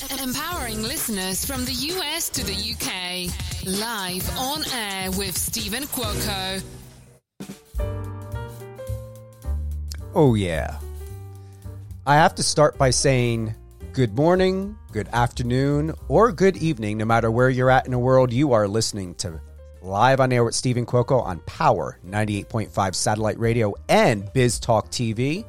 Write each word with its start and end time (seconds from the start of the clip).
Empowering 0.00 0.82
listeners 0.82 1.44
from 1.44 1.64
the 1.64 1.72
US 1.72 2.28
to 2.30 2.44
the 2.44 2.52
UK. 2.52 3.32
Live 3.66 4.38
on 4.38 4.62
air 4.72 5.10
with 5.10 5.36
Stephen 5.36 5.82
Cuoco. 5.84 6.62
Oh, 10.14 10.34
yeah. 10.36 10.78
I 12.06 12.14
have 12.14 12.36
to 12.36 12.44
start 12.44 12.78
by 12.78 12.90
saying 12.90 13.56
good 13.92 14.16
morning, 14.16 14.78
good 14.92 15.08
afternoon, 15.12 15.92
or 16.06 16.30
good 16.30 16.56
evening, 16.58 16.98
no 16.98 17.04
matter 17.04 17.30
where 17.30 17.50
you're 17.50 17.70
at 17.70 17.84
in 17.84 17.90
the 17.90 17.98
world. 17.98 18.32
You 18.32 18.52
are 18.52 18.68
listening 18.68 19.16
to 19.16 19.40
Live 19.82 20.20
on 20.20 20.32
Air 20.32 20.44
with 20.44 20.54
Stephen 20.54 20.86
Cuoco 20.86 21.20
on 21.20 21.40
Power 21.40 21.98
98.5 22.06 22.94
Satellite 22.94 23.38
Radio 23.40 23.74
and 23.88 24.32
Biz 24.32 24.60
Talk 24.60 24.90
TV. 24.90 25.44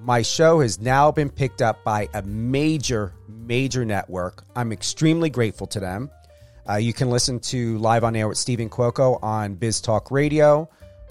My 0.00 0.20
show 0.20 0.60
has 0.60 0.80
now 0.80 1.10
been 1.10 1.30
picked 1.30 1.62
up 1.62 1.82
by 1.82 2.10
a 2.12 2.20
major, 2.22 3.14
major 3.34 3.84
network. 3.84 4.44
I'm 4.56 4.72
extremely 4.72 5.30
grateful 5.30 5.66
to 5.68 5.80
them. 5.80 6.10
Uh, 6.68 6.76
you 6.76 6.92
can 6.92 7.10
listen 7.10 7.40
to 7.40 7.76
Live 7.78 8.04
on 8.04 8.16
Air 8.16 8.28
with 8.28 8.38
Stephen 8.38 8.70
Cuoco 8.70 9.22
on 9.22 9.54
Biz 9.54 9.82
Talk 9.82 10.10
Radio, 10.10 10.68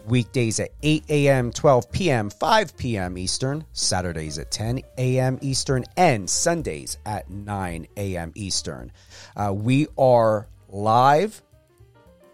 weekdays 0.07 0.59
at 0.59 0.71
8 0.81 1.03
a.m., 1.09 1.51
12 1.51 1.91
p.m., 1.91 2.29
5 2.29 2.77
p.m. 2.77 3.17
Eastern, 3.17 3.63
Saturdays 3.71 4.39
at 4.39 4.49
10 4.49 4.81
a.m. 4.97 5.37
Eastern, 5.41 5.83
and 5.95 6.27
Sundays 6.27 6.97
at 7.05 7.29
9 7.29 7.87
a.m. 7.97 8.31
Eastern. 8.33 8.91
Uh, 9.35 9.53
we 9.53 9.87
are 9.97 10.47
live, 10.69 11.41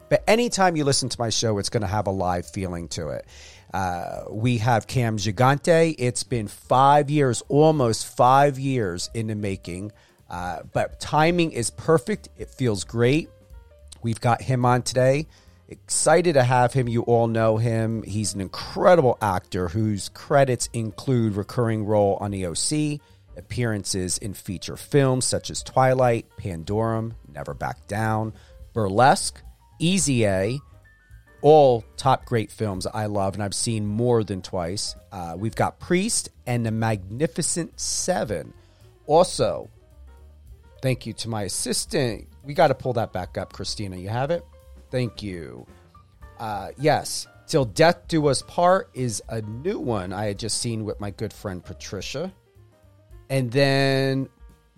but 0.07 0.23
anytime 0.27 0.77
you 0.77 0.85
listen 0.85 1.09
to 1.09 1.19
my 1.19 1.29
show, 1.29 1.57
it's 1.57 1.69
going 1.69 1.81
to 1.81 1.87
have 1.87 2.07
a 2.07 2.11
live 2.11 2.49
feeling 2.49 2.87
to 2.89 3.09
it. 3.09 3.25
Uh, 3.73 4.23
we 4.29 4.57
have 4.57 4.87
Cam 4.87 5.17
Gigandet. 5.17 5.95
It's 5.97 6.23
been 6.23 6.47
five 6.47 7.09
years, 7.09 7.43
almost 7.47 8.07
five 8.07 8.57
years 8.57 9.09
in 9.13 9.27
the 9.27 9.35
making, 9.35 9.91
uh, 10.29 10.61
but 10.73 10.99
timing 10.99 11.51
is 11.51 11.69
perfect. 11.69 12.29
It 12.37 12.49
feels 12.49 12.83
great. 12.83 13.29
We've 14.01 14.19
got 14.19 14.41
him 14.41 14.65
on 14.65 14.81
today. 14.81 15.27
Excited 15.67 16.33
to 16.33 16.43
have 16.43 16.73
him. 16.73 16.87
You 16.87 17.03
all 17.03 17.27
know 17.27 17.57
him. 17.57 18.01
He's 18.01 18.33
an 18.33 18.41
incredible 18.41 19.19
actor 19.21 19.67
whose 19.67 20.09
credits 20.09 20.67
include 20.73 21.35
recurring 21.35 21.85
role 21.85 22.17
on 22.19 22.31
The 22.31 22.47
O.C., 22.47 22.99
appearances 23.37 24.17
in 24.17 24.33
feature 24.33 24.75
films 24.75 25.25
such 25.25 25.49
as 25.51 25.61
Twilight, 25.61 26.25
Pandorum, 26.37 27.13
Never 27.31 27.53
Back 27.53 27.87
Down, 27.87 28.33
Burlesque, 28.73 29.41
Easy 29.79 30.25
A, 30.25 30.59
all 31.41 31.83
top 31.97 32.25
great 32.25 32.51
films 32.51 32.85
I 32.87 33.05
love, 33.05 33.33
and 33.33 33.43
I've 33.43 33.53
seen 33.53 33.85
more 33.85 34.23
than 34.23 34.41
twice. 34.41 34.95
Uh, 35.11 35.35
we've 35.37 35.55
got 35.55 35.79
Priest 35.79 36.29
and 36.45 36.65
The 36.65 36.71
Magnificent 36.71 37.79
Seven. 37.79 38.53
Also, 39.05 39.69
thank 40.81 41.05
you 41.05 41.13
to 41.13 41.29
my 41.29 41.43
assistant. 41.43 42.27
We 42.43 42.53
got 42.53 42.67
to 42.67 42.75
pull 42.75 42.93
that 42.93 43.13
back 43.13 43.37
up, 43.37 43.53
Christina. 43.53 43.97
You 43.97 44.09
have 44.09 44.31
it? 44.31 44.43
Thank 44.91 45.23
you. 45.23 45.65
Uh, 46.39 46.69
yes, 46.77 47.27
Till 47.47 47.65
Death 47.65 48.07
Do 48.07 48.27
Us 48.27 48.41
Part 48.43 48.89
is 48.93 49.23
a 49.27 49.41
new 49.41 49.79
one 49.79 50.13
I 50.13 50.25
had 50.25 50.39
just 50.39 50.59
seen 50.59 50.85
with 50.85 50.99
my 50.99 51.11
good 51.11 51.33
friend 51.33 51.63
Patricia. 51.63 52.31
And 53.29 53.51
then 53.51 54.29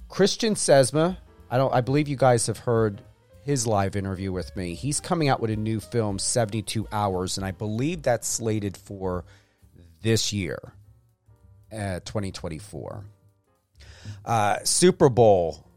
Christian 0.08 0.56
Sesma. 0.56 1.18
I 1.50 1.58
don't. 1.58 1.74
I 1.74 1.82
believe 1.82 2.08
you 2.08 2.16
guys 2.16 2.48
have 2.48 2.60
heard 2.60 3.02
his 3.44 3.66
live 3.66 3.96
interview 3.96 4.32
with 4.32 4.56
me. 4.56 4.76
He's 4.76 5.00
coming 5.00 5.28
out 5.28 5.40
with 5.40 5.50
a 5.50 5.56
new 5.56 5.80
film, 5.80 6.20
72 6.20 6.88
Hours, 6.92 7.38
and 7.38 7.46
I 7.46 7.52
believe 7.52 8.04
that's 8.04 8.28
slated 8.28 8.78
for 8.78 9.26
this 10.02 10.32
year, 10.32 10.58
uh, 11.72 12.00
2024. 12.02 13.04
Uh, 14.26 14.58
Super 14.64 15.10
Bowl, 15.10 15.68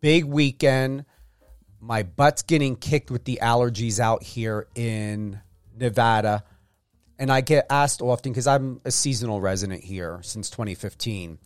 big 0.00 0.24
weekend. 0.24 1.04
My 1.80 2.02
butt's 2.02 2.42
getting 2.42 2.76
kicked 2.76 3.10
with 3.10 3.24
the 3.24 3.40
allergies 3.42 4.00
out 4.00 4.22
here 4.22 4.66
in 4.74 5.40
Nevada. 5.76 6.44
And 7.18 7.30
I 7.30 7.42
get 7.42 7.66
asked 7.70 8.02
often 8.02 8.32
because 8.32 8.46
I'm 8.46 8.80
a 8.84 8.90
seasonal 8.90 9.40
resident 9.40 9.84
here 9.84 10.20
since 10.22 10.50
2015 10.50 11.38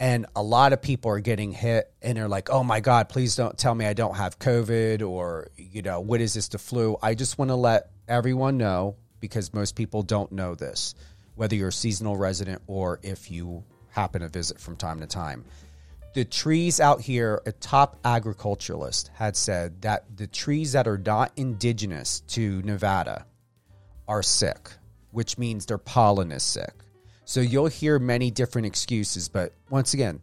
and 0.00 0.24
a 0.34 0.42
lot 0.42 0.72
of 0.72 0.80
people 0.80 1.10
are 1.10 1.20
getting 1.20 1.52
hit 1.52 1.92
and 2.02 2.16
they're 2.16 2.26
like 2.28 2.50
oh 2.50 2.64
my 2.64 2.80
god 2.80 3.08
please 3.08 3.36
don't 3.36 3.56
tell 3.56 3.74
me 3.74 3.84
i 3.84 3.92
don't 3.92 4.16
have 4.16 4.38
covid 4.38 5.06
or 5.06 5.48
you 5.56 5.82
know 5.82 6.00
what 6.00 6.20
is 6.20 6.34
this 6.34 6.48
the 6.48 6.58
flu? 6.58 6.96
I 7.00 7.14
just 7.14 7.38
want 7.38 7.50
to 7.50 7.54
let 7.54 7.90
everyone 8.08 8.56
know 8.56 8.96
because 9.20 9.52
most 9.54 9.76
people 9.76 10.02
don't 10.02 10.32
know 10.32 10.54
this 10.54 10.94
whether 11.36 11.54
you're 11.54 11.68
a 11.68 11.72
seasonal 11.72 12.16
resident 12.16 12.60
or 12.66 12.98
if 13.02 13.30
you 13.30 13.62
happen 13.90 14.22
to 14.22 14.28
visit 14.28 14.58
from 14.58 14.76
time 14.76 15.00
to 15.00 15.06
time. 15.06 15.44
The 16.14 16.24
trees 16.24 16.80
out 16.80 17.00
here 17.00 17.40
a 17.46 17.52
top 17.52 17.98
agriculturalist 18.04 19.10
had 19.14 19.36
said 19.36 19.82
that 19.82 20.04
the 20.16 20.26
trees 20.26 20.72
that 20.72 20.88
are 20.88 20.98
not 20.98 21.32
indigenous 21.36 22.20
to 22.28 22.62
nevada 22.62 23.26
are 24.08 24.22
sick 24.22 24.70
which 25.12 25.38
means 25.38 25.66
their 25.66 25.78
pollen 25.78 26.32
is 26.32 26.42
sick 26.42 26.74
so 27.30 27.40
you'll 27.40 27.68
hear 27.68 28.00
many 28.00 28.28
different 28.28 28.66
excuses, 28.66 29.28
but 29.28 29.52
once 29.70 29.94
again, 29.94 30.20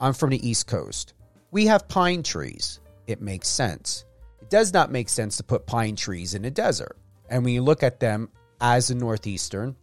I'm 0.00 0.12
from 0.12 0.30
the 0.30 0.48
East 0.48 0.66
Coast. 0.66 1.14
We 1.52 1.66
have 1.66 1.86
pine 1.86 2.24
trees. 2.24 2.80
It 3.06 3.22
makes 3.22 3.48
sense. 3.48 4.04
It 4.42 4.50
does 4.50 4.72
not 4.72 4.90
make 4.90 5.08
sense 5.08 5.36
to 5.36 5.44
put 5.44 5.64
pine 5.64 5.94
trees 5.94 6.34
in 6.34 6.44
a 6.44 6.50
desert. 6.50 6.98
And 7.28 7.44
when 7.44 7.54
you 7.54 7.62
look 7.62 7.84
at 7.84 8.00
them 8.00 8.30
as 8.60 8.90
a 8.90 8.96
northeastern, 8.96 9.76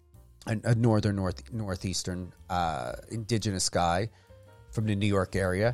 a, 0.45 0.75
northern 0.75 1.15
north 1.15 1.41
northeastern 1.53 2.33
uh, 2.49 2.95
indigenous 3.11 3.69
guy 3.69 4.09
from 4.71 4.87
the 4.87 4.95
New 4.97 5.07
York 5.07 5.37
area, 5.37 5.73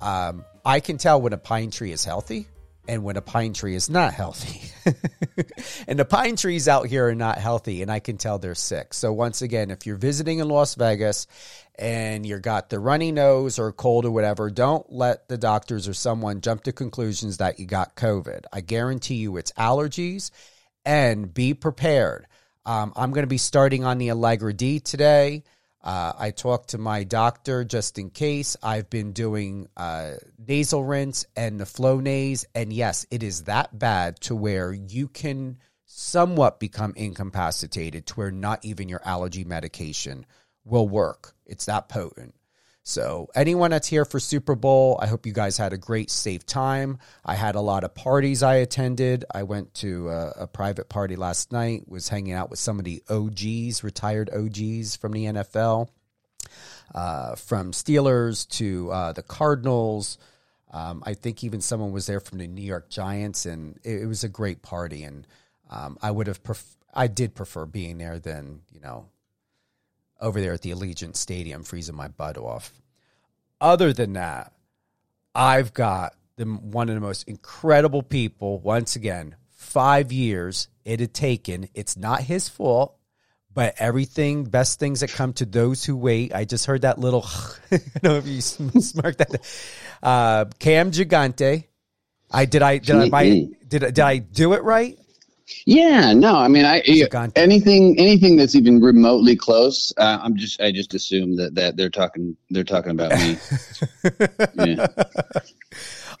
um, 0.00 0.44
I 0.64 0.80
can 0.80 0.98
tell 0.98 1.22
when 1.22 1.32
a 1.32 1.38
pine 1.38 1.70
tree 1.70 1.92
is 1.92 2.04
healthy 2.04 2.48
and 2.86 3.02
when 3.02 3.16
a 3.16 3.22
pine 3.22 3.52
tree 3.52 3.74
is 3.74 3.88
not 3.88 4.14
healthy. 4.14 4.70
and 5.88 5.98
the 5.98 6.04
pine 6.04 6.36
trees 6.36 6.68
out 6.68 6.86
here 6.86 7.08
are 7.08 7.14
not 7.14 7.38
healthy, 7.38 7.82
and 7.82 7.90
I 7.90 8.00
can 8.00 8.16
tell 8.16 8.38
they're 8.38 8.54
sick. 8.54 8.94
So, 8.94 9.12
once 9.12 9.42
again, 9.42 9.70
if 9.70 9.86
you're 9.86 9.96
visiting 9.96 10.38
in 10.38 10.48
Las 10.48 10.74
Vegas 10.74 11.26
and 11.76 12.24
you 12.26 12.38
got 12.38 12.70
the 12.70 12.78
runny 12.78 13.12
nose 13.12 13.58
or 13.58 13.72
cold 13.72 14.04
or 14.04 14.10
whatever, 14.10 14.50
don't 14.50 14.90
let 14.92 15.28
the 15.28 15.38
doctors 15.38 15.88
or 15.88 15.94
someone 15.94 16.40
jump 16.40 16.64
to 16.64 16.72
conclusions 16.72 17.38
that 17.38 17.58
you 17.58 17.66
got 17.66 17.96
COVID. 17.96 18.44
I 18.52 18.60
guarantee 18.60 19.16
you 19.16 19.36
it's 19.36 19.52
allergies, 19.52 20.30
and 20.84 21.32
be 21.32 21.54
prepared. 21.54 22.26
Um, 22.66 22.92
I'm 22.96 23.10
going 23.10 23.24
to 23.24 23.28
be 23.28 23.38
starting 23.38 23.84
on 23.84 23.98
the 23.98 24.10
Allegra 24.10 24.52
D 24.52 24.80
today. 24.80 25.44
Uh, 25.84 26.14
I 26.18 26.30
talked 26.30 26.70
to 26.70 26.78
my 26.78 27.04
doctor 27.04 27.62
just 27.62 27.98
in 27.98 28.08
case. 28.08 28.56
I've 28.62 28.88
been 28.88 29.12
doing 29.12 29.68
uh, 29.76 30.12
nasal 30.38 30.82
rinse 30.82 31.26
and 31.36 31.60
the 31.60 31.64
Flonase, 31.64 32.46
and 32.54 32.72
yes, 32.72 33.06
it 33.10 33.22
is 33.22 33.44
that 33.44 33.78
bad 33.78 34.18
to 34.22 34.34
where 34.34 34.72
you 34.72 35.08
can 35.08 35.58
somewhat 35.84 36.58
become 36.58 36.94
incapacitated, 36.96 38.06
to 38.06 38.14
where 38.14 38.30
not 38.30 38.64
even 38.64 38.88
your 38.88 39.02
allergy 39.04 39.44
medication 39.44 40.24
will 40.64 40.88
work. 40.88 41.34
It's 41.44 41.66
that 41.66 41.90
potent. 41.90 42.34
So, 42.86 43.30
anyone 43.34 43.70
that's 43.70 43.88
here 43.88 44.04
for 44.04 44.20
Super 44.20 44.54
Bowl, 44.54 44.98
I 45.00 45.06
hope 45.06 45.24
you 45.24 45.32
guys 45.32 45.56
had 45.56 45.72
a 45.72 45.78
great, 45.78 46.10
safe 46.10 46.44
time. 46.44 46.98
I 47.24 47.34
had 47.34 47.54
a 47.54 47.60
lot 47.62 47.82
of 47.82 47.94
parties 47.94 48.42
I 48.42 48.56
attended. 48.56 49.24
I 49.34 49.44
went 49.44 49.72
to 49.76 50.10
a, 50.10 50.28
a, 50.40 50.46
private 50.46 50.90
party 50.90 51.16
last 51.16 51.50
night, 51.50 51.88
was 51.88 52.10
hanging 52.10 52.34
out 52.34 52.50
with 52.50 52.58
some 52.58 52.78
of 52.78 52.84
the 52.84 53.02
OGs, 53.08 53.82
retired 53.82 54.28
OGs 54.28 54.96
from 54.96 55.12
the 55.12 55.24
NFL, 55.24 55.88
uh, 56.94 57.36
from 57.36 57.72
Steelers 57.72 58.46
to 58.58 58.90
uh, 58.92 59.12
the 59.14 59.22
Cardinals. 59.22 60.18
Um, 60.70 61.02
I 61.06 61.14
think 61.14 61.42
even 61.42 61.62
someone 61.62 61.90
was 61.90 62.04
there 62.04 62.20
from 62.20 62.36
the 62.36 62.46
New 62.46 62.60
York 62.60 62.90
Giants, 62.90 63.46
and 63.46 63.80
it, 63.82 64.02
it 64.02 64.06
was 64.06 64.24
a 64.24 64.28
great 64.28 64.60
party. 64.60 65.04
And 65.04 65.26
um, 65.70 65.96
I 66.02 66.10
would 66.10 66.26
have, 66.26 66.42
pref- 66.42 66.76
I 66.92 67.06
did 67.06 67.34
prefer 67.34 67.64
being 67.64 67.96
there 67.96 68.18
than, 68.18 68.60
you 68.70 68.80
know, 68.80 69.06
over 70.24 70.40
there 70.40 70.54
at 70.54 70.62
the 70.62 70.70
Allegiant 70.70 71.16
Stadium, 71.16 71.62
freezing 71.62 71.94
my 71.94 72.08
butt 72.08 72.38
off. 72.38 72.72
Other 73.60 73.92
than 73.92 74.14
that, 74.14 74.52
I've 75.34 75.74
got 75.74 76.14
the, 76.36 76.44
one 76.46 76.88
of 76.88 76.94
the 76.94 77.00
most 77.00 77.28
incredible 77.28 78.02
people. 78.02 78.58
Once 78.58 78.96
again, 78.96 79.36
five 79.50 80.10
years 80.10 80.68
it 80.84 81.00
had 81.00 81.12
taken. 81.12 81.68
It's 81.74 81.96
not 81.96 82.22
his 82.22 82.48
fault, 82.48 82.96
but 83.52 83.74
everything, 83.78 84.44
best 84.44 84.80
things 84.80 85.00
that 85.00 85.12
come 85.12 85.34
to 85.34 85.44
those 85.44 85.84
who 85.84 85.96
wait. 85.96 86.34
I 86.34 86.44
just 86.44 86.66
heard 86.66 86.82
that 86.82 86.98
little. 86.98 87.26
I 87.70 87.78
don't 87.78 88.02
know 88.02 88.16
if 88.16 88.26
you 88.26 88.40
smirked 88.40 89.18
that. 89.18 89.40
Uh, 90.02 90.46
Cam 90.58 90.90
Gigandet. 90.90 91.64
I 92.30 92.46
did 92.46 92.62
I 92.62 92.78
did 92.78 92.96
I 92.96 93.08
my, 93.10 93.48
did 93.68 93.80
did 93.80 94.00
I 94.00 94.18
do 94.18 94.54
it 94.54 94.64
right? 94.64 94.98
Yeah, 95.66 96.12
no, 96.12 96.36
I 96.36 96.48
mean, 96.48 96.64
I 96.64 96.82
anything 97.36 97.98
anything 97.98 98.36
that's 98.36 98.54
even 98.54 98.80
remotely 98.80 99.36
close, 99.36 99.92
uh, 99.98 100.18
I'm 100.22 100.36
just 100.36 100.60
I 100.60 100.72
just 100.72 100.94
assume 100.94 101.36
that 101.36 101.54
that 101.54 101.76
they're 101.76 101.90
talking 101.90 102.36
they're 102.50 102.64
talking 102.64 102.92
about 102.92 103.12
me. 103.12 103.36
yeah. 104.64 104.86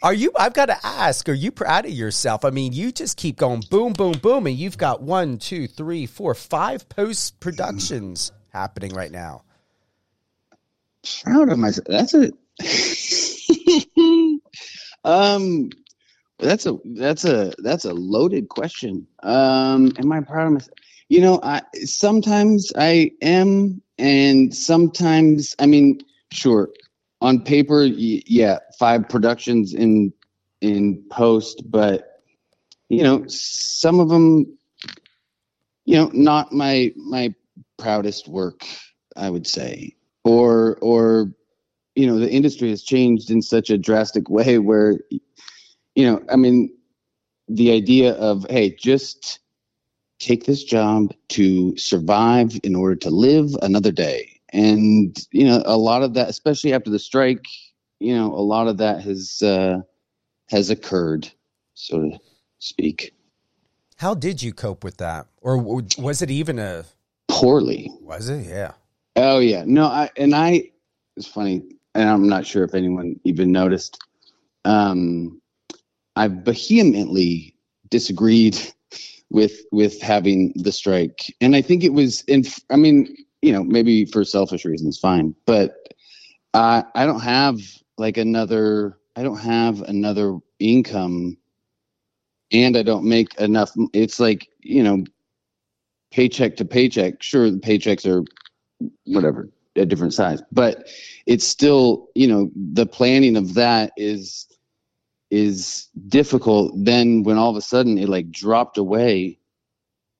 Are 0.02 0.12
you? 0.12 0.32
I've 0.38 0.52
got 0.52 0.66
to 0.66 0.86
ask. 0.86 1.28
Are 1.30 1.34
you 1.34 1.50
proud 1.50 1.86
of 1.86 1.92
yourself? 1.92 2.44
I 2.44 2.50
mean, 2.50 2.74
you 2.74 2.92
just 2.92 3.16
keep 3.16 3.36
going 3.36 3.62
boom, 3.70 3.94
boom, 3.94 4.12
boom, 4.12 4.46
and 4.46 4.56
you've 4.56 4.76
got 4.76 5.00
one, 5.00 5.38
two, 5.38 5.66
three, 5.68 6.04
four, 6.04 6.34
five 6.34 6.86
post 6.90 7.40
productions 7.40 8.30
happening 8.52 8.92
right 8.92 9.10
now. 9.10 9.44
Proud 11.22 11.50
of 11.50 11.58
myself. 11.58 11.86
That's 11.88 12.14
it. 12.14 12.34
Um, 15.04 15.70
that's 16.38 16.66
a 16.66 16.78
that's 16.96 17.24
a 17.24 17.52
that's 17.58 17.84
a 17.84 17.94
loaded 17.94 18.48
question. 18.48 19.06
Um, 19.22 19.92
am 19.98 20.12
I 20.12 20.20
proud 20.20 20.48
of 20.48 20.52
myself? 20.54 20.78
You 21.08 21.20
know, 21.22 21.40
I 21.42 21.62
sometimes 21.84 22.72
I 22.78 23.12
am, 23.22 23.82
and 23.98 24.54
sometimes 24.54 25.54
I 25.60 25.66
mean, 25.66 26.00
sure, 26.32 26.70
on 27.20 27.42
paper, 27.44 27.82
y- 27.82 28.22
yeah, 28.26 28.58
five 28.78 29.08
productions 29.08 29.74
in 29.74 30.12
in 30.60 31.04
post, 31.10 31.62
but 31.70 32.22
you 32.88 33.02
know, 33.02 33.24
some 33.28 34.00
of 34.00 34.08
them, 34.10 34.46
you 35.86 35.96
know, 35.96 36.10
not 36.14 36.52
my 36.52 36.92
my 36.96 37.34
proudest 37.78 38.28
work, 38.28 38.66
I 39.16 39.30
would 39.30 39.46
say, 39.46 39.96
or 40.24 40.78
or 40.82 41.32
you 41.94 42.06
know, 42.06 42.18
the 42.18 42.30
industry 42.30 42.70
has 42.70 42.82
changed 42.82 43.30
in 43.30 43.42
such 43.42 43.70
a 43.70 43.78
drastic 43.78 44.30
way 44.30 44.58
where, 44.58 44.98
you 45.94 46.06
know, 46.06 46.22
I 46.30 46.36
mean, 46.36 46.74
the 47.48 47.72
idea 47.72 48.14
of 48.14 48.46
hey, 48.48 48.70
just 48.74 49.40
take 50.18 50.44
this 50.44 50.64
job 50.64 51.12
to 51.28 51.76
survive 51.76 52.58
in 52.62 52.74
order 52.74 52.96
to 52.96 53.10
live 53.10 53.50
another 53.62 53.92
day. 53.92 54.40
And, 54.52 55.16
you 55.32 55.44
know, 55.44 55.62
a 55.66 55.76
lot 55.76 56.02
of 56.02 56.14
that, 56.14 56.28
especially 56.28 56.72
after 56.72 56.90
the 56.90 56.98
strike, 56.98 57.44
you 58.00 58.14
know, 58.14 58.32
a 58.32 58.40
lot 58.40 58.68
of 58.68 58.78
that 58.78 59.02
has, 59.02 59.42
uh, 59.42 59.80
has 60.48 60.70
occurred, 60.70 61.30
so 61.74 62.00
to 62.00 62.18
speak. 62.58 63.14
How 63.96 64.14
did 64.14 64.42
you 64.42 64.52
cope 64.52 64.84
with 64.84 64.98
that? 64.98 65.26
Or 65.40 65.58
was 65.58 66.22
it 66.22 66.30
even 66.30 66.58
a 66.58 66.84
poorly? 67.28 67.90
Was 68.00 68.28
it? 68.28 68.46
Yeah. 68.46 68.72
Oh 69.16 69.38
yeah. 69.38 69.64
No, 69.66 69.86
I, 69.86 70.10
and 70.16 70.34
I, 70.34 70.70
it's 71.16 71.26
funny. 71.26 71.62
And 71.94 72.08
I'm 72.08 72.28
not 72.28 72.46
sure 72.46 72.64
if 72.64 72.74
anyone 72.74 73.20
even 73.24 73.52
noticed. 73.52 73.98
Um, 74.64 75.40
I 76.16 76.28
vehemently 76.28 77.54
disagreed 77.90 78.56
with 79.30 79.60
with 79.72 80.00
having 80.00 80.52
the 80.56 80.72
strike. 80.72 81.34
And 81.40 81.56
i 81.56 81.62
think 81.62 81.84
it 81.84 81.92
was 81.92 82.22
in 82.22 82.44
i 82.70 82.76
mean 82.76 83.14
you 83.42 83.52
know 83.52 83.64
maybe 83.64 84.04
for 84.04 84.24
selfish 84.24 84.64
reasons 84.64 84.98
fine. 84.98 85.34
But 85.46 85.74
uh, 86.54 86.82
i 86.94 87.06
don't 87.06 87.20
have 87.20 87.58
like 87.98 88.16
another 88.16 88.98
i 89.16 89.22
don't 89.22 89.38
have 89.38 89.82
another 89.82 90.38
income. 90.58 91.36
And 92.52 92.76
i 92.76 92.82
don't 92.82 93.04
make 93.04 93.34
enough 93.40 93.72
it's 93.92 94.20
like 94.20 94.48
you 94.60 94.82
know 94.82 95.04
paycheck 96.12 96.56
to 96.56 96.64
paycheck. 96.64 97.22
Sure 97.22 97.50
the 97.50 97.58
paychecks 97.58 98.06
are 98.06 98.24
whatever 99.06 99.48
a 99.76 99.84
different 99.84 100.14
size. 100.14 100.40
But 100.52 100.88
it's 101.26 101.46
still 101.46 102.08
you 102.14 102.28
know 102.28 102.50
the 102.54 102.86
planning 102.86 103.36
of 103.36 103.54
that 103.54 103.92
is 103.96 104.46
is 105.30 105.88
difficult 106.08 106.72
then 106.76 107.22
when 107.22 107.38
all 107.38 107.50
of 107.50 107.56
a 107.56 107.62
sudden 107.62 107.98
it 107.98 108.08
like 108.08 108.30
dropped 108.30 108.78
away 108.78 109.38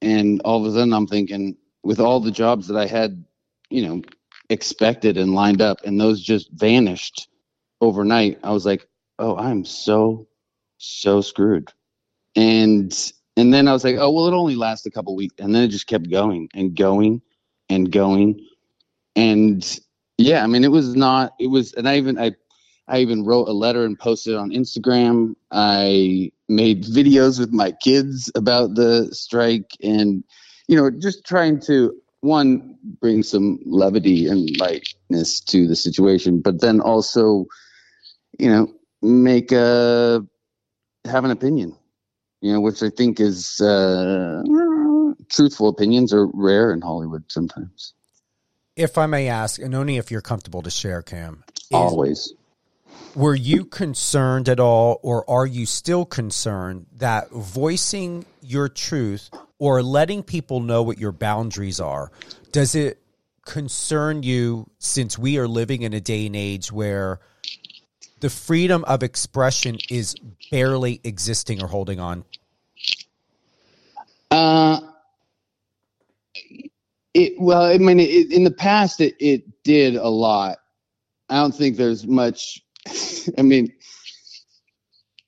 and 0.03 0.41
all 0.45 0.61
of 0.65 0.73
a 0.73 0.77
sudden 0.77 0.93
i'm 0.93 1.06
thinking 1.06 1.56
with 1.83 2.01
all 2.01 2.21
the 2.21 2.31
jobs 2.31 2.69
that 2.69 2.77
i 2.77 2.87
had 2.87 3.25
you 3.71 3.87
know 3.87 4.03
expected 4.51 5.17
and 5.17 5.35
lined 5.35 5.61
up 5.62 5.79
and 5.85 6.01
those 6.01 6.21
just 6.21 6.51
vanished 6.53 7.29
overnight 7.81 8.39
i 8.43 8.51
was 8.51 8.67
like 8.67 8.87
oh 9.19 9.37
i'm 9.37 9.65
so 9.65 10.27
so 10.79 11.21
screwed. 11.21 11.73
And 12.37 12.93
and 13.37 13.55
then 13.55 13.69
i 13.69 13.73
was 13.73 13.85
like 13.85 13.97
oh 13.97 14.11
well 14.11 14.29
it 14.29 14.35
only 14.35 14.56
lasts 14.56 14.87
a 14.87 14.91
couple 14.91 15.15
weeks 15.17 15.37
and 15.39 15.55
then 15.55 15.62
it 15.62 15.69
just 15.69 15.87
kept 15.87 16.11
going 16.11 16.49
and 16.55 16.75
going 16.75 17.23
and 17.69 17.91
going. 17.91 18.47
And 19.17 19.81
yeah 20.19 20.43
i 20.43 20.47
mean 20.47 20.65
it 20.65 20.71
was 20.71 20.95
not 20.95 21.33
it 21.41 21.47
was 21.49 21.73
and 21.75 21.89
i 21.89 21.97
even 21.97 22.19
i 22.19 22.33
I 22.87 22.99
even 22.99 23.25
wrote 23.25 23.49
a 23.49 23.53
letter 23.53 23.85
and 23.85 23.99
posted 23.99 24.35
it 24.35 24.39
on 24.39 24.51
Instagram. 24.51 25.35
I 25.51 26.33
made 26.49 26.85
videos 26.85 27.39
with 27.39 27.53
my 27.53 27.73
kids 27.73 28.31
about 28.35 28.75
the 28.75 29.09
strike 29.13 29.71
and, 29.83 30.23
you 30.69 30.77
know, 30.77 30.91
just 30.91 31.25
trying 31.25 31.61
to, 31.61 31.95
one, 32.21 32.77
bring 33.01 33.23
some 33.23 33.59
levity 33.65 34.27
and 34.29 34.55
lightness 34.59 35.41
to 35.41 35.67
the 35.67 35.77
situation, 35.77 36.41
but 36.41 36.61
then 36.61 36.81
also, 36.81 37.47
you 38.39 38.51
know, 38.51 38.73
make 39.01 39.51
a, 39.53 40.27
have 41.07 41.25
an 41.25 41.31
opinion, 41.31 41.75
you 42.43 42.53
know, 42.53 42.61
which 42.61 42.83
I 42.83 42.91
think 42.91 43.19
is, 43.19 43.61
uh, 43.61 44.43
truthful 45.31 45.69
opinions 45.69 46.13
are 46.13 46.27
rare 46.35 46.73
in 46.73 46.83
Hollywood 46.83 47.25
sometimes. 47.29 47.95
If 48.77 48.99
I 48.99 49.07
may 49.07 49.29
ask, 49.29 49.61
and 49.61 49.75
only 49.75 49.97
if 49.97 50.11
you're 50.11 50.21
comfortable 50.21 50.61
to 50.63 50.71
share, 50.71 51.01
Cam. 51.01 51.45
Is, 51.49 51.67
Always 51.73 52.35
were 53.14 53.35
you 53.35 53.64
concerned 53.64 54.49
at 54.49 54.58
all, 54.58 54.99
or 55.02 55.29
are 55.31 55.46
you 55.46 55.67
still 55.67 56.05
concerned 56.05 56.87
that 56.96 57.31
voicing 57.31 58.25
your 58.41 58.69
truth 58.69 59.31
or 59.58 59.82
letting 59.82 60.23
people 60.23 60.61
know 60.61 60.82
what 60.82 60.99
your 60.99 61.12
boundaries 61.12 61.81
are, 61.81 62.11
does 62.52 62.75
it 62.75 63.00
concern 63.44 64.23
you 64.23 64.69
since 64.79 65.19
we 65.19 65.38
are 65.38 65.49
living 65.49 65.82
in 65.82 65.93
a 65.93 66.00
day 66.00 66.26
and 66.26 66.37
age 66.37 66.73
where 66.73 67.20
the 68.20 68.31
freedom 68.31 68.85
of 68.85 69.02
expression 69.02 69.79
is 69.91 70.17
barely 70.50 71.00
existing 71.05 71.62
or 71.62 71.69
holding 71.69 72.00
on? 72.00 72.25
Uh, 74.31 74.81
it, 77.12 77.35
well, 77.38 77.62
I 77.62 77.79
mean, 77.79 78.00
it, 78.00 78.32
in 78.32 78.44
the 78.44 78.50
past, 78.50 79.00
it, 79.00 79.14
it 79.20 79.62
did 79.62 79.94
a 79.94 80.08
lot. 80.08 80.58
I 81.29 81.37
don't 81.37 81.55
think 81.55 81.76
there's 81.76 82.06
much 82.06 82.62
I 83.39 83.43
mean, 83.43 83.73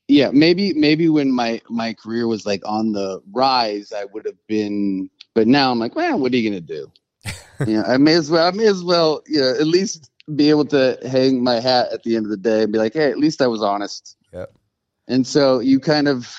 yeah, 0.08 0.31
maybe 0.32 0.73
maybe 0.75 1.08
when 1.08 1.32
my 1.32 1.61
my 1.69 1.94
career 1.94 2.26
was 2.26 2.47
like 2.47 2.62
on 2.64 2.93
the 2.93 3.20
rise, 3.32 3.93
I 3.93 4.05
would 4.05 4.25
have 4.26 4.47
been. 4.47 5.11
But 5.35 5.47
now 5.47 5.70
I'm 5.70 5.79
like, 5.79 5.94
well, 5.94 6.19
what 6.19 6.32
are 6.32 6.37
you 6.37 6.49
gonna 6.49 6.61
do? 6.61 6.91
yeah, 7.67 7.82
I 7.87 7.97
may 7.97 8.14
as 8.14 8.31
well. 8.31 8.47
I 8.47 8.50
may 8.53 8.67
as 8.67 8.85
well. 8.85 9.23
Yeah, 9.26 9.55
at 9.58 9.67
least 9.67 10.11
be 10.35 10.50
able 10.50 10.64
to 10.67 10.99
hang 11.08 11.43
my 11.43 11.61
hat 11.61 11.88
at 11.93 12.03
the 12.03 12.17
end 12.17 12.26
of 12.26 12.31
the 12.31 12.37
day 12.37 12.62
and 12.64 12.73
be 12.73 12.79
like, 12.79 12.94
hey, 12.94 13.11
at 13.11 13.19
least 13.19 13.43
I 13.43 13.47
was 13.47 13.62
honest. 13.62 14.17
Yeah. 14.32 14.47
And 15.09 15.26
so 15.26 15.61
you 15.61 15.79
kind 15.79 16.09
of, 16.09 16.35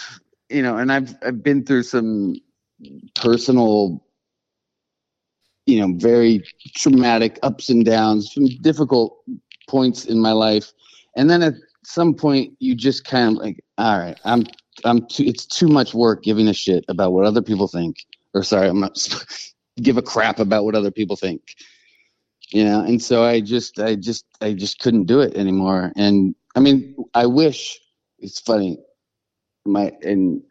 you 0.50 0.62
know, 0.62 0.78
and 0.78 0.92
I've 0.92 1.16
I've 1.26 1.44
been 1.44 1.66
through 1.66 1.84
some 1.84 2.36
personal 3.16 4.04
you 5.66 5.80
know 5.80 5.94
very 5.98 6.42
traumatic 6.76 7.38
ups 7.44 7.70
and 7.70 7.86
downs 7.86 8.34
some 8.34 8.48
difficult 8.62 9.18
points 9.68 10.06
in 10.06 10.20
my 10.20 10.32
life 10.32 10.72
and 11.18 11.30
then 11.30 11.42
at 11.42 11.56
some 11.84 12.14
point 12.14 12.54
you 12.60 12.76
just 12.76 13.04
kind 13.04 13.36
of 13.36 13.44
like 13.44 13.60
all 13.78 14.00
right 14.00 14.18
i'm 14.24 14.46
i'm 14.86 15.06
too 15.08 15.24
it's 15.24 15.46
too 15.46 15.68
much 15.68 15.94
work 15.94 16.24
giving 16.24 16.48
a 16.48 16.54
shit 16.54 16.86
about 16.88 17.12
what 17.12 17.26
other 17.26 17.42
people 17.42 17.68
think. 17.68 17.98
Or 18.34 18.44
sorry 18.44 18.70
i'm 18.70 18.80
not 18.80 18.98
give 19.82 19.98
a 19.98 20.02
crap 20.02 20.40
about 20.40 20.64
what 20.64 20.76
other 20.76 20.92
people 20.92 21.18
think. 21.18 21.42
You 22.50 22.64
know 22.64 22.82
and 22.82 23.02
so 23.02 23.26
i 23.26 23.42
just 23.42 23.80
i 23.80 23.96
just 23.96 24.26
i 24.40 24.54
just 24.54 24.80
couldn't 24.80 25.06
do 25.06 25.20
it 25.20 25.36
anymore. 25.36 25.92
And 25.98 26.36
i 26.56 26.60
mean 26.62 26.96
i 27.14 27.26
wish 27.26 27.80
it's 28.20 28.40
funny 28.40 28.78
my 29.66 29.92
and 30.02 30.42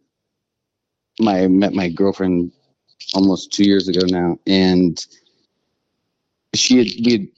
my 1.18 1.44
I 1.44 1.48
met 1.48 1.72
my 1.72 1.88
girlfriend 1.88 2.52
almost 3.14 3.52
two 3.52 3.64
years 3.64 3.88
ago 3.88 4.00
now 4.06 4.38
and 4.46 5.02
she 6.58 6.78
had 6.78 6.88
we 7.04 7.12
had 7.12 7.28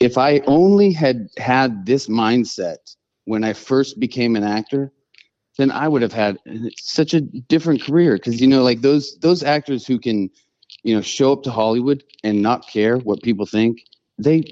if 0.00 0.18
I 0.18 0.40
only 0.46 0.92
had 0.92 1.28
had 1.36 1.86
this 1.86 2.08
mindset 2.08 2.96
when 3.24 3.44
I 3.44 3.52
first 3.52 4.00
became 4.00 4.36
an 4.36 4.44
actor, 4.44 4.92
then 5.58 5.70
I 5.70 5.88
would 5.88 6.02
have 6.02 6.12
had 6.12 6.38
such 6.76 7.14
a 7.14 7.20
different 7.20 7.82
career. 7.82 8.14
Because 8.16 8.40
you 8.40 8.46
know, 8.46 8.62
like 8.62 8.80
those 8.80 9.18
those 9.18 9.42
actors 9.42 9.86
who 9.86 9.98
can, 9.98 10.30
you 10.82 10.94
know, 10.94 11.02
show 11.02 11.32
up 11.32 11.42
to 11.44 11.50
Hollywood 11.50 12.04
and 12.24 12.42
not 12.42 12.68
care 12.68 12.98
what 12.98 13.22
people 13.22 13.46
think, 13.46 13.82
they 14.18 14.44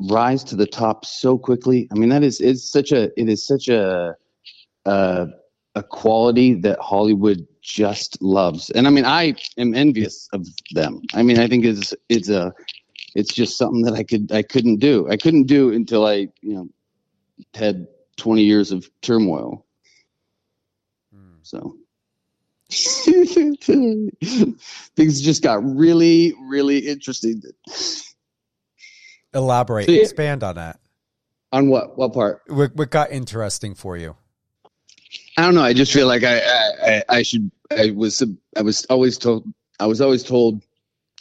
rise 0.00 0.42
to 0.44 0.56
the 0.56 0.66
top 0.66 1.04
so 1.04 1.38
quickly. 1.38 1.88
I 1.92 1.98
mean, 1.98 2.08
that 2.10 2.22
is 2.22 2.40
it's 2.40 2.70
such 2.70 2.92
a 2.92 3.10
it 3.20 3.28
is 3.28 3.46
such 3.46 3.68
a 3.68 4.16
a, 4.84 5.28
a 5.74 5.82
quality 5.82 6.54
that 6.54 6.78
Hollywood 6.80 7.46
just 7.62 8.20
loves. 8.20 8.70
And 8.70 8.86
I 8.86 8.90
mean, 8.90 9.04
I 9.04 9.34
am 9.56 9.74
envious 9.74 10.28
of 10.32 10.46
them. 10.72 11.02
I 11.14 11.22
mean, 11.22 11.38
I 11.38 11.46
think 11.46 11.64
it's 11.64 11.94
it's 12.08 12.28
a 12.28 12.52
it's 13.14 13.32
just 13.32 13.56
something 13.58 13.82
that 13.82 13.94
I 13.94 14.02
could 14.02 14.32
I 14.32 14.42
couldn't 14.42 14.76
do. 14.76 15.08
I 15.08 15.16
couldn't 15.16 15.44
do 15.44 15.72
until 15.72 16.06
I 16.06 16.28
you 16.40 16.54
know 16.54 16.68
had 17.54 17.86
20 18.16 18.42
years 18.42 18.72
of 18.72 18.88
turmoil. 19.00 19.64
Hmm. 21.14 21.36
So 21.42 21.76
things 24.96 25.20
just 25.20 25.42
got 25.42 25.62
really 25.64 26.34
really 26.48 26.78
interesting. 26.78 27.42
Elaborate, 29.34 29.86
so, 29.86 29.92
expand 29.92 30.42
on 30.42 30.56
that. 30.56 30.78
On 31.52 31.68
what? 31.68 31.96
What 31.98 32.12
part? 32.12 32.42
What, 32.48 32.74
what 32.74 32.90
got 32.90 33.10
interesting 33.10 33.74
for 33.74 33.96
you? 33.96 34.16
I 35.36 35.42
don't 35.42 35.54
know. 35.54 35.62
I 35.62 35.74
just 35.74 35.92
feel 35.92 36.06
like 36.06 36.24
I, 36.24 36.40
I, 36.82 37.02
I 37.08 37.22
should. 37.22 37.50
I 37.70 37.90
was. 37.90 38.22
I 38.56 38.62
was 38.62 38.86
always 38.86 39.18
told. 39.18 39.46
I 39.78 39.86
was 39.86 40.00
always 40.00 40.22
told 40.22 40.62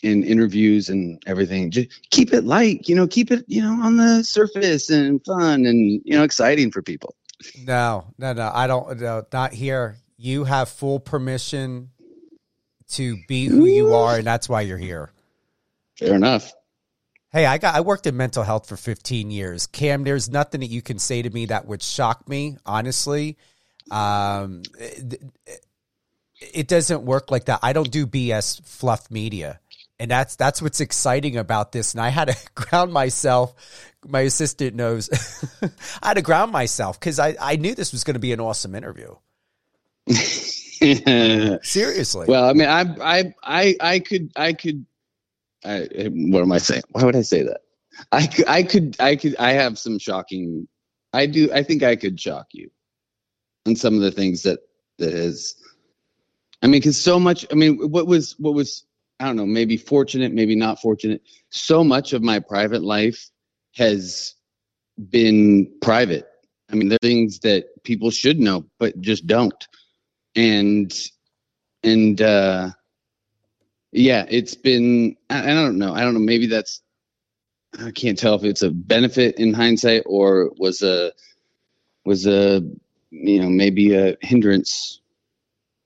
in 0.03 0.23
interviews 0.23 0.89
and 0.89 1.21
everything 1.27 1.69
just 1.69 1.89
keep 2.09 2.33
it 2.33 2.43
light 2.43 2.87
you 2.89 2.95
know 2.95 3.07
keep 3.07 3.31
it 3.31 3.45
you 3.47 3.61
know 3.61 3.83
on 3.83 3.97
the 3.97 4.23
surface 4.23 4.89
and 4.89 5.23
fun 5.25 5.65
and 5.65 6.01
you 6.03 6.17
know 6.17 6.23
exciting 6.23 6.71
for 6.71 6.81
people 6.81 7.15
No, 7.65 8.13
no, 8.17 8.33
no. 8.33 8.51
I 8.53 8.67
don't. 8.67 8.99
No, 8.99 9.25
not 9.31 9.53
here. 9.53 9.97
You 10.17 10.43
have 10.43 10.69
full 10.69 10.99
permission 10.99 11.89
to 12.89 13.17
be 13.27 13.47
who 13.47 13.65
you 13.65 13.93
are, 13.93 14.17
and 14.17 14.27
that's 14.27 14.47
why 14.47 14.61
you're 14.61 14.77
here. 14.77 15.11
Fair 15.97 16.15
enough. 16.15 16.51
Hey, 17.31 17.45
I 17.45 17.57
got 17.57 17.75
I 17.75 17.81
worked 17.81 18.07
in 18.07 18.17
mental 18.17 18.43
health 18.43 18.67
for 18.67 18.75
15 18.75 19.31
years. 19.31 19.67
Cam, 19.67 20.03
there's 20.03 20.29
nothing 20.29 20.61
that 20.61 20.67
you 20.67 20.81
can 20.81 20.99
say 20.99 21.21
to 21.21 21.29
me 21.29 21.45
that 21.45 21.65
would 21.65 21.81
shock 21.81 22.27
me, 22.27 22.57
honestly. 22.65 23.37
Um, 23.89 24.63
it, 24.77 25.23
it 26.53 26.67
doesn't 26.67 27.03
work 27.03 27.31
like 27.31 27.45
that. 27.45 27.59
I 27.63 27.73
don't 27.73 27.89
do 27.89 28.05
BS 28.05 28.65
fluff 28.65 29.09
media. 29.09 29.59
And 30.01 30.09
that's 30.09 30.35
that's 30.35 30.63
what's 30.63 30.81
exciting 30.81 31.37
about 31.37 31.71
this. 31.71 31.93
And 31.93 32.01
I 32.01 32.09
had 32.09 32.29
to 32.29 32.37
ground 32.55 32.91
myself. 32.91 33.53
My 34.03 34.21
assistant 34.21 34.75
knows 34.75 35.11
I 36.01 36.07
had 36.07 36.13
to 36.15 36.23
ground 36.23 36.51
myself 36.51 36.99
because 36.99 37.19
I, 37.19 37.35
I 37.39 37.57
knew 37.57 37.75
this 37.75 37.91
was 37.91 38.03
going 38.03 38.15
to 38.15 38.19
be 38.19 38.33
an 38.33 38.39
awesome 38.39 38.73
interview. 38.73 39.13
Seriously. 40.09 42.25
Well, 42.27 42.45
I 42.45 42.53
mean, 42.53 42.67
I, 42.67 42.81
I, 42.99 43.33
I, 43.43 43.75
I 43.79 43.99
could, 43.99 44.31
I 44.35 44.53
could. 44.53 44.87
I, 45.63 45.87
what 46.09 46.41
am 46.41 46.51
I 46.51 46.57
saying? 46.57 46.81
Why 46.89 47.03
would 47.03 47.15
I 47.15 47.21
say 47.21 47.43
that? 47.43 47.61
I, 48.11 48.27
I 48.47 48.63
could, 48.63 48.95
I 48.99 49.15
could, 49.15 49.35
I 49.37 49.51
have 49.51 49.77
some 49.77 49.99
shocking. 49.99 50.67
I 51.13 51.27
do. 51.27 51.51
I 51.53 51.61
think 51.61 51.83
I 51.83 51.95
could 51.95 52.19
shock 52.19 52.47
you 52.53 52.71
on 53.67 53.75
some 53.75 53.93
of 53.93 54.01
the 54.01 54.11
things 54.11 54.41
that 54.43 54.61
that 54.97 55.13
is. 55.13 55.57
I 56.63 56.65
mean, 56.65 56.81
because 56.81 56.99
so 56.99 57.19
much. 57.19 57.45
I 57.51 57.53
mean, 57.53 57.91
what 57.91 58.07
was 58.07 58.35
what 58.39 58.55
was 58.55 58.83
I 59.21 59.25
don't 59.25 59.35
know, 59.35 59.45
maybe 59.45 59.77
fortunate, 59.77 60.33
maybe 60.33 60.55
not 60.55 60.81
fortunate. 60.81 61.21
So 61.51 61.83
much 61.83 62.13
of 62.13 62.23
my 62.23 62.39
private 62.39 62.81
life 62.81 63.29
has 63.75 64.33
been 65.09 65.71
private. 65.79 66.27
I 66.71 66.75
mean, 66.75 66.89
there 66.89 66.95
are 66.95 67.07
things 67.07 67.37
that 67.39 67.83
people 67.83 68.09
should 68.09 68.39
know, 68.39 68.65
but 68.79 68.99
just 68.99 69.27
don't. 69.27 69.67
And, 70.35 70.91
and, 71.83 72.19
uh, 72.19 72.71
yeah, 73.91 74.25
it's 74.27 74.55
been, 74.55 75.17
I, 75.29 75.51
I 75.51 75.53
don't 75.53 75.77
know. 75.77 75.93
I 75.93 76.01
don't 76.01 76.15
know. 76.15 76.19
Maybe 76.19 76.47
that's, 76.47 76.81
I 77.79 77.91
can't 77.91 78.17
tell 78.17 78.35
if 78.35 78.43
it's 78.43 78.63
a 78.63 78.71
benefit 78.71 79.35
in 79.37 79.53
hindsight 79.53 80.03
or 80.07 80.51
was 80.57 80.81
a, 80.81 81.11
was 82.05 82.25
a, 82.25 82.61
you 83.11 83.39
know, 83.39 83.49
maybe 83.49 83.93
a 83.93 84.17
hindrance 84.21 84.99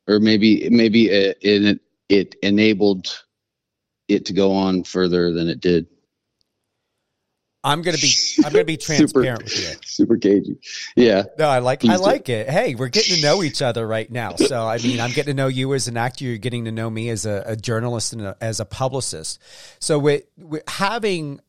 or 0.07 0.21
maybe, 0.21 0.69
maybe 0.69 1.09
a, 1.09 1.35
it, 1.41 1.81
it 2.07 2.35
enabled 2.41 3.24
it 4.07 4.25
to 4.25 4.33
go 4.33 4.53
on 4.53 4.83
further 4.83 5.31
than 5.31 5.47
it 5.47 5.59
did. 5.59 5.87
I'm 7.65 7.81
gonna 7.81 7.97
be 7.97 8.13
I'm 8.45 8.51
gonna 8.51 8.63
be 8.63 8.77
transparent 8.77 9.39
super, 9.39 9.43
with 9.43 9.59
you. 9.59 9.75
Super 9.83 10.17
cagey. 10.17 10.57
Yeah. 10.95 11.23
No, 11.39 11.49
I 11.49 11.59
like 11.59 11.83
I 11.83 11.95
like 11.95 12.29
it. 12.29 12.47
Hey, 12.47 12.75
we're 12.75 12.89
getting 12.89 13.15
to 13.15 13.21
know 13.23 13.41
each 13.41 13.61
other 13.61 13.85
right 13.85 14.09
now. 14.09 14.35
So 14.45 14.67
I 14.67 14.77
mean, 14.77 14.99
I'm 14.99 15.09
getting 15.09 15.33
to 15.35 15.41
know 15.41 15.47
you 15.47 15.73
as 15.73 15.87
an 15.87 15.97
actor. 15.97 16.25
You're 16.25 16.37
getting 16.37 16.65
to 16.65 16.71
know 16.71 16.87
me 16.87 17.09
as 17.09 17.25
a, 17.25 17.43
a 17.47 17.55
journalist 17.55 18.13
and 18.13 18.21
a, 18.21 18.37
as 18.39 18.59
a 18.59 18.65
publicist. 18.65 19.41
So 19.79 19.97
with, 19.97 20.25
with 20.37 20.61
having 20.67 21.39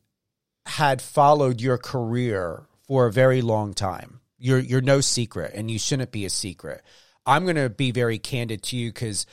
had 0.65 0.99
followed 0.99 1.61
your 1.61 1.77
career 1.77 2.63
for 2.87 3.05
a 3.05 3.11
very 3.11 3.43
long 3.43 3.75
time, 3.75 4.21
you're 4.39 4.57
you're 4.57 4.81
no 4.81 4.99
secret, 4.99 5.51
and 5.53 5.69
you 5.69 5.77
shouldn't 5.77 6.11
be 6.11 6.25
a 6.25 6.29
secret. 6.31 6.81
I'm 7.23 7.45
gonna 7.45 7.69
be 7.69 7.91
very 7.91 8.17
candid 8.17 8.63
to 8.63 8.77
you 8.77 8.89
because 8.89 9.27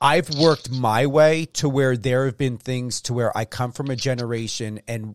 I've 0.00 0.30
worked 0.30 0.70
my 0.70 1.06
way 1.06 1.46
to 1.54 1.68
where 1.68 1.96
there 1.96 2.24
have 2.24 2.38
been 2.38 2.56
things 2.56 3.02
to 3.02 3.12
where 3.12 3.36
I 3.36 3.44
come 3.44 3.72
from 3.72 3.90
a 3.90 3.96
generation 3.96 4.80
and 4.88 5.14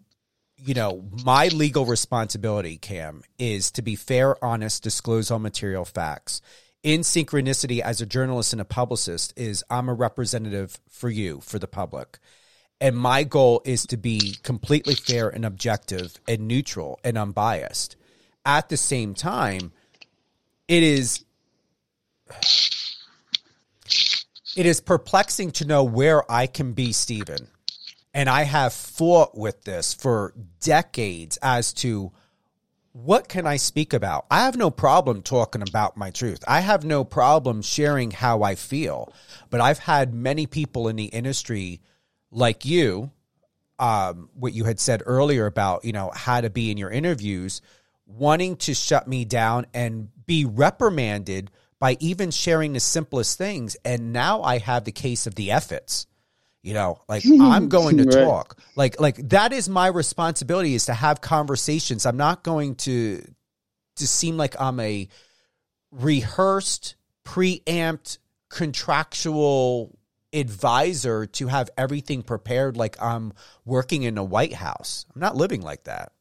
you 0.57 0.73
know, 0.73 1.03
my 1.23 1.49
legal 1.49 1.85
responsibility, 1.85 2.77
Cam, 2.77 3.23
is 3.37 3.71
to 3.71 3.81
be 3.81 3.95
fair, 3.95 4.43
honest, 4.43 4.83
disclose 4.83 5.29
all 5.29 5.39
material 5.39 5.85
facts. 5.85 6.41
In 6.81 7.01
synchronicity, 7.01 7.81
as 7.81 7.99
a 7.99 8.05
journalist 8.05 8.53
and 8.53 8.61
a 8.61 8.65
publicist, 8.65 9.33
is 9.35 9.63
I'm 9.69 9.89
a 9.89 9.93
representative 9.93 10.79
for 10.87 11.09
you, 11.09 11.41
for 11.41 11.59
the 11.59 11.67
public. 11.67 12.19
And 12.79 12.95
my 12.95 13.23
goal 13.23 13.61
is 13.65 13.85
to 13.87 13.97
be 13.97 14.37
completely 14.43 14.95
fair 14.95 15.29
and 15.29 15.45
objective 15.45 16.19
and 16.27 16.47
neutral 16.47 16.99
and 17.03 17.17
unbiased. 17.17 17.95
At 18.45 18.69
the 18.69 18.77
same 18.77 19.13
time, 19.13 19.71
it 20.67 20.83
is 20.83 21.25
it 24.55 24.65
is 24.65 24.79
perplexing 24.79 25.51
to 25.51 25.65
know 25.65 25.83
where 25.83 26.29
I 26.31 26.47
can 26.47 26.73
be, 26.73 26.93
Stephen. 26.93 27.47
And 28.13 28.29
I 28.29 28.43
have 28.43 28.73
fought 28.73 29.37
with 29.37 29.63
this 29.63 29.93
for 29.93 30.33
decades 30.61 31.37
as 31.41 31.73
to 31.73 32.13
what 32.93 33.27
can 33.27 33.45
I 33.45 33.57
speak 33.57 33.91
about? 33.91 34.25
I 34.31 34.45
have 34.45 34.55
no 34.55 34.71
problem 34.71 35.21
talking 35.21 35.61
about 35.61 35.97
my 35.97 36.11
truth. 36.11 36.41
I 36.47 36.61
have 36.61 36.85
no 36.85 37.03
problem 37.03 37.61
sharing 37.61 38.11
how 38.11 38.41
I 38.41 38.55
feel. 38.55 39.11
But 39.49 39.59
I've 39.59 39.79
had 39.79 40.13
many 40.13 40.45
people 40.47 40.87
in 40.87 40.95
the 40.95 41.05
industry 41.05 41.81
like 42.31 42.63
you, 42.63 43.11
um, 43.79 44.29
what 44.33 44.53
you 44.53 44.63
had 44.63 44.79
said 44.79 45.03
earlier 45.05 45.45
about, 45.45 45.83
you 45.83 45.91
know, 45.91 46.09
how 46.15 46.39
to 46.39 46.49
be 46.49 46.71
in 46.71 46.77
your 46.77 46.89
interviews, 46.89 47.61
wanting 48.05 48.55
to 48.57 48.73
shut 48.73 49.09
me 49.09 49.25
down 49.25 49.65
and 49.73 50.07
be 50.25 50.45
reprimanded 50.45 51.51
by 51.79 51.97
even 51.99 52.31
sharing 52.31 52.73
the 52.73 52.79
simplest 52.79 53.37
things. 53.37 53.75
And 53.85 54.13
now 54.13 54.41
I 54.41 54.59
have 54.59 54.83
the 54.83 54.91
case 54.91 55.27
of 55.27 55.35
the 55.35 55.51
efforts. 55.51 56.07
You 56.63 56.73
know, 56.73 56.99
like 57.07 57.23
I'm 57.25 57.69
going 57.69 57.97
to 57.97 58.05
talk. 58.05 58.59
Like 58.75 58.99
like 58.99 59.17
that 59.29 59.53
is 59.53 59.69
my 59.69 59.85
responsibility 59.85 60.73
is 60.73 60.85
to 60.85 60.95
have 60.95 61.21
conversations. 61.21 62.07
I'm 62.07 62.17
not 62.17 62.43
going 62.43 62.73
to 62.77 63.23
to 63.97 64.07
seem 64.07 64.35
like 64.35 64.59
I'm 64.59 64.79
a 64.79 65.07
rehearsed, 65.91 66.95
preamped, 67.23 68.17
contractual 68.49 69.97
advisor 70.33 71.25
to 71.25 71.47
have 71.47 71.69
everything 71.77 72.23
prepared 72.23 72.77
like 72.77 73.01
I'm 73.01 73.33
working 73.63 74.03
in 74.03 74.17
a 74.17 74.23
White 74.23 74.53
House. 74.53 75.05
I'm 75.13 75.21
not 75.21 75.35
living 75.35 75.61
like 75.61 75.85
that. 75.85 76.11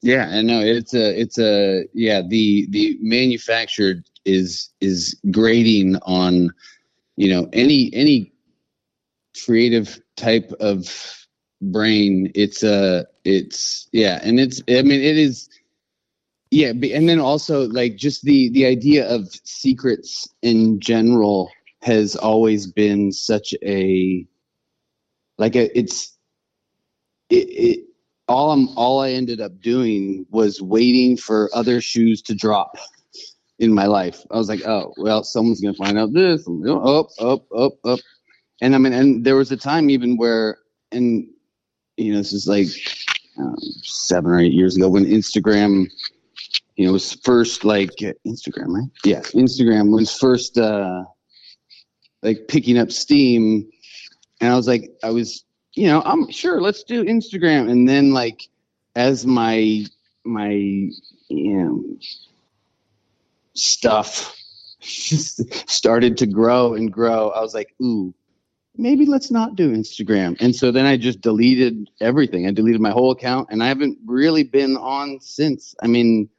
Yeah, 0.00 0.28
I 0.30 0.42
know 0.42 0.60
it's 0.60 0.94
a 0.94 1.20
it's 1.20 1.38
a 1.38 1.84
yeah 1.92 2.22
the 2.22 2.66
the 2.70 2.96
manufactured 3.00 4.07
is 4.24 4.70
is 4.80 5.18
grading 5.30 5.96
on 6.02 6.50
you 7.16 7.28
know 7.28 7.48
any 7.52 7.90
any 7.92 8.32
creative 9.44 10.00
type 10.16 10.52
of 10.60 11.16
brain. 11.60 12.30
It's 12.34 12.62
a 12.62 13.00
uh, 13.00 13.02
it's 13.28 13.88
yeah 13.92 14.18
and 14.22 14.40
it's 14.40 14.62
i 14.68 14.82
mean 14.82 15.02
it 15.02 15.18
is 15.18 15.48
yeah 16.50 16.68
and 16.70 17.08
then 17.08 17.20
also 17.20 17.68
like 17.68 17.96
just 17.96 18.22
the 18.22 18.48
the 18.50 18.64
idea 18.64 19.06
of 19.08 19.28
secrets 19.44 20.26
in 20.40 20.80
general 20.80 21.50
has 21.82 22.16
always 22.16 22.66
been 22.66 23.12
such 23.12 23.54
a 23.62 24.26
like 25.36 25.54
a, 25.56 25.78
it's 25.78 26.16
it, 27.28 27.34
it 27.50 27.84
all 28.28 28.50
i'm 28.50 28.68
all 28.78 29.00
i 29.00 29.10
ended 29.10 29.40
up 29.40 29.60
doing 29.60 30.24
was 30.30 30.62
waiting 30.62 31.16
for 31.16 31.50
other 31.54 31.80
shoes 31.82 32.22
to 32.22 32.34
drop 32.34 32.78
in 33.58 33.72
my 33.72 33.86
life. 33.86 34.24
I 34.30 34.36
was 34.36 34.48
like, 34.48 34.64
oh, 34.66 34.94
well, 34.96 35.24
someone's 35.24 35.60
to 35.60 35.74
find 35.74 35.98
out 35.98 36.12
this. 36.12 36.46
And, 36.46 36.68
up, 36.68 37.08
up, 37.18 37.44
up, 37.52 37.72
up. 37.84 37.98
And 38.60 38.74
I 38.74 38.78
mean, 38.78 38.92
and 38.92 39.24
there 39.24 39.36
was 39.36 39.52
a 39.52 39.56
time 39.56 39.90
even 39.90 40.16
where, 40.16 40.58
and, 40.92 41.28
you 41.96 42.12
know, 42.12 42.18
this 42.18 42.32
is 42.32 42.46
like 42.46 42.68
um, 43.38 43.56
seven 43.82 44.30
or 44.30 44.40
eight 44.40 44.52
years 44.52 44.76
ago 44.76 44.88
when 44.88 45.04
Instagram, 45.04 45.86
you 46.76 46.86
know, 46.86 46.92
was 46.92 47.14
first 47.24 47.64
like 47.64 47.90
Instagram, 48.26 48.68
right? 48.68 48.90
Yeah. 49.04 49.20
Instagram 49.20 49.92
was 49.92 50.16
first, 50.16 50.58
uh, 50.58 51.04
like 52.22 52.48
picking 52.48 52.78
up 52.78 52.90
steam. 52.90 53.68
And 54.40 54.52
I 54.52 54.56
was 54.56 54.68
like, 54.68 54.90
I 55.02 55.10
was, 55.10 55.44
you 55.74 55.86
know, 55.86 56.02
I'm 56.04 56.30
sure 56.30 56.60
let's 56.60 56.84
do 56.84 57.04
Instagram. 57.04 57.70
And 57.70 57.88
then 57.88 58.12
like, 58.12 58.48
as 58.96 59.26
my, 59.26 59.84
my, 60.24 60.50
you 60.50 60.92
know, 61.28 61.84
stuff 63.58 64.34
started 64.80 66.18
to 66.18 66.26
grow 66.26 66.74
and 66.74 66.92
grow, 66.92 67.30
I 67.30 67.40
was 67.40 67.54
like, 67.54 67.74
ooh, 67.82 68.14
maybe 68.76 69.06
let's 69.06 69.30
not 69.30 69.56
do 69.56 69.72
Instagram. 69.72 70.36
And 70.40 70.54
so 70.54 70.70
then 70.70 70.86
I 70.86 70.96
just 70.96 71.20
deleted 71.20 71.90
everything. 72.00 72.46
I 72.46 72.52
deleted 72.52 72.80
my 72.80 72.90
whole 72.90 73.10
account 73.10 73.48
and 73.50 73.62
I 73.62 73.66
haven't 73.66 73.98
really 74.06 74.44
been 74.44 74.76
on 74.76 75.20
since. 75.20 75.74
I 75.82 75.88
mean, 75.88 76.30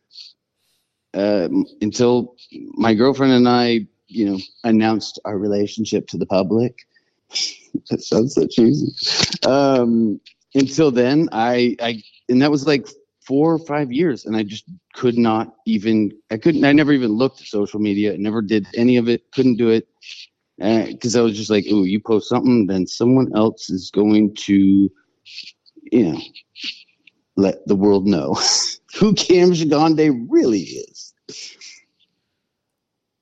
uh, 1.14 1.50
until 1.82 2.36
my 2.52 2.94
girlfriend 2.94 3.34
and 3.34 3.48
I, 3.48 3.88
you 4.08 4.26
know, 4.30 4.40
announced 4.64 5.20
our 5.26 5.38
relationship 5.38 6.08
to 6.08 6.18
the 6.18 6.26
public. 6.26 6.88
that 7.90 8.02
sounds 8.02 8.36
so 8.36 8.48
cheesy. 8.48 8.94
Um, 9.46 10.20
until 10.56 10.92
then, 10.92 11.30
I, 11.32 11.76
I, 11.80 12.02
and 12.28 12.42
that 12.42 12.52
was 12.52 12.66
like 12.66 12.88
four 13.30 13.54
or 13.54 13.60
five 13.60 13.92
years 13.92 14.26
and 14.26 14.36
I 14.36 14.42
just 14.42 14.66
could 14.96 15.16
not 15.16 15.54
even 15.68 16.12
I 16.32 16.38
couldn't 16.38 16.66
I 16.66 16.72
never 16.72 16.92
even 16.92 17.12
looked 17.12 17.42
at 17.42 17.46
social 17.46 17.80
media, 17.80 18.18
never 18.18 18.42
did 18.42 18.66
any 18.74 18.98
of 18.98 19.08
it, 19.08 19.32
couldn't 19.32 19.58
do 19.58 19.70
it. 19.70 19.88
Because 20.58 21.16
I 21.16 21.22
was 21.22 21.38
just 21.38 21.52
like, 21.52 21.66
oh, 21.72 21.84
you 21.84 22.02
post 22.02 22.28
something, 22.28 22.66
then 22.66 22.88
someone 22.88 23.32
else 23.34 23.70
is 23.70 23.92
going 23.92 24.36
to, 24.36 24.92
you 25.92 26.12
know, 26.12 26.20
let 27.38 27.66
the 27.68 27.76
world 27.76 28.08
know 28.08 28.34
who 28.98 29.14
Cam 29.14 29.52
Gigandet 29.52 30.26
really 30.28 30.62
is. 30.62 31.14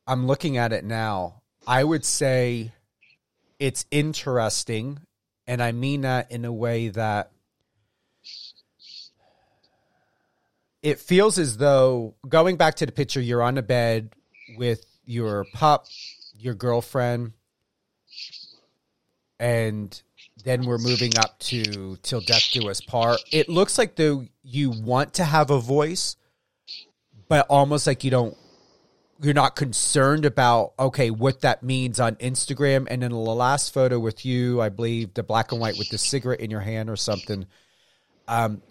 I'm 0.07 0.25
looking 0.25 0.57
at 0.57 0.71
it 0.71 0.85
now. 0.85 1.41
I 1.67 1.83
would 1.83 2.05
say 2.05 2.71
it's 3.59 3.85
interesting, 3.91 4.99
and 5.45 5.61
I 5.61 5.73
mean 5.73 6.01
that 6.01 6.31
in 6.31 6.45
a 6.45 6.53
way 6.53 6.87
that 6.87 7.31
it 10.81 10.99
feels 10.99 11.37
as 11.37 11.57
though 11.57 12.15
going 12.27 12.57
back 12.57 12.75
to 12.75 12.85
the 12.85 12.91
picture, 12.91 13.21
you're 13.21 13.41
on 13.41 13.57
a 13.57 13.61
bed 13.61 14.13
with 14.57 14.85
your 15.05 15.45
pup, 15.53 15.85
your 16.37 16.53
girlfriend, 16.53 17.33
and 19.39 20.01
then 20.43 20.65
we're 20.65 20.77
moving 20.77 21.17
up 21.17 21.37
to 21.39 21.97
till 22.03 22.21
death 22.21 22.49
do 22.51 22.69
us 22.69 22.81
part. 22.81 23.19
It 23.31 23.49
looks 23.49 23.77
like 23.77 23.95
though 23.95 24.25
you 24.43 24.71
want 24.71 25.15
to 25.15 25.23
have 25.23 25.49
a 25.49 25.59
voice, 25.59 26.15
but 27.27 27.45
almost 27.49 27.87
like 27.87 28.03
you 28.03 28.11
don't 28.11 28.37
you're 29.19 29.33
not 29.33 29.55
concerned 29.55 30.25
about 30.25 30.73
okay 30.77 31.09
what 31.09 31.41
that 31.41 31.63
means 31.63 31.99
on 31.99 32.15
Instagram. 32.17 32.87
And 32.89 33.03
in 33.03 33.11
the 33.11 33.17
last 33.17 33.73
photo 33.73 33.99
with 33.99 34.25
you, 34.25 34.61
I 34.61 34.69
believe 34.69 35.13
the 35.15 35.23
black 35.23 35.51
and 35.51 35.59
white 35.59 35.77
with 35.77 35.89
the 35.89 35.97
cigarette 35.97 36.39
in 36.39 36.51
your 36.51 36.61
hand 36.61 36.89
or 36.89 36.95
something. 36.95 37.47
Um, 38.27 38.61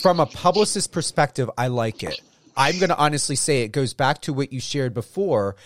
from 0.00 0.20
a 0.20 0.26
publicist 0.26 0.92
perspective, 0.92 1.50
I 1.56 1.68
like 1.68 2.02
it. 2.02 2.20
I'm 2.56 2.78
going 2.78 2.90
to 2.90 2.98
honestly 2.98 3.36
say 3.36 3.62
it 3.62 3.68
goes 3.68 3.94
back 3.94 4.22
to 4.22 4.32
what 4.32 4.52
you 4.52 4.60
shared 4.60 4.94
before. 4.94 5.56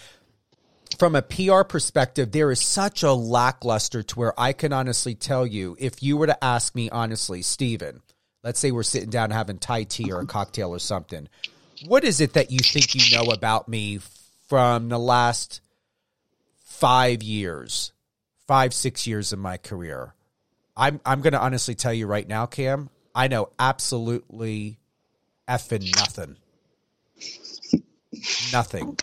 From 0.99 1.15
a 1.15 1.23
PR 1.23 1.63
perspective, 1.63 2.33
there 2.33 2.51
is 2.51 2.61
such 2.61 3.03
a 3.03 3.13
lackluster 3.13 4.03
to 4.03 4.19
where 4.19 4.41
I 4.41 4.53
can 4.53 4.73
honestly 4.73 5.15
tell 5.15 5.47
you 5.47 5.77
if 5.79 6.03
you 6.03 6.17
were 6.17 6.27
to 6.27 6.45
ask 6.45 6.75
me 6.75 6.89
honestly, 6.89 7.43
Steven, 7.43 8.01
let's 8.43 8.59
say 8.59 8.71
we're 8.71 8.83
sitting 8.83 9.11
down 9.11 9.31
having 9.31 9.59
Thai 9.59 9.85
tea 9.85 10.11
or 10.11 10.21
a 10.21 10.27
cocktail 10.27 10.71
or 10.71 10.79
something 10.79 11.29
what 11.87 12.05
is 12.05 12.21
it 12.21 12.33
that 12.35 12.51
you 12.51 12.59
think 12.59 12.95
you 12.95 13.17
know 13.17 13.31
about 13.31 13.69
me 13.69 14.01
from 14.49 14.89
the 14.89 14.99
last 14.99 15.61
five 16.65 17.23
years, 17.23 17.93
five, 18.47 18.75
six 18.75 19.07
years 19.07 19.33
of 19.33 19.39
my 19.39 19.57
career? 19.57 20.15
I'm 20.77 21.01
I'm 21.05 21.21
gonna 21.21 21.39
honestly 21.39 21.75
tell 21.75 21.93
you 21.93 22.07
right 22.07 22.27
now, 22.27 22.47
Cam, 22.47 22.91
I 23.19 23.27
know 23.27 23.51
absolutely 23.59 24.79
effing 25.49 25.93
nothing. 25.97 26.37
nothing. 28.53 28.97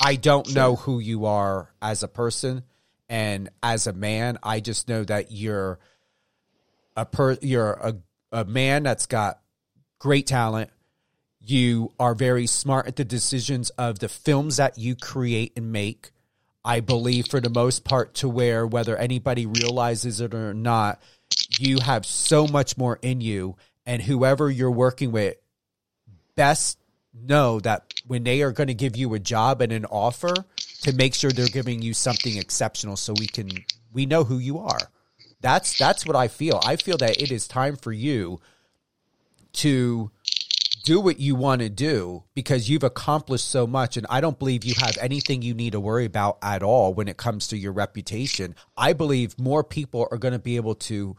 I 0.00 0.16
don't 0.16 0.54
know 0.54 0.76
who 0.76 1.00
you 1.00 1.26
are 1.26 1.70
as 1.82 2.02
a 2.02 2.08
person 2.08 2.62
and 3.10 3.50
as 3.62 3.86
a 3.86 3.92
man. 3.92 4.38
I 4.42 4.60
just 4.60 4.88
know 4.88 5.04
that 5.04 5.32
you're 5.32 5.78
a 6.96 7.04
per 7.04 7.36
you're 7.42 7.72
a, 7.72 7.96
a 8.32 8.44
man 8.46 8.84
that's 8.84 9.04
got 9.04 9.38
great 9.98 10.26
talent, 10.26 10.70
you 11.38 11.92
are 12.00 12.14
very 12.14 12.46
smart 12.46 12.86
at 12.86 12.96
the 12.96 13.04
decisions 13.04 13.68
of 13.70 13.98
the 13.98 14.08
films 14.08 14.56
that 14.56 14.78
you 14.78 14.96
create 14.96 15.52
and 15.56 15.72
make. 15.72 16.12
I 16.64 16.80
believe, 16.80 17.28
for 17.28 17.40
the 17.40 17.50
most 17.50 17.84
part, 17.84 18.14
to 18.14 18.30
where 18.30 18.66
whether 18.66 18.96
anybody 18.96 19.44
realizes 19.44 20.22
it 20.22 20.32
or 20.32 20.54
not, 20.54 21.02
you 21.60 21.78
have 21.80 22.06
so 22.06 22.46
much 22.46 22.76
more 22.76 22.98
in 23.02 23.20
you. 23.20 23.56
And 23.86 24.02
whoever 24.02 24.50
you're 24.50 24.70
working 24.70 25.12
with, 25.12 25.36
best 26.34 26.78
know 27.14 27.58
that 27.60 27.94
when 28.06 28.24
they 28.24 28.42
are 28.42 28.52
going 28.52 28.68
to 28.68 28.74
give 28.74 28.96
you 28.96 29.14
a 29.14 29.18
job 29.18 29.60
and 29.62 29.72
an 29.72 29.86
offer, 29.86 30.34
to 30.82 30.92
make 30.92 31.14
sure 31.14 31.30
they're 31.30 31.46
giving 31.48 31.82
you 31.82 31.94
something 31.94 32.36
exceptional 32.36 32.96
so 32.96 33.12
we 33.18 33.26
can 33.26 33.50
we 33.92 34.06
know 34.06 34.24
who 34.24 34.38
you 34.38 34.58
are. 34.58 34.90
That's 35.40 35.76
that's 35.78 36.06
what 36.06 36.16
I 36.16 36.28
feel. 36.28 36.60
I 36.64 36.76
feel 36.76 36.96
that 36.98 37.20
it 37.20 37.30
is 37.30 37.48
time 37.48 37.76
for 37.76 37.92
you 37.92 38.40
to 39.54 40.10
do 40.84 41.00
what 41.00 41.18
you 41.18 41.34
want 41.34 41.60
to 41.60 41.68
do 41.68 42.24
because 42.34 42.70
you've 42.70 42.84
accomplished 42.84 43.48
so 43.48 43.66
much 43.66 43.96
and 43.96 44.06
I 44.08 44.20
don't 44.20 44.38
believe 44.38 44.64
you 44.64 44.74
have 44.78 44.96
anything 45.00 45.42
you 45.42 45.52
need 45.52 45.72
to 45.72 45.80
worry 45.80 46.04
about 46.04 46.38
at 46.40 46.62
all 46.62 46.94
when 46.94 47.08
it 47.08 47.16
comes 47.16 47.48
to 47.48 47.58
your 47.58 47.72
reputation. 47.72 48.54
I 48.76 48.92
believe 48.92 49.38
more 49.38 49.64
people 49.64 50.08
are 50.10 50.18
going 50.18 50.32
to 50.32 50.38
be 50.38 50.56
able 50.56 50.76
to 50.76 51.16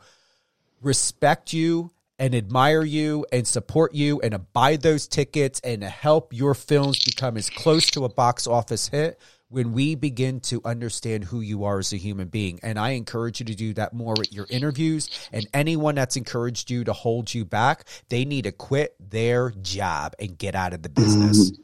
respect 0.82 1.54
you 1.54 1.92
and 2.18 2.36
admire 2.36 2.84
you 2.84 3.26
and 3.32 3.48
support 3.48 3.94
you 3.94 4.20
and 4.22 4.52
buy 4.54 4.76
those 4.76 5.08
tickets 5.08 5.62
and 5.64 5.84
help 5.84 6.34
your 6.34 6.54
films 6.54 7.04
become 7.04 7.38
as 7.38 7.50
close 7.50 7.90
to 7.92 8.06
a 8.06 8.10
box 8.10 8.46
office 8.46 8.90
hit 8.90 9.20
when 9.48 9.72
we 9.74 9.96
begin 9.96 10.40
to 10.40 10.62
understand 10.64 11.24
who 11.24 11.42
you 11.42 11.64
are 11.64 11.80
as 11.80 11.92
a 11.92 11.98
human 11.98 12.28
being. 12.28 12.60
And 12.62 12.78
I 12.78 12.92
encourage 12.92 13.40
you 13.40 13.46
to 13.48 13.56
do 13.56 13.74
that 13.74 13.94
more 13.94 14.14
with 14.18 14.32
your 14.32 14.46
interviews. 14.50 15.10
And 15.32 15.48
anyone 15.54 15.96
that's 15.96 16.18
encouraged 16.18 16.70
you 16.70 16.84
to 16.84 16.94
hold 16.94 17.34
you 17.34 17.46
back, 17.46 17.86
they 18.10 18.26
need 18.26 18.44
to 18.44 18.52
quit 18.52 18.96
their 19.00 19.50
job 19.62 20.14
and 20.20 20.38
get 20.38 20.56
out 20.56 20.74
of 20.74 20.84
the 20.84 20.90
business. 20.90 21.52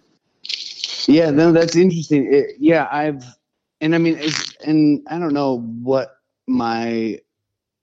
Yeah, 1.08 1.30
no, 1.30 1.52
that's 1.52 1.76
interesting. 1.76 2.34
It, 2.34 2.56
yeah, 2.60 2.88
I've, 2.92 3.24
and 3.80 3.94
I 3.94 4.00
mean, 4.00 4.20
and 4.66 5.06
I 5.08 5.20
don't 5.20 5.36
know 5.36 5.60
what 5.60 6.18
my 6.48 7.20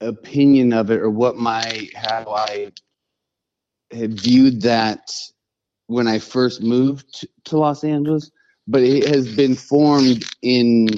opinion 0.03 0.73
of 0.73 0.91
it 0.91 1.01
or 1.01 1.11
what 1.11 1.37
my, 1.37 1.89
how 1.97 2.31
I 2.31 2.73
had 3.93 4.21
viewed 4.21 4.63
that 4.63 5.11
when 5.87 6.09
I 6.09 6.19
first 6.19 6.63
moved 6.63 7.27
to 7.47 7.59
Los 7.59 7.85
Angeles. 7.85 8.31
But 8.69 8.83
it 8.83 9.09
has 9.09 9.35
been 9.35 9.57
formed 9.57 10.25
in 10.43 10.89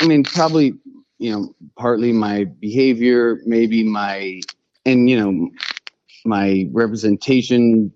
i 0.00 0.06
mean 0.06 0.24
probably 0.24 0.74
you 1.18 1.32
know 1.32 1.54
partly 1.78 2.12
my 2.12 2.44
behavior 2.60 3.40
maybe 3.46 3.84
my 3.84 4.40
and 4.84 5.08
you 5.08 5.18
know 5.18 5.50
my 6.24 6.68
representation 6.72 7.92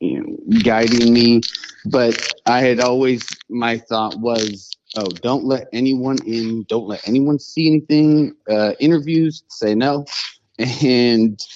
you 0.00 0.20
know 0.20 0.60
guiding 0.62 1.12
me. 1.12 1.40
But 1.86 2.32
i 2.46 2.60
had 2.60 2.80
always 2.80 3.26
my 3.48 3.78
thought 3.78 4.18
was 4.20 4.70
oh 4.96 5.06
don't 5.22 5.44
let 5.44 5.68
anyone 5.72 6.18
in 6.26 6.64
don't 6.68 6.86
let 6.86 7.06
anyone 7.06 7.38
see 7.38 7.68
anything 7.68 8.34
uh, 8.48 8.72
interviews 8.80 9.42
say 9.48 9.74
no 9.74 10.04
and 10.82 11.46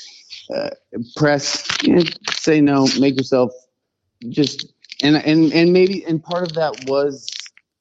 uh, 0.54 0.70
press 1.16 1.66
you 1.82 1.96
know, 1.96 2.02
say 2.32 2.60
no 2.60 2.86
make 2.98 3.16
yourself 3.16 3.52
just 4.28 4.72
and 5.02 5.16
and 5.16 5.52
and 5.52 5.72
maybe 5.72 6.04
and 6.06 6.22
part 6.22 6.42
of 6.42 6.52
that 6.54 6.84
was 6.86 7.26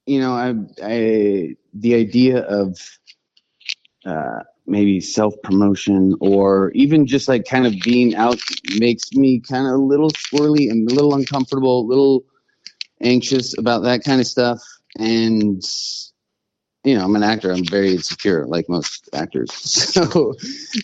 you 0.06 0.20
know 0.20 0.34
I, 0.34 0.54
I 0.82 1.56
the 1.72 1.94
idea 1.94 2.40
of 2.40 2.78
uh, 4.06 4.40
maybe 4.66 5.00
self 5.00 5.34
promotion 5.42 6.14
or 6.20 6.70
even 6.72 7.06
just 7.06 7.28
like 7.28 7.44
kind 7.44 7.66
of 7.66 7.74
being 7.84 8.14
out 8.14 8.40
makes 8.78 9.12
me 9.12 9.40
kind 9.40 9.66
of 9.66 9.74
a 9.74 9.82
little 9.82 10.10
squirrely 10.10 10.70
and 10.70 10.90
a 10.90 10.94
little 10.94 11.14
uncomfortable, 11.14 11.80
a 11.80 11.88
little 11.88 12.24
anxious 13.02 13.56
about 13.58 13.82
that 13.82 14.04
kind 14.04 14.20
of 14.20 14.26
stuff. 14.26 14.60
And 14.98 15.62
you 16.84 16.96
know, 16.96 17.04
I'm 17.04 17.16
an 17.16 17.22
actor. 17.22 17.50
I'm 17.50 17.64
very 17.64 17.92
insecure, 17.92 18.46
like 18.46 18.68
most 18.68 19.08
actors. 19.12 19.50
So, 19.94 20.34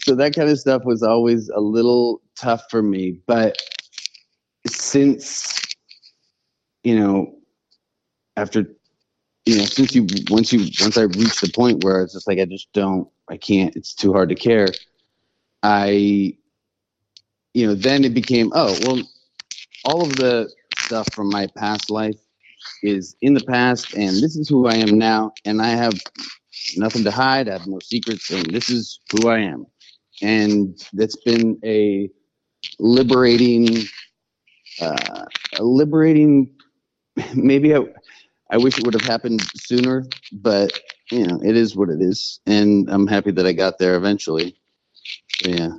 so 0.02 0.14
that 0.14 0.34
kind 0.34 0.48
of 0.48 0.58
stuff 0.58 0.82
was 0.84 1.02
always 1.02 1.48
a 1.48 1.60
little 1.60 2.22
tough 2.36 2.64
for 2.70 2.82
me. 2.82 3.20
But 3.26 3.58
since 4.66 5.60
you 6.82 6.98
know, 6.98 7.34
after 8.36 8.66
you 9.46 9.58
know, 9.58 9.64
since 9.64 9.94
you 9.94 10.06
once 10.30 10.52
you 10.52 10.60
once 10.80 10.96
I 10.96 11.02
reached 11.02 11.40
the 11.40 11.52
point 11.54 11.84
where 11.84 12.02
it's 12.02 12.14
just 12.14 12.26
like 12.28 12.38
I 12.38 12.44
just 12.46 12.72
don't, 12.72 13.08
I 13.28 13.36
can't. 13.36 13.74
It's 13.76 13.94
too 13.94 14.12
hard 14.12 14.28
to 14.30 14.34
care. 14.34 14.68
I, 15.62 16.36
you 17.52 17.66
know, 17.66 17.74
then 17.74 18.04
it 18.04 18.14
became 18.14 18.52
oh 18.54 18.76
well, 18.86 19.02
all 19.84 20.02
of 20.02 20.16
the 20.16 20.50
stuff 20.78 21.08
from 21.12 21.28
my 21.28 21.48
past 21.56 21.90
life 21.90 22.18
is 22.82 23.16
in 23.20 23.34
the 23.34 23.44
past, 23.44 23.94
and 23.94 24.16
this 24.22 24.36
is 24.36 24.48
who 24.48 24.66
I 24.66 24.74
am 24.74 24.98
now, 24.98 25.32
and 25.44 25.60
I 25.60 25.70
have 25.70 25.94
nothing 26.76 27.04
to 27.04 27.10
hide. 27.10 27.48
I 27.48 27.52
have 27.52 27.66
no 27.66 27.78
secrets, 27.82 28.30
and 28.30 28.46
this 28.46 28.70
is 28.70 29.00
who 29.12 29.28
I 29.28 29.40
am, 29.40 29.66
and 30.22 30.78
that's 30.92 31.16
been 31.16 31.58
a 31.64 32.10
liberating, 32.78 33.84
uh, 34.80 35.24
a 35.58 35.62
liberating 35.62 36.54
maybe 37.34 37.74
I, 37.74 37.80
I 38.50 38.56
wish 38.56 38.78
it 38.78 38.84
would 38.84 38.94
have 38.94 39.04
happened 39.04 39.42
sooner, 39.56 40.04
but 40.32 40.78
you 41.10 41.26
know, 41.26 41.40
it 41.42 41.56
is 41.56 41.76
what 41.76 41.88
it 41.88 42.00
is, 42.00 42.40
and 42.46 42.88
I'm 42.90 43.06
happy 43.06 43.30
that 43.32 43.46
I 43.46 43.52
got 43.52 43.78
there 43.78 43.96
eventually. 43.96 44.56
yeah, 45.44 45.70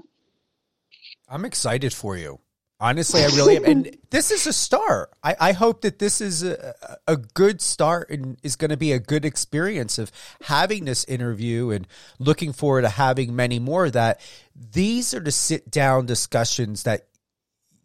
I'm 1.27 1.45
excited 1.45 1.93
for 1.93 2.17
you. 2.17 2.39
Honestly, 2.81 3.21
I 3.21 3.27
really 3.27 3.57
am. 3.57 3.65
And 3.65 3.97
this 4.09 4.31
is 4.31 4.47
a 4.47 4.53
start. 4.53 5.11
I, 5.23 5.35
I 5.39 5.51
hope 5.51 5.81
that 5.81 5.99
this 5.99 6.19
is 6.19 6.43
a, 6.43 6.73
a 7.07 7.15
good 7.15 7.61
start 7.61 8.09
and 8.09 8.39
is 8.41 8.55
going 8.55 8.71
to 8.71 8.77
be 8.77 8.91
a 8.91 8.99
good 8.99 9.23
experience 9.23 9.99
of 9.99 10.11
having 10.41 10.85
this 10.85 11.03
interview 11.03 11.69
and 11.69 11.87
looking 12.17 12.53
forward 12.53 12.81
to 12.81 12.89
having 12.89 13.35
many 13.35 13.59
more. 13.59 13.91
That 13.91 14.19
these 14.55 15.13
are 15.13 15.19
the 15.19 15.31
sit 15.31 15.69
down 15.69 16.07
discussions 16.07 16.83
that 16.83 17.05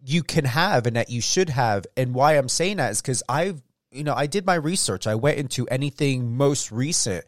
you 0.02 0.22
can 0.22 0.46
have 0.46 0.86
and 0.86 0.96
that 0.96 1.10
you 1.10 1.20
should 1.20 1.50
have. 1.50 1.86
And 1.94 2.14
why 2.14 2.32
I'm 2.38 2.48
saying 2.48 2.78
that 2.78 2.92
is 2.92 3.02
because 3.02 3.22
I've 3.28 3.60
you 3.92 4.04
know, 4.04 4.14
I 4.14 4.26
did 4.26 4.46
my 4.46 4.54
research. 4.54 5.06
I 5.06 5.14
went 5.14 5.38
into 5.38 5.66
anything 5.68 6.36
most 6.36 6.72
recent 6.72 7.24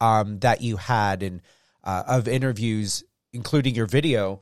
um, 0.00 0.38
that 0.40 0.60
you 0.60 0.76
had 0.76 1.22
and 1.22 1.40
uh, 1.84 2.02
of 2.06 2.28
interviews, 2.28 3.04
including 3.32 3.74
your 3.74 3.86
video, 3.86 4.40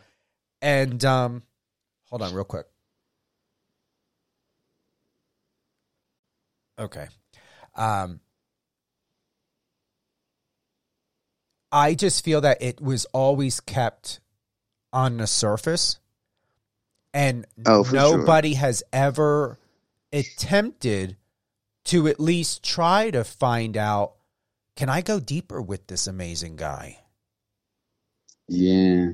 and 0.60 1.02
um, 1.04 1.42
hold 2.10 2.22
on 2.22 2.34
real 2.34 2.44
quick. 2.44 2.66
Okay. 6.78 7.08
Um, 7.74 8.20
I 11.72 11.94
just 11.94 12.24
feel 12.24 12.40
that 12.40 12.60
it 12.62 12.80
was 12.80 13.04
always 13.06 13.60
kept 13.60 14.20
on 14.92 15.18
the 15.18 15.26
surface 15.26 15.98
and 17.14 17.46
Oh, 17.66 17.84
for 17.84 17.90
sure. 17.90 18.18
nobody 18.18 18.54
has 18.54 18.82
ever 18.92 19.58
attempted 20.12 21.16
to 21.84 22.08
at 22.08 22.18
least 22.18 22.62
try 22.64 23.10
to 23.10 23.24
find 23.24 23.76
out 23.76 24.14
can 24.76 24.88
I 24.88 25.02
go 25.02 25.20
deeper 25.20 25.60
with 25.60 25.86
this 25.88 26.06
amazing 26.06 26.56
guy? 26.56 27.00
Yeah. 28.48 29.10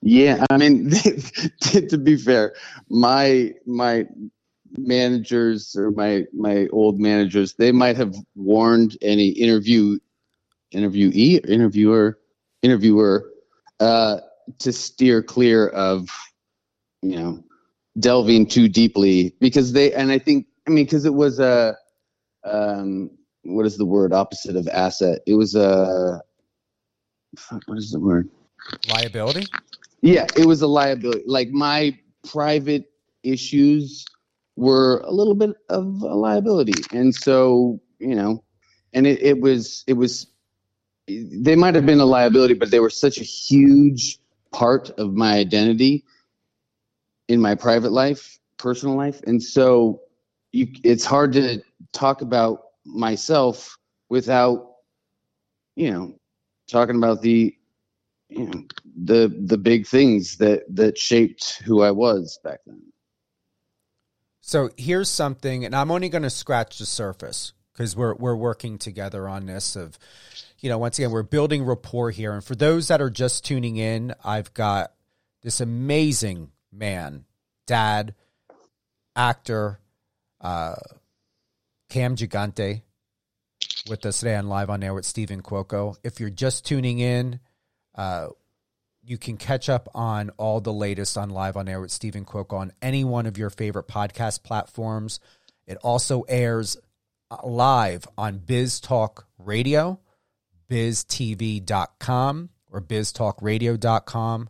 Yeah, 0.00 0.44
I 0.50 0.56
mean, 0.56 0.90
to 1.60 1.98
be 1.98 2.16
fair, 2.16 2.54
my 2.88 3.52
my 3.66 4.06
managers 4.76 5.74
or 5.76 5.90
my 5.90 6.24
my 6.32 6.68
old 6.72 7.00
managers, 7.00 7.54
they 7.54 7.72
might 7.72 7.96
have 7.96 8.14
warned 8.34 8.96
any 9.02 9.28
interview 9.28 9.98
interviewee 10.72 11.44
interviewer 11.48 12.18
interviewer 12.62 13.30
uh, 13.80 14.18
to 14.58 14.72
steer 14.72 15.22
clear 15.22 15.68
of 15.68 16.08
you 17.02 17.16
know 17.16 17.42
delving 17.98 18.46
too 18.46 18.68
deeply 18.68 19.34
because 19.40 19.72
they 19.72 19.92
and 19.92 20.12
I 20.12 20.18
think 20.18 20.46
I 20.66 20.70
mean 20.70 20.84
because 20.84 21.04
it 21.06 21.14
was 21.14 21.40
a 21.40 21.76
um, 22.44 23.10
what 23.42 23.66
is 23.66 23.76
the 23.76 23.86
word 23.86 24.12
opposite 24.12 24.56
of 24.56 24.68
asset? 24.68 25.20
It 25.26 25.34
was 25.34 25.54
a 25.54 26.22
what 27.66 27.78
is 27.78 27.90
the 27.90 28.00
word? 28.00 28.28
Liability? 28.90 29.46
Yeah, 30.02 30.26
it 30.36 30.46
was 30.46 30.62
a 30.62 30.68
liability. 30.68 31.24
Like 31.26 31.50
my 31.50 31.98
private 32.26 32.84
issues 33.22 34.04
were 34.56 35.00
a 35.00 35.10
little 35.12 35.34
bit 35.34 35.56
of 35.68 35.84
a 36.02 36.14
liability, 36.14 36.74
and 36.92 37.14
so 37.14 37.80
you 37.98 38.14
know, 38.14 38.44
and 38.92 39.06
it, 39.06 39.22
it 39.22 39.40
was 39.40 39.84
it 39.86 39.94
was 39.94 40.28
they 41.08 41.56
might 41.56 41.74
have 41.74 41.86
been 41.86 42.00
a 42.00 42.06
liability, 42.06 42.54
but 42.54 42.70
they 42.70 42.80
were 42.80 42.90
such 42.90 43.18
a 43.18 43.24
huge 43.24 44.18
part 44.52 44.90
of 44.98 45.14
my 45.14 45.34
identity 45.34 46.04
in 47.28 47.40
my 47.40 47.54
private 47.54 47.92
life, 47.92 48.38
personal 48.58 48.96
life, 48.96 49.20
and 49.26 49.42
so 49.42 50.00
you, 50.52 50.68
it's 50.84 51.04
hard 51.04 51.32
to 51.34 51.62
talk 51.92 52.22
about 52.22 52.62
myself 52.86 53.78
without 54.10 54.66
you 55.76 55.90
know 55.90 56.14
talking 56.68 56.96
about 56.96 57.22
the 57.22 57.54
you 58.28 58.46
know 58.46 58.64
the 58.96 59.34
the 59.46 59.58
big 59.58 59.86
things 59.86 60.36
that 60.36 60.62
that 60.74 60.98
shaped 60.98 61.62
who 61.64 61.82
I 61.82 61.90
was 61.90 62.38
back 62.42 62.60
then. 62.66 62.82
So 64.40 64.70
here's 64.76 65.08
something, 65.10 65.64
and 65.64 65.74
I'm 65.74 65.90
only 65.90 66.08
going 66.08 66.22
to 66.22 66.30
scratch 66.30 66.78
the 66.78 66.86
surface 66.86 67.52
because 67.72 67.94
we're 67.94 68.14
we're 68.14 68.36
working 68.36 68.78
together 68.78 69.28
on 69.28 69.46
this. 69.46 69.76
Of, 69.76 69.98
you 70.60 70.68
know, 70.68 70.78
once 70.78 70.98
again, 70.98 71.10
we're 71.10 71.22
building 71.22 71.64
rapport 71.64 72.10
here. 72.10 72.32
And 72.32 72.42
for 72.42 72.54
those 72.54 72.88
that 72.88 73.00
are 73.00 73.10
just 73.10 73.44
tuning 73.44 73.76
in, 73.76 74.14
I've 74.24 74.52
got 74.54 74.92
this 75.42 75.60
amazing 75.60 76.50
man, 76.72 77.24
dad, 77.66 78.14
actor, 79.14 79.80
uh, 80.40 80.76
Cam 81.90 82.16
Gigandet, 82.16 82.82
with 83.88 84.04
us 84.06 84.20
today 84.20 84.36
on 84.36 84.48
Live 84.48 84.70
on 84.70 84.82
Air 84.82 84.94
with 84.94 85.04
Stephen 85.04 85.42
Cuoco. 85.42 85.96
If 86.02 86.20
you're 86.20 86.30
just 86.30 86.66
tuning 86.66 86.98
in, 86.98 87.40
uh, 87.98 88.28
you 89.02 89.18
can 89.18 89.36
catch 89.36 89.68
up 89.68 89.88
on 89.94 90.30
all 90.36 90.60
the 90.60 90.72
latest 90.72 91.18
on 91.18 91.30
Live 91.30 91.56
on 91.56 91.68
Air 91.68 91.80
with 91.80 91.90
Stephen 91.90 92.24
Cuoco 92.24 92.58
on 92.58 92.72
any 92.80 93.04
one 93.04 93.26
of 93.26 93.36
your 93.36 93.50
favorite 93.50 93.88
podcast 93.88 94.44
platforms. 94.44 95.18
It 95.66 95.78
also 95.82 96.22
airs 96.22 96.76
uh, 97.30 97.38
live 97.44 98.06
on 98.16 98.38
Biz 98.38 98.80
Talk 98.80 99.26
Radio, 99.36 99.98
biztv.com, 100.70 102.50
or 102.70 102.80
biztalkradio.com. 102.80 104.48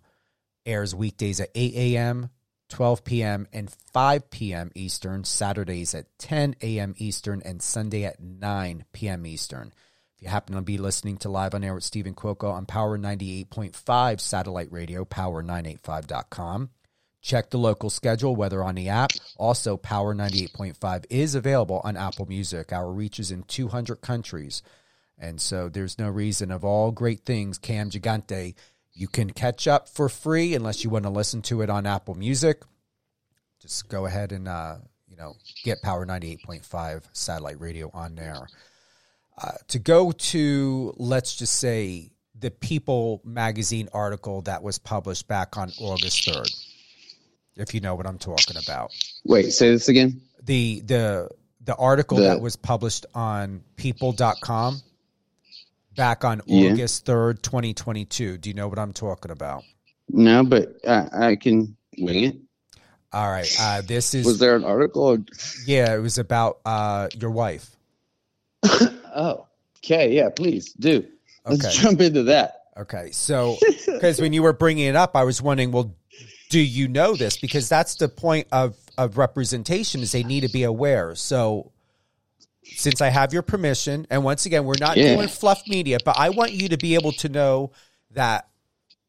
Airs 0.67 0.95
weekdays 0.95 1.41
at 1.41 1.51
8 1.55 1.75
a.m., 1.75 2.31
12 2.69 3.05
p.m., 3.05 3.47
and 3.55 3.71
5 3.95 4.29
p.m. 4.29 4.71
Eastern, 4.75 5.25
Saturdays 5.25 5.95
at 5.95 6.07
10 6.19 6.57
a.m. 6.61 6.95
Eastern, 6.99 7.41
and 7.47 7.63
Sunday 7.63 8.05
at 8.05 8.21
9 8.21 8.85
p.m. 8.93 9.27
Eastern. 9.27 9.73
If 10.19 10.23
you 10.23 10.31
happen 10.31 10.57
to 10.57 10.63
be 10.63 10.79
listening 10.79 11.17
to 11.19 11.29
Live 11.29 11.55
on 11.55 11.63
Air 11.63 11.75
with 11.75 11.85
Stephen 11.85 12.13
Cuoco 12.13 12.53
on 12.53 12.67
Power 12.67 12.99
98.5 12.99 14.21
satellite 14.21 14.73
radio, 14.73 15.05
power985.com. 15.05 16.71
Check 17.23 17.51
the 17.51 17.59
local 17.59 17.89
schedule, 17.89 18.35
whether 18.35 18.65
on 18.65 18.75
the 18.75 18.89
app. 18.89 19.13
Also, 19.37 19.77
Power 19.77 20.17
98.5 20.17 21.05
is 21.09 21.37
available 21.37 21.81
on 21.85 21.97
Apple 21.97 22.27
Music. 22.27 22.73
Our 22.73 22.91
reach 22.91 23.21
is 23.21 23.31
in 23.31 23.45
200 23.45 24.01
countries. 24.01 24.61
And 25.17 25.41
so 25.41 25.69
there's 25.69 26.01
no 26.01 26.09
reason 26.09 26.51
of 26.51 26.65
all 26.65 26.91
great 26.91 27.21
things, 27.25 27.57
Cam 27.57 27.89
Gigandet, 27.89 28.57
you 28.93 29.07
can 29.07 29.31
catch 29.31 29.69
up 29.69 29.89
for 29.89 30.09
free 30.09 30.57
unless 30.57 30.83
you 30.83 30.91
want 30.91 31.05
to 31.05 31.11
listen 31.11 31.43
to 31.43 31.63
it 31.63 31.71
on 31.71 31.87
Apple 31.87 32.17
Music. 32.17 32.65
Just 33.63 33.89
go 33.89 34.07
ahead 34.07 34.33
and, 34.33 34.49
uh, 34.49 34.79
you 35.07 35.17
know, 35.17 35.35
get 35.63 35.81
Power 35.81 36.05
98.5 36.05 37.05
satellite 37.13 37.61
radio 37.61 37.89
on 37.95 38.17
there. 38.17 38.49
Uh, 39.41 39.53
to 39.69 39.79
go 39.79 40.11
to, 40.11 40.95
let's 40.97 41.37
just 41.37 41.55
say, 41.57 42.11
the 42.39 42.51
People 42.51 43.21
magazine 43.25 43.89
article 43.93 44.43
that 44.43 44.63
was 44.63 44.79
published 44.79 45.29
back 45.29 45.57
on 45.57 45.71
August 45.81 46.27
3rd, 46.29 46.65
if 47.57 47.75
you 47.75 47.81
know 47.81 47.95
what 47.95 48.07
I'm 48.07 48.19
talking 48.19 48.57
about. 48.57 48.91
Wait, 49.25 49.53
say 49.53 49.71
this 49.71 49.89
again. 49.89 50.21
The 50.43 50.81
the 50.81 51.29
the 51.65 51.75
article 51.77 52.19
The- 52.19 52.25
that 52.25 52.41
was 52.41 52.57
published 52.57 53.07
on 53.15 53.63
people.com 53.77 54.81
back 55.97 56.25
on 56.25 56.41
Yeah. 56.47 56.73
August 56.73 57.05
3rd, 57.05 57.43
2022. 57.43 58.39
Do 58.39 58.49
you 58.49 58.55
know 58.55 58.69
what 58.69 58.79
I'm 58.79 58.93
talking 58.93 59.31
about? 59.31 59.65
No, 60.09 60.45
but 60.45 60.77
I, 60.87 61.09
I 61.13 61.37
can 61.37 61.77
wing 61.99 62.25
it. 62.25 62.37
All 63.13 63.29
right. 63.29 63.51
Uh, 63.61 63.83
this 63.83 64.15
is 64.15 64.25
Was 64.25 64.39
there 64.39 64.57
an 64.57 64.65
article? 64.65 65.03
Or... 65.03 65.19
yeah, 65.67 65.95
it 65.95 65.99
was 65.99 66.19
about 66.19 66.61
uh, 66.65 67.09
your 67.19 67.31
wife. 67.31 67.77
oh, 69.19 69.47
okay. 69.85 70.15
Yeah, 70.15 70.31
please 70.31 70.73
do. 70.73 71.07
Let's 71.45 71.65
Okay. 71.67 71.75
jump 71.75 72.01
into 72.01 72.23
that. 72.25 72.63
Okay. 72.77 73.11
So, 73.11 73.59
because 73.87 74.21
when 74.21 74.33
you 74.33 74.43
were 74.43 74.53
bringing 74.53 74.87
it 74.87 74.97
up, 74.97 75.17
I 75.17 75.25
was 75.25 75.43
wondering, 75.43 75.73
well, 75.73 75.95
do 76.49 76.59
you 76.61 76.89
know 76.89 77.15
this? 77.15 77.37
Because 77.37 77.69
that's 77.69 77.97
the 77.97 78.09
point 78.09 78.47
of, 78.53 78.77
of 78.97 79.19
representation 79.19 80.01
is 80.01 80.13
they 80.13 80.23
need 80.23 80.41
to 80.43 80.49
be 80.49 80.63
aware. 80.63 81.15
So, 81.15 81.73
since 82.63 83.01
I 83.01 83.09
have 83.09 83.33
your 83.33 83.43
permission, 83.43 84.07
and 84.11 84.23
once 84.25 84.47
again, 84.47 84.65
we're 84.65 84.75
not 84.79 84.97
Yeah. 84.97 85.15
doing 85.17 85.29
fluff 85.29 85.67
media, 85.67 85.99
but 86.05 86.17
I 86.19 86.31
want 86.31 86.53
you 86.53 86.69
to 86.71 86.77
be 86.79 86.95
able 86.95 87.13
to 87.13 87.29
know 87.29 87.73
that 88.13 88.49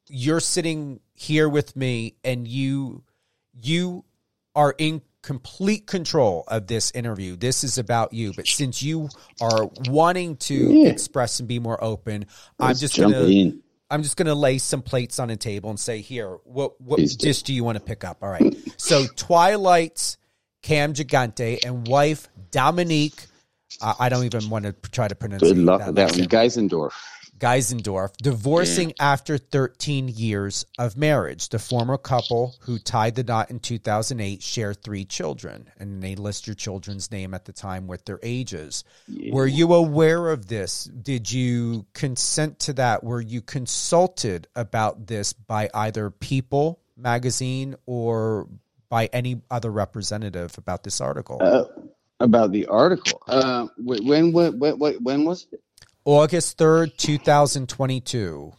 you're 0.08 0.40
sitting 0.40 1.00
here 1.14 1.48
with 1.48 1.76
me 1.76 2.16
and 2.24 2.48
you 2.48 3.04
you 3.62 4.06
are 4.56 4.74
in 4.78 5.02
complete 5.22 5.86
control 5.88 6.44
of 6.48 6.68
this 6.68 6.92
interview. 6.92 7.36
This 7.36 7.64
is 7.64 7.78
about 7.78 8.14
you. 8.14 8.34
But 8.34 8.48
since 8.48 8.82
you 8.82 9.10
are 9.42 9.70
wanting 9.90 10.38
to 10.38 10.54
Yeah. 10.56 10.90
express 10.90 11.40
and 11.40 11.48
be 11.48 11.60
more 11.60 11.82
open, 11.84 12.26
I'm 12.60 12.76
just 12.76 12.98
gonna 12.98 13.24
in. 13.26 13.62
I'm 13.92 14.04
just 14.04 14.18
gonna 14.18 14.36
lay 14.36 14.60
some 14.60 14.82
plates 14.82 15.20
on 15.20 15.30
a 15.30 15.36
table 15.36 15.70
and 15.72 15.80
say, 15.80 16.00
here, 16.02 16.38
what 16.44 16.80
what 16.80 16.98
Please 16.98 17.16
do. 17.16 17.28
dish 17.28 17.44
do 17.44 17.54
you 17.54 17.64
want 17.64 17.78
to 17.78 17.84
pick 17.84 18.04
up? 18.04 18.20
All 18.22 18.30
right. 18.30 18.56
So 18.78 19.06
Twilight's 19.16 20.18
Cam 20.62 20.94
Gigandet 20.94 21.66
and 21.66 21.88
wife 21.88 22.28
Dominique. 22.52 23.26
Uh, 23.82 23.94
I 24.00 24.10
don't 24.10 24.26
even 24.26 24.50
want 24.50 24.66
to 24.66 24.74
try 24.92 25.08
to 25.08 25.16
pronounce 25.16 25.42
Good 25.44 25.58
luck 25.58 25.86
with 25.86 25.96
that 25.96 26.12
one. 26.12 26.20
Geisendorf. 26.28 26.92
Geisendorf 27.40 28.16
divorcing 28.18 28.94
after 29.00 29.38
13 29.38 30.10
years 30.10 30.66
of 30.78 30.98
marriage. 30.98 31.50
The 31.50 31.60
former 31.60 31.98
couple 31.98 32.56
who 32.62 32.78
tied 32.78 33.16
the 33.16 33.24
knot 33.24 33.50
in 33.50 33.60
2008 33.60 34.44
share 34.44 34.74
three 34.74 35.06
children, 35.06 35.70
and 35.78 36.04
they 36.04 36.16
list 36.16 36.48
your 36.48 36.56
children's 36.56 37.12
name 37.12 37.34
at 37.34 37.46
the 37.46 37.54
time 37.54 37.88
with 37.88 38.06
their 38.06 38.20
ages. 38.22 38.84
Were 39.32 39.48
you 39.48 39.74
aware 39.74 40.30
of 40.30 40.48
this? 40.48 40.84
Did 40.84 41.32
you 41.32 41.86
consent 41.94 42.60
to 42.60 42.74
that? 42.74 43.04
Were 43.04 43.22
you 43.22 43.42
consulted 43.42 44.48
about 44.56 45.08
this 45.08 45.34
by 45.34 45.70
either 45.74 46.10
People 46.10 46.82
magazine 46.98 47.76
or 47.86 48.48
by 48.90 49.06
any 49.14 49.42
other 49.50 49.72
representative 49.72 50.58
about 50.58 50.84
this 50.84 51.00
article? 51.00 51.38
Uh, 51.42 51.66
about 52.20 52.52
the 52.52 52.66
article. 52.66 53.22
Uh, 53.28 53.68
when, 53.78 54.06
when, 54.06 54.34
when, 54.34 54.60
when, 54.60 54.94
when 55.04 55.24
was 55.24 55.48
it? 55.52 55.62
August 56.10 56.58
3rd, 56.58 56.98
2022. 56.98 58.52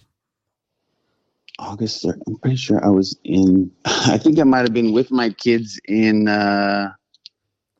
August 1.59 2.05
3rd. 2.05 2.21
I'm 2.29 2.37
pretty 2.37 2.57
sure 2.57 2.85
I 2.85 2.91
was 2.91 3.19
in, 3.25 3.73
I 3.85 4.19
think 4.19 4.39
I 4.39 4.45
might 4.45 4.61
have 4.61 4.73
been 4.73 4.93
with 4.93 5.11
my 5.11 5.31
kids 5.31 5.81
in 5.89 6.29
uh, 6.29 6.93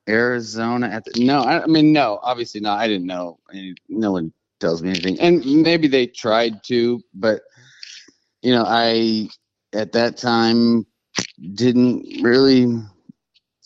Arizona 0.09 0.89
at 0.89 1.05
the, 1.05 1.25
no, 1.25 1.43
I, 1.43 1.63
I 1.63 1.67
mean, 1.67 1.93
no, 1.93 2.19
obviously 2.21 2.61
not. 2.61 2.81
I 2.81 2.89
didn't 2.89 3.07
know. 3.07 3.39
No 3.89 4.11
one 4.11 4.33
tells 4.59 4.83
me 4.83 4.91
anything. 4.91 5.21
And 5.21 5.63
maybe 5.63 5.87
they 5.87 6.09
tried 6.09 6.65
to, 6.65 7.01
but, 7.15 7.43
you 8.43 8.51
know, 8.51 8.65
I, 8.67 9.29
at 9.73 9.93
that 9.93 10.17
time, 10.17 10.85
didn't 11.55 12.25
really 12.25 12.67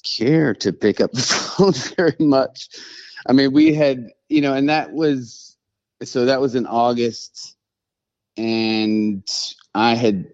care 0.04 0.52
to 0.52 0.70
pick 0.70 1.00
up 1.00 1.12
the 1.12 1.22
phone 1.56 1.72
very 1.96 2.16
much. 2.20 2.68
I 3.26 3.32
mean, 3.32 3.54
we 3.54 3.72
had, 3.72 4.10
you 4.28 4.42
know, 4.42 4.52
and 4.52 4.68
that 4.68 4.92
was 4.92 5.53
so 6.02 6.26
that 6.26 6.40
was 6.40 6.54
in 6.54 6.66
August, 6.66 7.56
and 8.36 9.26
I 9.74 9.94
had 9.94 10.26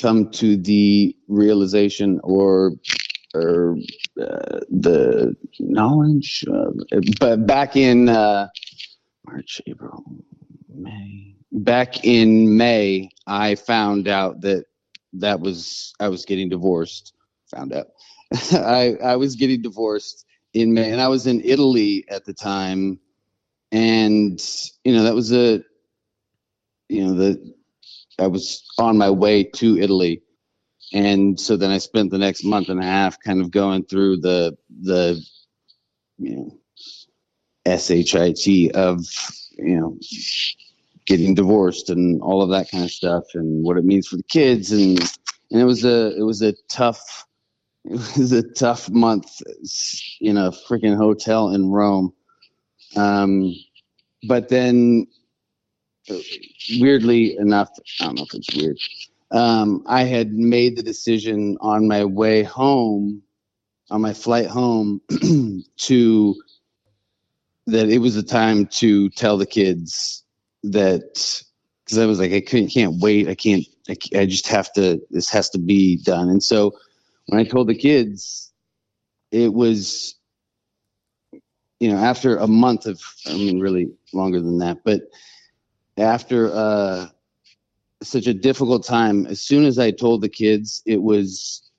come 0.00 0.30
to 0.30 0.56
the 0.56 1.16
realization 1.28 2.20
or 2.22 2.72
or 3.34 3.76
uh, 4.20 4.60
the 4.70 5.34
knowledge, 5.60 6.44
uh, 6.50 6.70
but 7.20 7.46
back 7.46 7.76
in 7.76 8.08
uh, 8.08 8.48
March, 9.26 9.60
April, 9.66 10.02
May, 10.74 11.34
back 11.52 12.04
in 12.04 12.56
May, 12.56 13.10
I 13.26 13.54
found 13.56 14.08
out 14.08 14.40
that 14.42 14.64
that 15.14 15.40
was 15.40 15.94
I 16.00 16.08
was 16.08 16.24
getting 16.24 16.48
divorced. 16.48 17.14
Found 17.54 17.72
out 17.72 17.88
I 18.52 18.96
I 19.04 19.16
was 19.16 19.36
getting 19.36 19.62
divorced 19.62 20.24
in 20.54 20.72
May, 20.74 20.90
and 20.90 21.00
I 21.00 21.08
was 21.08 21.26
in 21.26 21.42
Italy 21.44 22.04
at 22.08 22.24
the 22.24 22.32
time, 22.32 22.98
and 23.72 24.40
you 24.84 24.92
know 24.92 25.04
that 25.04 25.14
was 25.14 25.32
a 25.32 25.62
you 26.88 27.04
know 27.04 27.14
the 27.14 27.54
I 28.18 28.26
was 28.28 28.64
on 28.78 28.96
my 28.96 29.10
way 29.10 29.44
to 29.44 29.78
Italy, 29.78 30.22
and 30.92 31.38
so 31.38 31.56
then 31.56 31.70
I 31.70 31.78
spent 31.78 32.10
the 32.10 32.18
next 32.18 32.44
month 32.44 32.68
and 32.68 32.80
a 32.80 32.86
half 32.86 33.18
kind 33.20 33.40
of 33.40 33.50
going 33.50 33.84
through 33.84 34.18
the 34.18 34.56
the 34.82 35.22
you 36.18 36.36
know 36.36 36.60
shit 37.78 38.76
of 38.76 39.04
you 39.58 39.80
know 39.80 39.98
getting 41.06 41.34
divorced 41.34 41.90
and 41.90 42.20
all 42.22 42.42
of 42.42 42.50
that 42.50 42.70
kind 42.70 42.84
of 42.84 42.90
stuff 42.90 43.24
and 43.34 43.64
what 43.64 43.76
it 43.76 43.84
means 43.84 44.08
for 44.08 44.16
the 44.16 44.22
kids 44.24 44.72
and 44.72 44.98
and 45.50 45.60
it 45.60 45.64
was 45.64 45.84
a 45.84 46.16
it 46.16 46.22
was 46.22 46.42
a 46.42 46.52
tough 46.68 47.26
it 47.84 48.18
was 48.18 48.32
a 48.32 48.42
tough 48.42 48.90
month 48.90 49.40
in 50.20 50.36
a 50.36 50.50
freaking 50.50 50.96
hotel 50.96 51.50
in 51.50 51.70
Rome. 51.70 52.12
Um, 52.96 53.54
but 54.26 54.48
then, 54.48 55.06
weirdly 56.78 57.36
enough, 57.36 57.70
I 58.00 58.06
don't 58.06 58.16
know 58.16 58.24
if 58.24 58.34
it's 58.34 58.54
weird. 58.56 58.78
Um, 59.30 59.82
I 59.86 60.04
had 60.04 60.32
made 60.32 60.76
the 60.76 60.82
decision 60.82 61.58
on 61.60 61.88
my 61.88 62.04
way 62.04 62.42
home, 62.42 63.22
on 63.90 64.00
my 64.00 64.14
flight 64.14 64.46
home, 64.46 65.00
to 65.78 66.42
that 67.66 67.88
it 67.88 67.98
was 67.98 68.14
the 68.14 68.22
time 68.22 68.66
to 68.66 69.10
tell 69.10 69.36
the 69.36 69.46
kids 69.46 70.24
that 70.62 71.42
because 71.84 71.98
I 71.98 72.06
was 72.06 72.20
like 72.20 72.32
I 72.32 72.40
couldn't 72.40 72.68
can't 72.68 73.00
wait 73.00 73.28
I 73.28 73.34
can't 73.34 73.64
I, 73.88 73.96
I 74.16 74.26
just 74.26 74.46
have 74.48 74.72
to 74.74 75.00
this 75.10 75.28
has 75.30 75.50
to 75.50 75.58
be 75.58 75.96
done 75.96 76.28
and 76.28 76.42
so 76.42 76.74
when 77.26 77.40
I 77.40 77.44
told 77.44 77.68
the 77.68 77.74
kids, 77.74 78.52
it 79.30 79.52
was, 79.52 80.15
you 81.80 81.90
know, 81.90 81.98
after 81.98 82.36
a 82.36 82.46
month 82.46 82.86
of, 82.86 83.00
I 83.26 83.34
mean, 83.34 83.60
really 83.60 83.88
longer 84.12 84.40
than 84.40 84.58
that, 84.58 84.78
but 84.84 85.02
after 85.98 86.50
uh, 86.52 87.06
such 88.02 88.26
a 88.26 88.34
difficult 88.34 88.84
time, 88.84 89.26
as 89.26 89.40
soon 89.40 89.64
as 89.64 89.78
I 89.78 89.90
told 89.90 90.22
the 90.22 90.28
kids, 90.28 90.82
it 90.86 91.02
was 91.02 91.70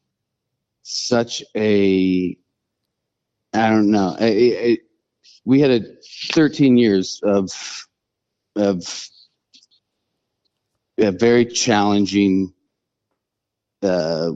such 0.83 1.43
a, 1.55 2.37
I 3.53 3.69
don't 3.69 3.91
know, 3.91 4.15
I, 4.19 4.25
I, 4.27 4.77
we 5.45 5.59
had 5.59 5.71
a 5.71 5.81
13 6.33 6.77
years 6.77 7.19
of, 7.23 7.51
of 8.55 8.83
a 10.97 11.11
very 11.11 11.45
challenging 11.45 12.53
uh, 13.83 14.31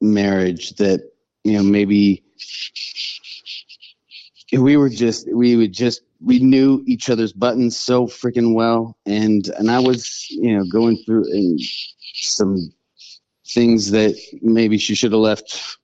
marriage 0.00 0.76
that 0.76 1.00
you 1.44 1.54
know 1.54 1.62
maybe 1.62 2.22
we 4.58 4.76
were 4.76 4.88
just 4.88 5.32
we 5.32 5.56
would 5.56 5.72
just 5.72 6.02
we 6.20 6.38
knew 6.38 6.82
each 6.86 7.10
other's 7.10 7.32
buttons 7.32 7.78
so 7.78 8.06
freaking 8.06 8.54
well. 8.54 8.96
And 9.06 9.46
and 9.58 9.70
I 9.70 9.80
was 9.80 10.26
you 10.30 10.56
know 10.56 10.64
going 10.64 10.96
through 11.04 11.24
and 11.32 11.60
some 12.14 12.72
things 13.48 13.90
that 13.90 14.14
maybe 14.42 14.78
she 14.78 14.94
should 14.94 15.12
have 15.12 15.20
left 15.20 15.78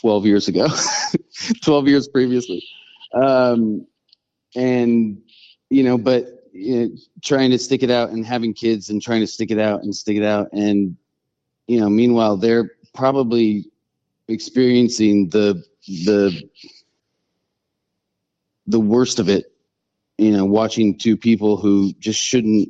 12 0.00 0.26
years 0.26 0.48
ago 0.48 0.66
12 1.62 1.88
years 1.88 2.08
previously. 2.08 2.64
Um 3.14 3.86
and 4.56 5.22
you 5.70 5.82
know 5.82 5.98
but 5.98 6.26
you 6.52 6.76
know, 6.76 6.96
trying 7.22 7.50
to 7.50 7.58
stick 7.58 7.82
it 7.82 7.90
out 7.90 8.10
and 8.10 8.24
having 8.24 8.54
kids 8.54 8.90
and 8.90 9.02
trying 9.02 9.20
to 9.20 9.26
stick 9.26 9.50
it 9.50 9.58
out 9.58 9.82
and 9.82 9.94
stick 9.94 10.16
it 10.16 10.24
out. 10.24 10.48
And 10.52 10.96
you 11.66 11.80
know 11.80 11.88
meanwhile 11.88 12.36
they're 12.36 12.70
probably 12.94 13.70
experiencing 14.28 15.28
the 15.30 15.62
the 16.04 16.48
the 18.66 18.80
worst 18.80 19.18
of 19.18 19.28
it 19.28 19.46
you 20.18 20.30
know 20.30 20.44
watching 20.44 20.96
two 20.96 21.16
people 21.16 21.56
who 21.56 21.92
just 21.98 22.20
shouldn't 22.20 22.68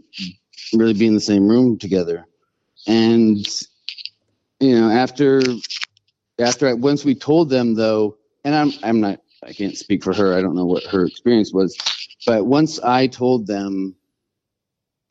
really 0.72 0.94
be 0.94 1.07
in 1.07 1.14
the 1.14 1.20
same 1.20 1.48
room 1.48 1.78
together 1.78 2.26
and 2.87 3.46
you 4.61 4.78
know 4.78 4.90
after 4.90 5.40
after 6.38 6.68
I, 6.68 6.72
once 6.74 7.04
we 7.04 7.14
told 7.14 7.50
them 7.50 7.74
though 7.74 8.16
and 8.44 8.54
i'm 8.54 8.72
i'm 8.83 9.00
not 9.00 9.20
i 9.44 9.52
can't 9.52 9.76
speak 9.76 10.02
for 10.02 10.14
her 10.14 10.37
i 10.37 10.40
don't 10.40 10.57
know 10.57 10.66
what 10.66 10.85
her 10.85 11.04
experience 11.04 11.52
was 11.52 11.76
but 12.26 12.46
once 12.46 12.80
i 12.80 13.07
told 13.07 13.46
them 13.46 13.94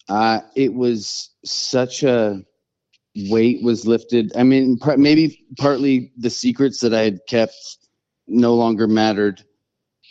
uh 0.09 0.39
it 0.55 0.73
was 0.73 1.29
such 1.45 2.03
a 2.03 2.43
weight 3.15 3.63
was 3.63 3.85
lifted. 3.85 4.35
I 4.35 4.43
mean, 4.43 4.79
maybe 4.97 5.45
partly 5.57 6.11
the 6.17 6.29
secrets 6.29 6.79
that 6.81 6.93
I 6.93 7.01
had 7.01 7.19
kept 7.27 7.55
no 8.27 8.55
longer 8.55 8.87
mattered. 8.87 9.43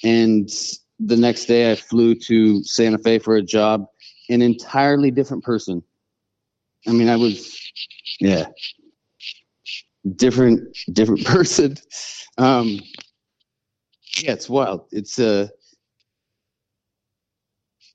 And 0.02 0.48
the 0.98 1.16
next 1.16 1.46
day 1.46 1.70
I 1.70 1.76
flew 1.76 2.14
to 2.14 2.62
Santa 2.64 2.98
Fe 2.98 3.18
for 3.18 3.36
a 3.36 3.42
job, 3.42 3.86
an 4.28 4.42
entirely 4.42 5.10
different 5.10 5.44
person. 5.44 5.82
I 6.86 6.92
mean, 6.92 7.08
I 7.08 7.16
was, 7.16 7.60
yeah, 8.20 8.46
different, 10.16 10.76
different 10.92 11.24
person. 11.24 11.76
Um, 12.38 12.80
yeah, 14.18 14.32
it's 14.32 14.48
wild. 14.48 14.86
It's, 14.90 15.18
uh, 15.18 15.48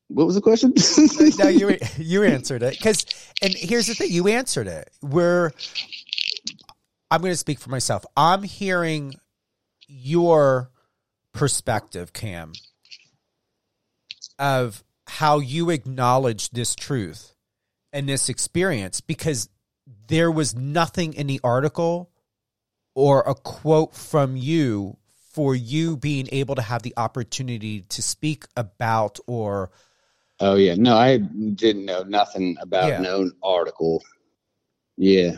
what 0.09 0.25
was 0.25 0.35
the 0.35 0.41
question? 0.41 0.73
no, 1.37 1.49
you 1.49 1.77
you 1.97 2.23
answered 2.23 2.63
it 2.63 2.77
because, 2.77 3.05
and 3.41 3.53
here's 3.53 3.87
the 3.87 3.93
thing: 3.93 4.09
you 4.09 4.27
answered 4.27 4.67
it. 4.67 4.89
We're, 5.01 5.51
I'm 7.11 7.21
going 7.21 7.33
to 7.33 7.37
speak 7.37 7.59
for 7.59 7.69
myself. 7.69 8.05
I'm 8.15 8.43
hearing 8.43 9.15
your 9.87 10.71
perspective, 11.37 12.13
Cam, 12.13 12.53
of 14.39 14.83
how 15.07 15.39
you 15.39 15.69
acknowledge 15.69 16.49
this 16.49 16.75
truth 16.75 17.35
and 17.93 18.09
this 18.09 18.29
experience 18.29 19.01
because 19.01 19.49
there 20.07 20.29
was 20.29 20.55
nothing 20.55 21.13
in 21.13 21.27
the 21.27 21.39
article 21.43 22.11
or 22.93 23.21
a 23.21 23.35
quote 23.35 23.95
from 23.95 24.35
you 24.35 24.97
for 25.31 25.55
you 25.55 25.95
being 25.95 26.27
able 26.31 26.55
to 26.55 26.61
have 26.61 26.81
the 26.81 26.93
opportunity 26.97 27.81
to 27.81 28.01
speak 28.01 28.45
about 28.55 29.19
or 29.27 29.71
Oh 30.39 30.55
yeah, 30.55 30.75
no, 30.75 30.95
I 30.95 31.17
didn't 31.17 31.85
know 31.85 32.03
nothing 32.03 32.57
about 32.61 32.89
yeah. 32.89 32.99
no 32.99 33.31
article. 33.41 34.03
Yeah, 34.95 35.37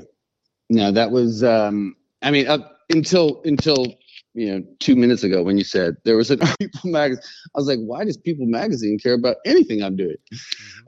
no, 0.69 0.91
that 0.91 1.11
was. 1.11 1.43
um 1.43 1.95
I 2.21 2.31
mean, 2.31 2.47
up 2.47 2.79
until 2.89 3.41
until 3.45 3.85
you 4.33 4.51
know 4.51 4.65
two 4.79 4.95
minutes 4.95 5.23
ago 5.23 5.43
when 5.43 5.57
you 5.57 5.63
said 5.63 5.95
there 6.05 6.17
was 6.17 6.31
an 6.31 6.39
People 6.59 6.91
magazine, 6.91 7.23
I 7.55 7.59
was 7.59 7.67
like, 7.67 7.79
why 7.79 8.05
does 8.05 8.17
People 8.17 8.45
magazine 8.45 8.99
care 9.01 9.13
about 9.13 9.37
anything 9.45 9.83
I'm 9.83 9.95
doing? 9.95 10.17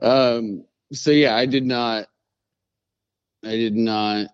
Mm-hmm. 0.02 0.06
Um, 0.06 0.64
so 0.92 1.10
yeah, 1.10 1.36
I 1.36 1.46
did 1.46 1.64
not. 1.64 2.06
I 3.44 3.50
did 3.50 3.74
not. 3.74 4.28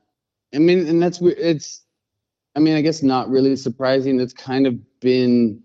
I 0.55 0.59
mean, 0.59 0.87
and 0.87 1.03
that's 1.03 1.21
it's. 1.23 1.85
I 2.57 2.61
mean, 2.61 2.75
I 2.75 2.81
guess 2.81 3.03
not 3.03 3.29
really 3.29 3.55
surprising. 3.55 4.19
It's 4.21 4.33
kind 4.33 4.67
of 4.67 4.75
been 5.01 5.63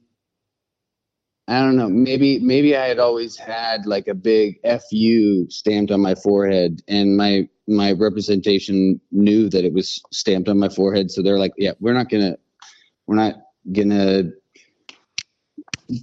I 1.47 1.59
don't 1.59 1.75
know. 1.75 1.89
Maybe 1.89 2.39
maybe 2.39 2.75
I 2.75 2.87
had 2.87 2.99
always 2.99 3.35
had 3.35 3.85
like 3.85 4.07
a 4.07 4.13
big 4.13 4.59
"fu" 4.89 5.45
stamped 5.49 5.91
on 5.91 5.99
my 5.99 6.15
forehead, 6.15 6.81
and 6.87 7.17
my 7.17 7.49
my 7.67 7.91
representation 7.91 8.99
knew 9.11 9.49
that 9.49 9.65
it 9.65 9.73
was 9.73 10.01
stamped 10.11 10.47
on 10.47 10.57
my 10.57 10.69
forehead. 10.69 11.11
So 11.11 11.21
they're 11.21 11.39
like, 11.39 11.51
"Yeah, 11.57 11.73
we're 11.81 11.93
not 11.93 12.09
gonna, 12.09 12.37
we're 13.07 13.15
not 13.15 13.35
gonna 13.71 14.31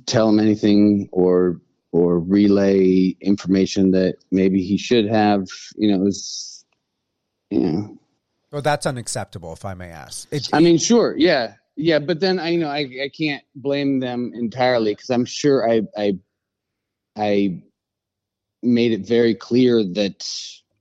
tell 0.07 0.29
him 0.29 0.41
anything 0.41 1.09
or 1.13 1.61
or 1.93 2.21
relay 2.21 3.17
information 3.21 3.91
that 3.93 4.17
maybe 4.31 4.63
he 4.63 4.79
should 4.79 5.09
have." 5.09 5.47
You 5.77 5.93
know, 5.93 5.99
was, 5.99 6.65
you 7.51 7.61
know. 7.61 7.99
Well, 8.53 8.63
that's 8.63 8.87
unacceptable, 8.87 9.53
if 9.53 9.65
I 9.65 9.75
may 9.75 9.91
ask. 9.91 10.27
It, 10.33 10.49
I 10.53 10.61
mean, 10.61 10.79
sure, 10.79 11.15
yeah, 11.17 11.55
yeah, 11.77 11.99
but 11.99 12.21
then 12.21 12.39
I 12.39 12.51
you 12.51 12.59
know 12.59 12.69
I 12.69 12.89
I 13.05 13.11
can't 13.17 13.45
blame 13.55 14.01
them 14.01 14.33
entirely 14.35 14.93
because 14.93 15.11
I'm 15.11 15.25
sure 15.25 15.69
I 15.69 15.83
I 15.97 16.19
I 17.17 17.63
made 18.63 18.93
it 18.93 19.07
very 19.07 19.35
clear 19.35 19.83
that 19.83 20.27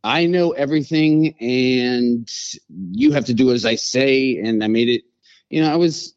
I 0.03 0.25
know 0.25 0.51
everything 0.51 1.35
and 1.39 2.27
you 2.91 3.11
have 3.11 3.25
to 3.25 3.33
do 3.33 3.51
as 3.51 3.65
I 3.65 3.75
say. 3.75 4.37
And 4.37 4.63
I 4.63 4.67
made 4.67 4.89
it, 4.89 5.03
you 5.49 5.61
know, 5.61 5.71
I 5.71 5.75
was, 5.75 6.13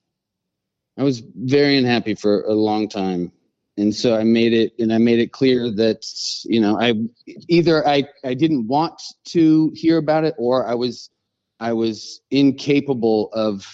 I 0.98 1.02
was 1.02 1.20
very 1.20 1.76
unhappy 1.78 2.14
for 2.14 2.42
a 2.42 2.52
long 2.52 2.88
time. 2.88 3.32
And 3.78 3.94
so 3.94 4.14
I 4.14 4.24
made 4.24 4.52
it, 4.52 4.74
and 4.78 4.92
I 4.92 4.98
made 4.98 5.18
it 5.18 5.32
clear 5.32 5.70
that, 5.70 6.04
you 6.44 6.60
know, 6.60 6.78
I 6.78 6.94
either 7.48 7.86
I, 7.86 8.04
I 8.22 8.34
didn't 8.34 8.66
want 8.66 9.00
to 9.26 9.72
hear 9.74 9.96
about 9.96 10.24
it 10.24 10.34
or 10.36 10.66
I 10.66 10.74
was, 10.74 11.08
I 11.58 11.72
was 11.72 12.20
incapable 12.30 13.30
of 13.32 13.66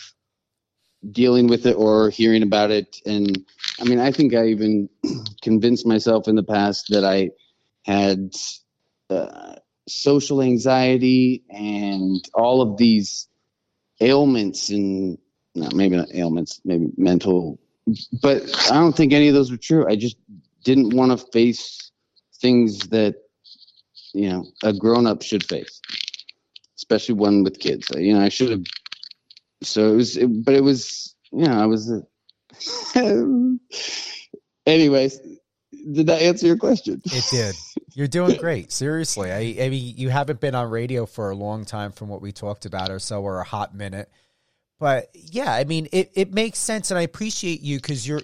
dealing 1.11 1.49
with 1.49 1.67
it 1.67 1.75
or 1.75 2.11
hearing 2.11 2.43
about 2.43 2.71
it. 2.71 2.99
And 3.07 3.45
I 3.81 3.85
mean, 3.85 3.99
I 3.99 4.13
think 4.13 4.35
I 4.35 4.47
even 4.49 4.89
convinced 5.43 5.87
myself 5.87 6.29
in 6.29 6.37
the 6.37 6.45
past 6.45 6.87
that 6.91 7.05
I 7.05 7.31
had, 7.85 8.35
uh, 9.11 9.57
social 9.89 10.43
anxiety 10.43 11.43
and 11.49 12.23
all 12.35 12.61
of 12.61 12.77
these 12.77 13.27
ailments 14.01 14.69
and 14.71 15.19
maybe 15.75 15.97
not 15.97 16.15
ailments, 16.15 16.61
maybe 16.65 16.89
mental, 16.97 17.59
but 18.23 18.43
I 18.71 18.75
don't 18.75 18.97
think 18.97 19.13
any 19.13 19.29
of 19.29 19.35
those 19.35 19.51
were 19.51 19.57
true. 19.57 19.87
I 19.89 19.97
just 19.97 20.17
didn't 20.65 20.95
want 20.95 21.19
to 21.19 21.27
face 21.33 21.91
things 22.41 22.79
that 22.89 23.17
you 24.13 24.29
know 24.31 24.47
a 24.63 24.73
grown 24.73 25.07
up 25.07 25.23
should 25.23 25.45
face, 25.45 25.81
especially 26.77 27.15
one 27.15 27.45
with 27.45 27.59
kids. 27.59 27.91
Uh, 27.95 27.99
you 27.99 28.15
know, 28.15 28.21
I 28.21 28.29
should 28.29 28.51
have. 28.51 28.65
So 29.63 29.93
it 29.93 29.97
was, 29.97 30.17
it, 30.17 30.45
but 30.45 30.55
it 30.55 30.63
was, 30.63 31.15
you 31.33 31.47
know, 31.47 31.61
I 31.61 31.67
was. 31.67 31.91
anyways, 34.67 35.21
did 35.93 36.07
that 36.07 36.23
answer 36.23 36.47
your 36.47 36.57
question? 36.57 37.03
It 37.05 37.25
did. 37.31 37.55
You're 37.95 38.09
doing 38.09 38.37
great. 38.37 38.71
Seriously. 38.73 39.33
I, 39.33 39.65
I 39.65 39.69
mean, 39.69 39.95
you 39.97 40.09
haven't 40.09 40.41
been 40.41 40.55
on 40.55 40.71
radio 40.71 41.07
for 41.07 41.31
a 41.31 41.35
long 41.35 41.65
time 41.65 41.93
from 41.93 42.09
what 42.09 42.23
we 42.23 42.33
talked 42.33 42.67
about 42.67 42.91
or 42.91 42.99
so, 42.99 43.23
or 43.23 43.41
a 43.41 43.45
hot 43.45 43.75
minute. 43.75 44.11
But 44.79 45.09
yeah, 45.15 45.53
I 45.53 45.65
mean, 45.65 45.89
it, 45.93 46.11
it 46.15 46.33
makes 46.33 46.59
sense. 46.59 46.91
And 46.91 46.99
I 46.99 47.03
appreciate 47.03 47.61
you 47.61 47.79
because 47.79 48.07
you're, 48.07 48.23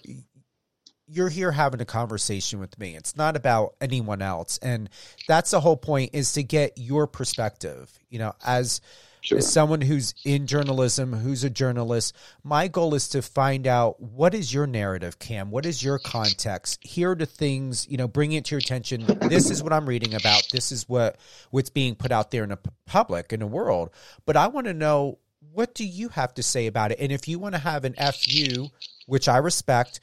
you're 1.06 1.28
here 1.28 1.52
having 1.52 1.80
a 1.80 1.84
conversation 1.84 2.60
with 2.60 2.78
me. 2.78 2.96
It's 2.96 3.16
not 3.16 3.36
about 3.36 3.74
anyone 3.80 4.22
else. 4.22 4.58
And 4.58 4.88
that's 5.26 5.50
the 5.50 5.60
whole 5.60 5.76
point 5.76 6.10
is 6.12 6.32
to 6.32 6.42
get 6.42 6.78
your 6.78 7.06
perspective, 7.06 7.96
you 8.08 8.18
know, 8.18 8.34
as, 8.44 8.80
Sure. 9.24 9.38
As 9.38 9.50
someone 9.50 9.80
who's 9.80 10.14
in 10.26 10.46
journalism, 10.46 11.14
who's 11.14 11.44
a 11.44 11.50
journalist, 11.50 12.14
my 12.42 12.68
goal 12.68 12.94
is 12.94 13.08
to 13.08 13.22
find 13.22 13.66
out 13.66 13.98
what 13.98 14.34
is 14.34 14.52
your 14.52 14.66
narrative, 14.66 15.18
Cam? 15.18 15.50
What 15.50 15.64
is 15.64 15.82
your 15.82 15.98
context? 15.98 16.78
Here 16.82 17.12
are 17.12 17.14
the 17.14 17.24
things, 17.24 17.88
you 17.88 17.96
know, 17.96 18.06
bring 18.06 18.32
it 18.32 18.44
to 18.44 18.54
your 18.54 18.58
attention. 18.58 19.06
This 19.30 19.50
is 19.50 19.62
what 19.62 19.72
I'm 19.72 19.88
reading 19.88 20.12
about. 20.12 20.46
This 20.52 20.70
is 20.70 20.86
what 20.90 21.16
what's 21.50 21.70
being 21.70 21.94
put 21.94 22.12
out 22.12 22.32
there 22.32 22.42
in 22.42 22.50
the 22.50 22.58
public, 22.84 23.32
in 23.32 23.40
the 23.40 23.46
world. 23.46 23.92
But 24.26 24.36
I 24.36 24.48
want 24.48 24.66
to 24.66 24.74
know 24.74 25.18
what 25.54 25.74
do 25.74 25.84
you 25.84 26.08
have 26.08 26.34
to 26.34 26.42
say 26.42 26.66
about 26.66 26.90
it? 26.90 26.98
And 27.00 27.12
if 27.12 27.28
you 27.28 27.38
want 27.38 27.54
to 27.54 27.60
have 27.60 27.84
an 27.84 27.94
FU, 27.94 28.68
which 29.06 29.28
I 29.28 29.38
respect, 29.38 30.00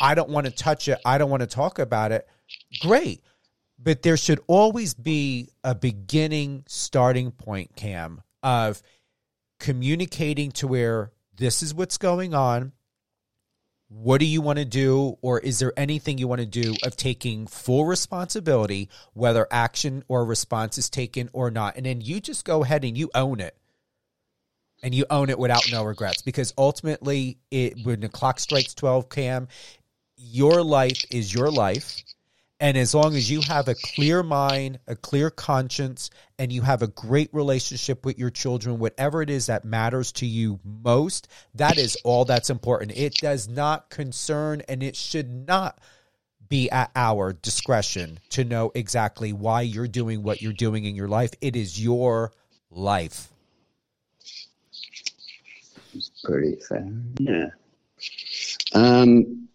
I 0.00 0.14
don't 0.14 0.30
want 0.30 0.46
to 0.46 0.52
touch 0.52 0.88
it. 0.88 0.98
I 1.04 1.18
don't 1.18 1.30
want 1.30 1.40
to 1.40 1.46
talk 1.46 1.78
about 1.78 2.12
it. 2.12 2.26
Great. 2.80 3.22
But 3.78 4.02
there 4.02 4.16
should 4.16 4.40
always 4.46 4.94
be 4.94 5.50
a 5.64 5.74
beginning 5.74 6.64
starting 6.68 7.32
point, 7.32 7.74
Cam, 7.76 8.22
of 8.42 8.80
communicating 9.58 10.52
to 10.52 10.68
where 10.68 11.12
this 11.36 11.62
is 11.62 11.74
what's 11.74 11.98
going 11.98 12.32
on. 12.32 12.72
What 13.88 14.18
do 14.18 14.24
you 14.24 14.40
want 14.40 14.58
to 14.58 14.64
do? 14.64 15.18
Or 15.20 15.38
is 15.40 15.58
there 15.58 15.72
anything 15.76 16.18
you 16.18 16.28
want 16.28 16.40
to 16.40 16.46
do 16.46 16.74
of 16.84 16.96
taking 16.96 17.46
full 17.46 17.84
responsibility, 17.84 18.88
whether 19.14 19.46
action 19.50 20.04
or 20.08 20.24
response 20.24 20.78
is 20.78 20.88
taken 20.88 21.28
or 21.32 21.50
not? 21.50 21.76
And 21.76 21.86
then 21.86 22.00
you 22.00 22.20
just 22.20 22.44
go 22.44 22.62
ahead 22.62 22.84
and 22.84 22.96
you 22.96 23.10
own 23.14 23.40
it. 23.40 23.56
And 24.82 24.94
you 24.94 25.06
own 25.10 25.30
it 25.30 25.38
without 25.38 25.70
no 25.72 25.84
regrets 25.84 26.22
because 26.22 26.52
ultimately, 26.56 27.38
it 27.50 27.84
when 27.84 28.00
the 28.00 28.08
clock 28.08 28.38
strikes 28.38 28.74
12 28.74 29.08
cam, 29.08 29.48
your 30.16 30.62
life 30.62 31.04
is 31.10 31.32
your 31.32 31.50
life 31.50 32.02
and 32.58 32.78
as 32.78 32.94
long 32.94 33.14
as 33.14 33.30
you 33.30 33.42
have 33.42 33.68
a 33.68 33.74
clear 33.74 34.22
mind, 34.22 34.78
a 34.86 34.96
clear 34.96 35.28
conscience, 35.30 36.08
and 36.38 36.50
you 36.50 36.62
have 36.62 36.80
a 36.80 36.86
great 36.86 37.28
relationship 37.34 38.06
with 38.06 38.18
your 38.18 38.30
children, 38.30 38.78
whatever 38.78 39.20
it 39.20 39.28
is 39.28 39.46
that 39.46 39.66
matters 39.66 40.12
to 40.12 40.26
you 40.26 40.58
most, 40.64 41.28
that 41.54 41.76
is 41.76 41.98
all 42.02 42.24
that's 42.24 42.48
important. 42.48 42.96
It 42.96 43.16
does 43.16 43.46
not 43.46 43.90
concern 43.90 44.62
and 44.68 44.82
it 44.82 44.96
should 44.96 45.46
not 45.46 45.78
be 46.48 46.70
at 46.70 46.90
our 46.96 47.34
discretion 47.34 48.20
to 48.30 48.44
know 48.44 48.72
exactly 48.74 49.34
why 49.34 49.60
you're 49.60 49.88
doing 49.88 50.22
what 50.22 50.40
you're 50.40 50.52
doing 50.54 50.84
in 50.86 50.94
your 50.94 51.08
life. 51.08 51.32
It 51.42 51.56
is 51.56 51.82
your 51.82 52.32
life. 52.70 53.30
Pretty 56.24 56.56
fair. 56.68 56.90
Yeah. 57.18 57.50
Um, 58.74 59.48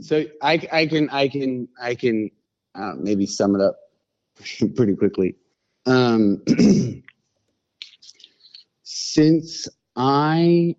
so 0.00 0.24
I, 0.42 0.68
I 0.72 0.86
can 0.86 1.10
I 1.10 1.28
can 1.28 1.68
I 1.80 1.94
can 1.94 2.30
uh, 2.74 2.92
maybe 2.96 3.26
sum 3.26 3.54
it 3.54 3.60
up 3.60 3.76
pretty 4.76 4.94
quickly. 4.96 5.36
Um, 5.86 6.42
since 8.82 9.68
I 9.96 10.76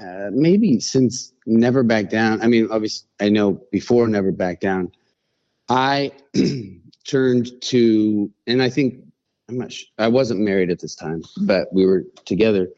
uh, 0.00 0.30
maybe 0.32 0.80
since 0.80 1.32
Never 1.46 1.82
Back 1.82 2.10
Down. 2.10 2.42
I 2.42 2.48
mean, 2.48 2.68
obviously, 2.70 3.08
I 3.20 3.28
know 3.28 3.60
before 3.70 4.08
Never 4.08 4.32
Back 4.32 4.60
Down, 4.60 4.92
I 5.68 6.12
turned 7.04 7.50
to, 7.62 8.30
and 8.46 8.62
I 8.62 8.70
think 8.70 9.04
I'm 9.48 9.58
not. 9.58 9.72
Sure, 9.72 9.86
I 9.98 10.08
wasn't 10.08 10.40
married 10.40 10.70
at 10.70 10.80
this 10.80 10.94
time, 10.94 11.22
but 11.42 11.72
we 11.72 11.86
were 11.86 12.04
together. 12.24 12.68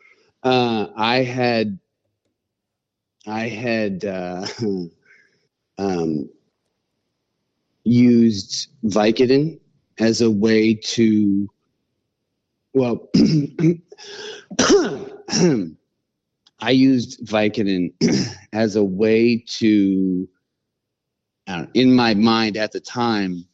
Uh, 0.43 0.89
I 0.97 1.23
had 1.23 1.79
I 3.27 3.49
had 3.49 4.05
uh, 4.05 4.47
um, 5.79 6.31
used 7.83 8.69
Vicodin 8.85 9.61
as 9.99 10.21
a 10.21 10.31
way 10.31 10.75
to, 10.75 11.49
well, 12.75 13.09
I 16.61 16.71
used 16.71 17.27
Vicodin 17.27 17.93
as 18.53 18.77
a 18.77 18.85
way 18.85 19.45
to, 19.59 20.29
know, 21.49 21.69
in 21.75 21.95
my 21.95 22.15
mind 22.15 22.57
at 22.57 22.73
the 22.73 22.81
time, 22.81 23.47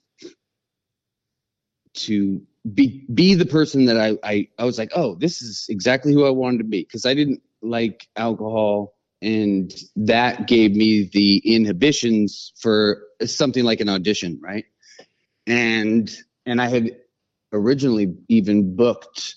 to 1.94 2.42
be 2.74 3.05
be 3.12 3.35
the 3.35 3.46
person 3.46 3.87
that 3.87 3.98
I, 3.98 4.16
I 4.22 4.48
I 4.59 4.64
was 4.64 4.78
like, 4.78 4.92
oh, 4.94 5.16
this 5.16 5.42
is 5.42 5.66
exactly 5.68 6.12
who 6.12 6.24
I 6.26 6.31
wanted 6.31 6.59
to 6.59 6.64
be. 6.64 6.83
Because 6.83 7.07
I 7.07 7.14
didn't 7.14 7.42
like 7.62 8.09
alcohol 8.16 8.94
and 9.22 9.72
that 9.94 10.48
gave 10.48 10.74
me 10.74 11.09
the 11.12 11.38
inhibitions 11.44 12.52
for 12.61 13.02
something 13.24 13.64
like 13.64 13.81
an 13.81 13.88
audition 13.88 14.40
right? 14.42 14.64
And 15.46 16.11
and 16.46 16.61
i 16.61 16.68
had 16.68 16.96
originally 17.52 18.14
even 18.28 18.74
booked 18.76 19.37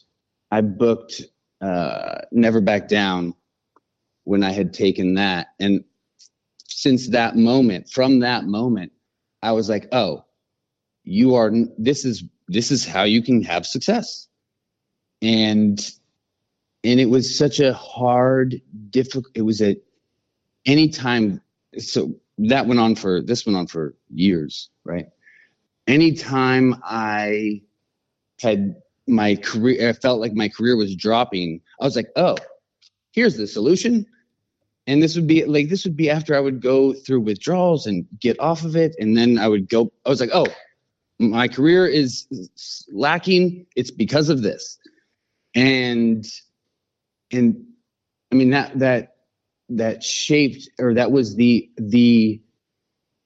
i 0.52 0.62
booked 0.62 1.22
uh 1.62 2.22
never 2.32 2.62
back 2.62 2.88
down 2.88 3.34
when 4.24 4.44
i 4.44 4.52
had 4.52 4.74
taken 4.74 5.16
that. 5.16 5.48
And 5.60 5.84
since 6.68 7.10
that 7.10 7.36
moment 7.36 7.90
from 7.90 8.20
that 8.20 8.46
moment 8.46 8.92
i 9.42 9.52
was 9.52 9.70
like 9.70 9.88
oh 9.92 10.26
you 11.04 11.36
are 11.36 11.52
this 11.78 12.06
is 12.06 12.24
this 12.48 12.72
is 12.72 12.86
how 12.86 13.04
you 13.04 13.22
can 13.22 13.44
have 13.44 13.66
success. 13.66 14.28
And 15.22 15.80
and 16.84 17.00
it 17.00 17.10
was 17.10 17.36
such 17.38 17.60
a 17.60 17.74
hard 17.74 18.62
difficult 18.90 19.32
it 19.36 19.42
was 19.42 19.62
a 19.62 19.76
anytime 20.66 21.42
so 21.78 22.14
that 22.38 22.68
went 22.68 22.80
on 22.80 22.96
for 22.96 23.22
this 23.22 23.46
went 23.46 23.58
on 23.58 23.68
for 23.68 23.96
years 24.14 24.70
right? 24.84 25.08
Anytime 25.88 26.76
i 26.84 27.62
had 28.42 28.76
my 29.08 29.36
career 29.36 29.90
i 29.90 29.94
felt 29.94 30.20
like 30.20 30.34
my 30.34 30.50
career 30.50 30.76
was 30.76 30.96
dropping 30.96 31.62
i 31.80 31.86
was 31.86 31.96
like 31.96 32.10
oh 32.16 32.36
here's 33.14 33.38
the 33.38 33.48
solution. 33.48 34.06
And 34.88 35.02
this 35.02 35.16
would 35.16 35.26
be 35.26 35.46
like 35.46 35.70
this 35.70 35.86
would 35.86 35.98
be 35.98 36.12
after 36.12 36.36
i 36.36 36.40
would 36.40 36.62
go 36.62 36.94
through 36.94 37.22
withdrawals 37.22 37.88
and 37.88 38.06
get 38.20 38.40
off 38.40 38.64
of 38.64 38.76
it. 38.76 38.96
And 39.00 39.18
then 39.18 39.40
i 39.40 39.48
would 39.48 39.68
go 39.70 39.92
i 40.06 40.10
was 40.10 40.20
like 40.20 40.30
oh 40.34 40.46
my 41.20 41.48
career 41.48 41.86
is 41.88 42.28
lacking 42.92 43.66
it's 43.76 43.92
because 43.92 44.30
of 44.30 44.42
this 44.42 44.78
and 45.56 46.26
and 47.32 47.66
I 48.32 48.36
mean 48.36 48.52
that 48.52 48.78
that 48.80 49.16
that 49.70 50.04
shaped 50.04 50.70
or 50.80 50.94
that 50.96 51.12
was 51.12 51.36
the 51.36 51.70
the 51.78 52.42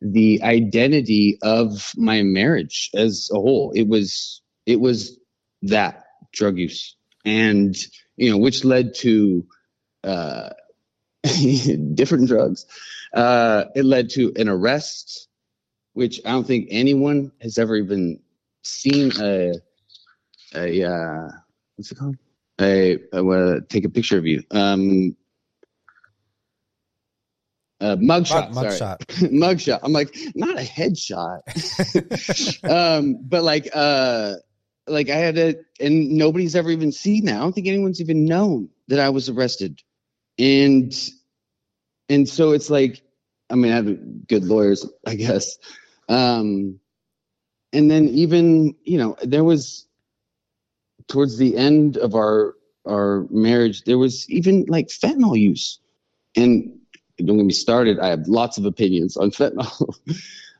the 0.01 0.41
identity 0.43 1.37
of 1.41 1.93
my 1.97 2.23
marriage 2.23 2.89
as 2.95 3.29
a 3.31 3.35
whole. 3.35 3.71
It 3.75 3.87
was 3.87 4.41
it 4.65 4.79
was 4.79 5.17
that 5.63 6.03
drug 6.31 6.57
use, 6.57 6.95
and 7.25 7.75
you 8.17 8.31
know, 8.31 8.37
which 8.37 8.63
led 8.63 8.95
to 8.95 9.45
uh, 10.03 10.49
different 11.93 12.27
drugs. 12.27 12.65
Uh, 13.13 13.65
it 13.75 13.85
led 13.85 14.09
to 14.11 14.31
an 14.35 14.47
arrest, 14.47 15.27
which 15.99 16.21
I 16.25 16.31
don't 16.31 16.47
think 16.47 16.69
anyone 16.71 17.29
has 17.41 17.57
ever 17.57 17.75
even 17.75 18.21
seen 18.63 19.11
a 19.19 19.51
a 20.55 20.83
uh, 20.83 21.27
what's 21.75 21.91
it 21.91 21.95
called? 21.95 22.15
A, 22.61 22.97
I 23.13 23.19
want 23.19 23.39
to 23.39 23.61
take 23.67 23.83
a 23.83 23.89
picture 23.89 24.17
of 24.17 24.25
you. 24.25 24.41
Um, 24.49 25.17
uh, 27.81 27.97
mugshot. 27.97 28.53
Mug- 28.53 28.71
sorry. 28.71 28.79
mugshot. 28.79 28.97
mugshot. 29.43 29.79
I'm 29.83 29.91
like, 29.91 30.15
not 30.35 30.57
a 30.57 30.63
headshot. 30.63 31.41
um, 32.69 33.17
but 33.21 33.43
like, 33.43 33.69
uh, 33.73 34.35
like 34.87 35.09
I 35.09 35.15
had 35.15 35.37
a, 35.37 35.55
and 35.81 36.11
nobody's 36.11 36.55
ever 36.55 36.71
even 36.71 36.93
seen 36.93 37.25
that. 37.25 37.35
I 37.35 37.39
don't 37.39 37.53
think 37.53 37.67
anyone's 37.67 37.99
even 37.99 38.23
known 38.23 38.69
that 38.87 38.99
I 38.99 39.09
was 39.09 39.27
arrested. 39.27 39.81
And, 40.37 40.93
and 42.07 42.27
so 42.27 42.51
it's 42.51 42.69
like, 42.69 43.01
I 43.49 43.55
mean, 43.55 43.71
I 43.71 43.75
have 43.75 44.27
good 44.27 44.45
lawyers, 44.45 44.85
I 45.05 45.15
guess. 45.15 45.57
Um, 46.09 46.79
and 47.71 47.89
then 47.89 48.09
even, 48.09 48.75
you 48.83 48.97
know, 48.97 49.15
there 49.23 49.43
was 49.43 49.85
towards 51.07 51.37
the 51.37 51.55
end 51.55 51.97
of 51.97 52.15
our, 52.15 52.55
our 52.87 53.27
marriage, 53.29 53.83
there 53.83 53.97
was 53.97 54.29
even 54.29 54.65
like 54.67 54.87
fentanyl 54.87 55.39
use. 55.39 55.79
And 56.35 56.79
don't 57.17 57.37
get 57.37 57.45
me 57.45 57.53
started. 57.53 57.99
I 57.99 58.07
have 58.07 58.27
lots 58.27 58.57
of 58.57 58.65
opinions 58.65 59.17
on 59.17 59.31
fentanyl. 59.31 59.93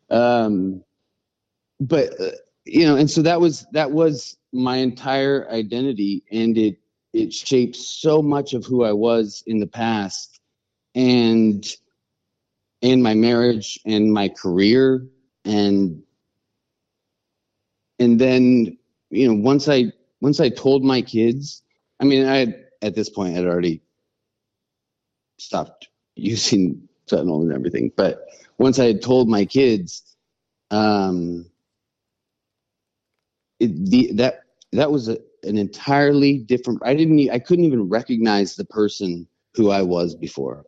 um, 0.10 0.84
but 1.80 2.20
uh, 2.20 2.32
you 2.66 2.86
know, 2.86 2.95
and 2.95 3.10
so 3.10 3.22
that 3.22 3.39
was 3.41 3.66
that 3.72 3.91
was 3.91 4.38
my 4.52 4.78
entire 4.78 5.47
identity, 5.50 6.24
and 6.32 6.58
it 6.58 6.78
it 7.14 7.34
shaped 7.34 7.76
so 7.76 8.22
much 8.22 8.54
of 8.54 8.66
who 8.66 8.84
I 8.84 8.93
was 8.93 9.43
in 9.47 9.60
the 9.60 9.68
past, 9.68 10.39
and 10.93 11.66
and 12.82 13.02
my 13.02 13.14
marriage 13.14 13.80
and 13.86 14.14
my 14.14 14.30
career, 14.30 15.08
and 15.46 16.04
and 18.00 18.20
then 18.20 18.78
you 19.10 19.28
know 19.28 19.36
once 19.42 19.68
I 19.70 19.92
once 20.22 20.40
I 20.40 20.50
told 20.50 20.84
my 20.84 21.02
kids, 21.02 21.64
I 22.00 22.06
mean, 22.06 22.26
I 22.28 22.54
at 22.82 22.96
this 22.96 23.10
point 23.10 23.36
had 23.36 23.46
already 23.46 23.82
stopped 25.40 25.90
using 26.16 26.88
fentanyl 27.10 27.42
and 27.44 27.54
everything. 27.54 27.92
But 27.96 28.26
once 28.58 28.80
I 28.80 28.86
had 28.86 29.02
told 29.02 29.30
my 29.30 29.46
kids, 29.46 30.04
um, 30.72 31.46
it, 33.60 33.90
the, 33.90 34.14
that 34.14 34.42
that 34.74 34.92
was 34.92 35.10
a, 35.10 35.18
an 35.44 35.58
entirely 35.58 36.40
different. 36.40 36.82
I 36.84 36.94
didn't. 36.96 37.30
i 37.32 37.40
couldn't 37.40 37.66
even 37.66 37.90
recognize 37.90 38.56
the 38.56 38.66
person 38.66 39.28
who 39.56 39.72
I 39.72 39.82
was 39.82 40.16
before, 40.16 40.66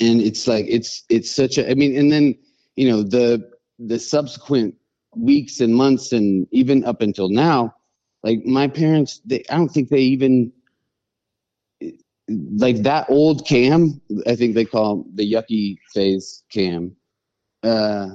and 0.00 0.20
it's 0.20 0.46
like 0.46 0.66
it's 0.68 1.04
it's 1.08 1.34
such 1.34 1.58
a. 1.58 1.70
I 1.70 1.74
mean, 1.74 1.96
and 1.96 2.10
then 2.12 2.36
you 2.76 2.88
know 2.90 3.02
the 3.02 3.53
the 3.78 3.98
subsequent 3.98 4.74
weeks 5.16 5.60
and 5.60 5.74
months 5.74 6.12
and 6.12 6.46
even 6.50 6.84
up 6.84 7.00
until 7.00 7.28
now, 7.28 7.74
like 8.22 8.44
my 8.44 8.68
parents, 8.68 9.20
they 9.24 9.44
I 9.50 9.56
don't 9.56 9.68
think 9.68 9.88
they 9.88 10.00
even 10.00 10.52
like 12.28 12.78
that 12.78 13.04
old 13.10 13.46
cam 13.46 14.00
i 14.26 14.34
think 14.34 14.54
they 14.54 14.64
call 14.64 15.04
the 15.12 15.30
yucky 15.30 15.76
phase 15.92 16.42
cam 16.50 16.96
uh 17.62 18.08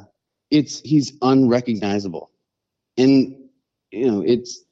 it's 0.51 0.80
he's 0.82 1.14
unrecognizable. 1.22 2.32
And 2.97 3.36
you 3.91 4.12
know 4.12 4.22
it's 4.26 4.64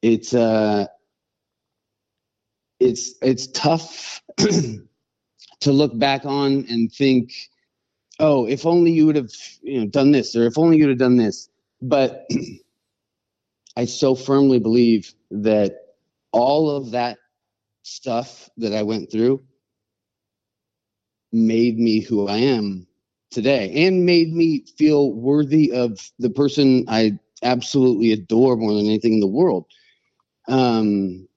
it's 0.00 0.34
uh 0.34 0.86
it's 2.80 3.14
it's 3.22 3.46
tough 3.48 4.22
to 4.38 5.72
look 5.72 5.96
back 5.98 6.24
on 6.24 6.66
and 6.68 6.90
think 6.92 7.32
oh 8.18 8.46
if 8.46 8.66
only 8.66 8.92
you 8.92 9.06
would 9.06 9.16
have 9.16 9.30
you 9.62 9.80
know 9.80 9.86
done 9.86 10.10
this 10.12 10.36
or 10.36 10.46
if 10.46 10.58
only 10.58 10.76
you'd 10.76 10.88
have 10.88 10.98
done 10.98 11.16
this 11.16 11.48
but 11.80 12.28
i 13.76 13.84
so 13.84 14.14
firmly 14.14 14.58
believe 14.58 15.14
that 15.30 15.78
all 16.32 16.70
of 16.70 16.92
that 16.92 17.18
stuff 17.82 18.48
that 18.56 18.74
I 18.74 18.82
went 18.82 19.10
through 19.10 19.42
made 21.32 21.78
me 21.78 22.00
who 22.00 22.28
I 22.28 22.38
am 22.38 22.86
today 23.30 23.86
and 23.86 24.04
made 24.04 24.32
me 24.32 24.64
feel 24.76 25.12
worthy 25.12 25.72
of 25.72 25.98
the 26.18 26.30
person 26.30 26.84
I 26.88 27.18
absolutely 27.42 28.12
adore 28.12 28.56
more 28.56 28.74
than 28.74 28.86
anything 28.86 29.14
in 29.14 29.20
the 29.20 29.26
world. 29.26 29.66
Um, 30.48 31.28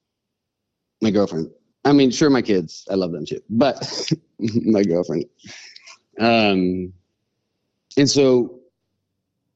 my 1.02 1.12
girlfriend. 1.12 1.52
I 1.84 1.94
mean, 1.94 2.12
sure, 2.12 2.30
my 2.30 2.42
kids. 2.42 2.86
I 2.90 2.96
love 2.96 3.12
them 3.12 3.26
too, 3.26 3.42
but 3.50 4.12
my 4.40 4.84
girlfriend. 4.84 5.26
Um, 6.20 6.94
and 7.98 8.10
so 8.10 8.60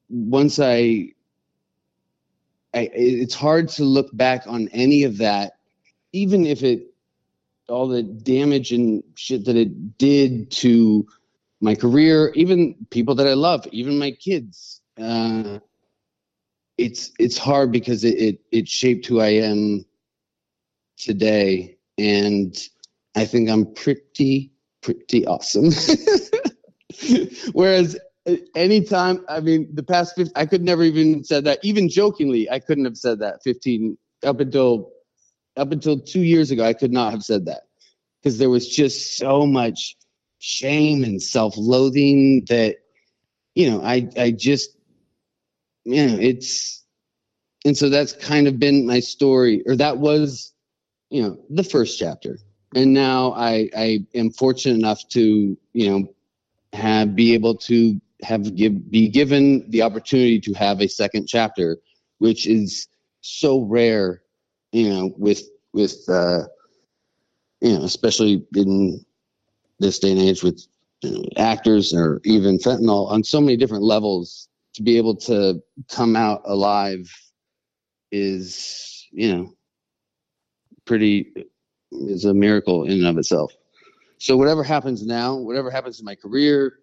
once 0.09 0.59
I, 0.59 1.13
I, 2.73 2.89
it's 2.93 3.35
hard 3.35 3.69
to 3.69 3.83
look 3.83 4.15
back 4.15 4.45
on 4.47 4.67
any 4.69 5.03
of 5.03 5.17
that 5.17 5.53
even 6.13 6.45
if 6.45 6.63
it 6.63 6.93
all 7.67 7.87
the 7.87 8.01
damage 8.01 8.71
and 8.71 9.03
shit 9.15 9.45
that 9.45 9.55
it 9.55 9.97
did 9.97 10.49
to 10.49 11.05
my 11.61 11.75
career, 11.75 12.31
even 12.35 12.75
people 12.89 13.15
that 13.15 13.27
I 13.27 13.33
love, 13.33 13.67
even 13.71 13.99
my 13.99 14.11
kids, 14.11 14.81
uh, 14.99 15.59
it's 16.77 17.11
it's 17.19 17.37
hard 17.37 17.71
because 17.71 18.03
it, 18.03 18.17
it 18.17 18.41
it 18.51 18.67
shaped 18.67 19.05
who 19.05 19.19
I 19.19 19.29
am 19.29 19.85
today, 20.97 21.77
and 21.97 22.57
I 23.15 23.25
think 23.25 23.49
I'm 23.49 23.73
pretty 23.73 24.51
pretty 24.81 25.27
awesome. 25.27 25.71
Whereas 27.53 27.97
uh, 28.27 28.35
anytime, 28.55 29.25
I 29.29 29.39
mean, 29.39 29.69
the 29.73 29.83
past 29.83 30.15
15, 30.15 30.33
I 30.35 30.45
could 30.45 30.61
never 30.61 30.83
even 30.83 31.23
said 31.23 31.45
that, 31.45 31.59
even 31.63 31.89
jokingly, 31.89 32.49
I 32.49 32.59
couldn't 32.59 32.85
have 32.85 32.97
said 32.97 33.19
that 33.19 33.43
15 33.43 33.97
up 34.23 34.39
until 34.39 34.91
up 35.57 35.71
until 35.71 35.99
two 35.99 36.21
years 36.21 36.51
ago, 36.51 36.63
I 36.63 36.73
could 36.73 36.91
not 36.91 37.11
have 37.11 37.23
said 37.23 37.45
that. 37.45 37.63
Because 38.21 38.37
there 38.37 38.49
was 38.49 38.67
just 38.67 39.17
so 39.17 39.45
much 39.45 39.95
shame 40.39 41.03
and 41.03 41.21
self-loathing 41.21 42.45
that 42.47 42.77
you 43.55 43.69
know 43.69 43.81
I 43.81 44.07
I 44.17 44.31
just 44.31 44.71
you 45.83 46.07
know 46.07 46.17
it's 46.19 46.83
and 47.65 47.77
so 47.77 47.89
that's 47.89 48.13
kind 48.13 48.47
of 48.47 48.57
been 48.59 48.85
my 48.85 48.99
story 49.01 49.63
or 49.65 49.75
that 49.75 49.97
was 49.97 50.53
you 51.09 51.21
know 51.23 51.37
the 51.49 51.63
first 51.63 51.99
chapter. 51.99 52.39
And 52.75 52.93
now 52.93 53.33
I 53.33 53.69
I 53.75 53.99
am 54.13 54.31
fortunate 54.31 54.75
enough 54.75 55.07
to 55.09 55.57
you 55.73 55.89
know 55.89 56.13
have 56.73 57.15
be 57.15 57.33
able 57.33 57.55
to 57.55 57.99
have 58.21 58.55
give 58.55 58.91
be 58.91 59.07
given 59.07 59.69
the 59.69 59.81
opportunity 59.81 60.39
to 60.39 60.53
have 60.53 60.81
a 60.81 60.87
second 60.87 61.27
chapter 61.27 61.77
which 62.19 62.45
is 62.47 62.87
so 63.21 63.61
rare 63.61 64.21
you 64.71 64.89
know, 64.89 65.13
with 65.17 65.43
with 65.73 65.97
uh, 66.07 66.43
you 67.61 67.77
know, 67.77 67.83
especially 67.83 68.45
in 68.55 69.03
this 69.79 69.99
day 69.99 70.11
and 70.11 70.21
age 70.21 70.43
with 70.43 70.65
you 71.01 71.11
know, 71.11 71.23
actors 71.37 71.93
or 71.93 72.21
even 72.25 72.57
fentanyl 72.57 73.09
on 73.09 73.23
so 73.23 73.41
many 73.41 73.57
different 73.57 73.83
levels, 73.83 74.47
to 74.73 74.83
be 74.83 74.97
able 74.97 75.15
to 75.15 75.61
come 75.89 76.15
out 76.15 76.41
alive 76.45 77.09
is 78.11 79.07
you 79.11 79.35
know 79.35 79.53
pretty 80.85 81.31
is 81.91 82.25
a 82.25 82.33
miracle 82.33 82.83
in 82.83 82.91
and 82.91 83.07
of 83.07 83.17
itself. 83.17 83.53
So 84.19 84.35
whatever 84.37 84.63
happens 84.63 85.05
now, 85.05 85.37
whatever 85.37 85.71
happens 85.71 85.99
in 85.99 86.05
my 86.05 86.15
career, 86.15 86.73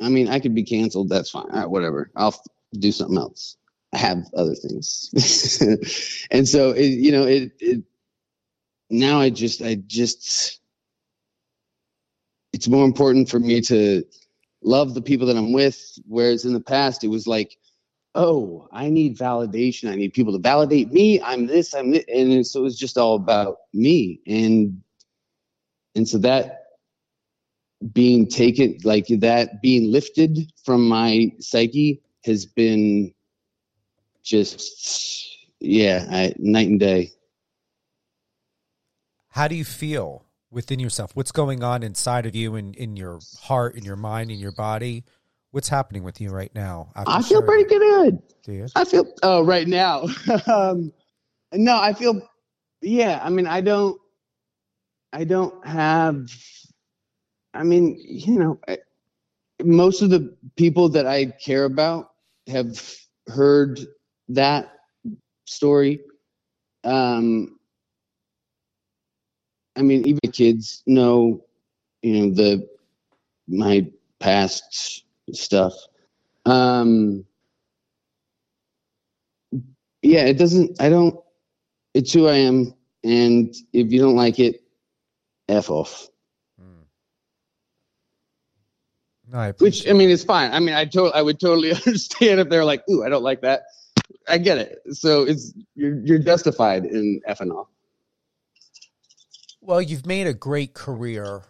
I 0.00 0.08
mean, 0.08 0.28
I 0.28 0.38
could 0.38 0.54
be 0.54 0.62
canceled. 0.62 1.08
That's 1.08 1.28
fine. 1.30 1.46
All 1.50 1.58
right, 1.58 1.70
whatever. 1.70 2.10
I'll 2.16 2.40
do 2.72 2.92
something 2.92 3.18
else. 3.18 3.56
I 3.92 3.98
have 3.98 4.26
other 4.36 4.54
things. 4.54 5.10
and 6.30 6.48
so, 6.48 6.70
it, 6.70 6.86
you 6.86 7.10
know, 7.10 7.24
it, 7.24 7.52
it, 7.58 7.82
now 8.90 9.20
I 9.20 9.30
just, 9.30 9.60
I 9.60 9.74
just, 9.74 10.60
it's 12.52 12.68
more 12.68 12.84
important 12.84 13.28
for 13.28 13.40
me 13.40 13.60
to 13.62 14.04
love 14.62 14.94
the 14.94 15.02
people 15.02 15.26
that 15.26 15.36
I'm 15.36 15.52
with. 15.52 15.98
Whereas 16.06 16.44
in 16.44 16.52
the 16.52 16.60
past, 16.60 17.02
it 17.02 17.08
was 17.08 17.26
like, 17.26 17.56
oh, 18.14 18.68
I 18.70 18.88
need 18.88 19.18
validation. 19.18 19.90
I 19.90 19.96
need 19.96 20.12
people 20.12 20.32
to 20.32 20.38
validate 20.38 20.92
me. 20.92 21.20
I'm 21.20 21.46
this, 21.46 21.74
I'm 21.74 21.90
this. 21.90 22.04
And 22.12 22.46
so 22.46 22.60
it 22.60 22.64
was 22.64 22.78
just 22.78 22.98
all 22.98 23.16
about 23.16 23.56
me. 23.74 24.20
And, 24.26 24.80
and 25.96 26.08
so 26.08 26.18
that 26.18 26.67
being 27.92 28.26
taken, 28.26 28.78
like 28.84 29.06
that 29.08 29.62
being 29.62 29.90
lifted 29.92 30.50
from 30.64 30.88
my 30.88 31.32
psyche 31.40 32.02
has 32.24 32.44
been 32.44 33.12
just 34.22 35.36
yeah 35.60 36.06
I, 36.10 36.34
night 36.38 36.68
and 36.68 36.80
day 36.80 37.12
How 39.30 39.48
do 39.48 39.54
you 39.54 39.64
feel 39.64 40.24
within 40.50 40.80
yourself? 40.80 41.12
What's 41.14 41.32
going 41.32 41.62
on 41.62 41.82
inside 41.82 42.26
of 42.26 42.34
you 42.34 42.56
and 42.56 42.74
in 42.74 42.96
your 42.96 43.20
heart, 43.40 43.76
in 43.76 43.84
your 43.84 43.96
mind, 43.96 44.30
in 44.30 44.38
your 44.38 44.52
body? 44.52 45.04
What's 45.52 45.68
happening 45.68 46.02
with 46.02 46.20
you 46.20 46.30
right 46.30 46.52
now? 46.54 46.90
i 46.96 47.22
feel 47.22 47.42
pretty 47.42 47.64
good 47.64 48.18
Do 48.42 48.52
you? 48.52 48.66
i 48.74 48.84
feel 48.84 49.06
oh 49.22 49.42
right 49.44 49.66
now 49.66 50.06
um 50.46 50.92
no 51.54 51.80
i 51.80 51.94
feel 51.94 52.20
yeah 52.82 53.20
i 53.22 53.30
mean 53.30 53.46
i 53.46 53.60
don't 53.60 53.98
I 55.12 55.24
don't 55.24 55.66
have. 55.66 56.28
I 57.54 57.62
mean, 57.64 57.96
you 58.00 58.38
know, 58.38 58.58
I, 58.68 58.78
most 59.64 60.02
of 60.02 60.10
the 60.10 60.36
people 60.56 60.88
that 60.90 61.06
I 61.06 61.26
care 61.26 61.64
about 61.64 62.12
have 62.48 62.80
heard 63.28 63.80
that 64.28 64.72
story. 65.46 66.00
Um, 66.84 67.58
I 69.76 69.82
mean, 69.82 70.06
even 70.06 70.32
kids 70.32 70.82
know, 70.86 71.44
you 72.02 72.26
know, 72.28 72.34
the 72.34 72.68
my 73.48 73.86
past 74.20 75.04
stuff. 75.32 75.74
Um, 76.46 77.24
yeah, 80.02 80.24
it 80.24 80.38
doesn't. 80.38 80.80
I 80.80 80.88
don't. 80.88 81.16
It's 81.94 82.12
who 82.12 82.28
I 82.28 82.36
am, 82.36 82.74
and 83.04 83.54
if 83.72 83.92
you 83.92 84.00
don't 84.00 84.16
like 84.16 84.38
it, 84.40 84.62
f 85.48 85.70
off. 85.70 86.08
No, 89.30 89.38
I 89.38 89.52
Which 89.52 89.86
I 89.88 89.92
mean, 89.92 90.10
it's 90.10 90.24
fine. 90.24 90.52
I 90.52 90.60
mean, 90.60 90.74
I 90.74 90.84
to- 90.86 91.12
I 91.14 91.22
would 91.22 91.38
totally 91.38 91.72
understand 91.86 92.40
if 92.40 92.48
they're 92.48 92.64
like, 92.64 92.88
"Ooh, 92.88 93.04
I 93.04 93.08
don't 93.08 93.22
like 93.22 93.42
that." 93.42 93.62
I 94.26 94.38
get 94.38 94.58
it. 94.58 94.80
So 94.92 95.22
it's 95.22 95.52
you're 95.74 95.98
you're 96.00 96.18
justified 96.18 96.84
in 96.84 97.20
effing 97.28 97.50
off. 97.54 97.68
Well, 99.60 99.82
you've 99.82 100.06
made 100.06 100.26
a 100.26 100.34
great 100.34 100.72
career 100.72 101.42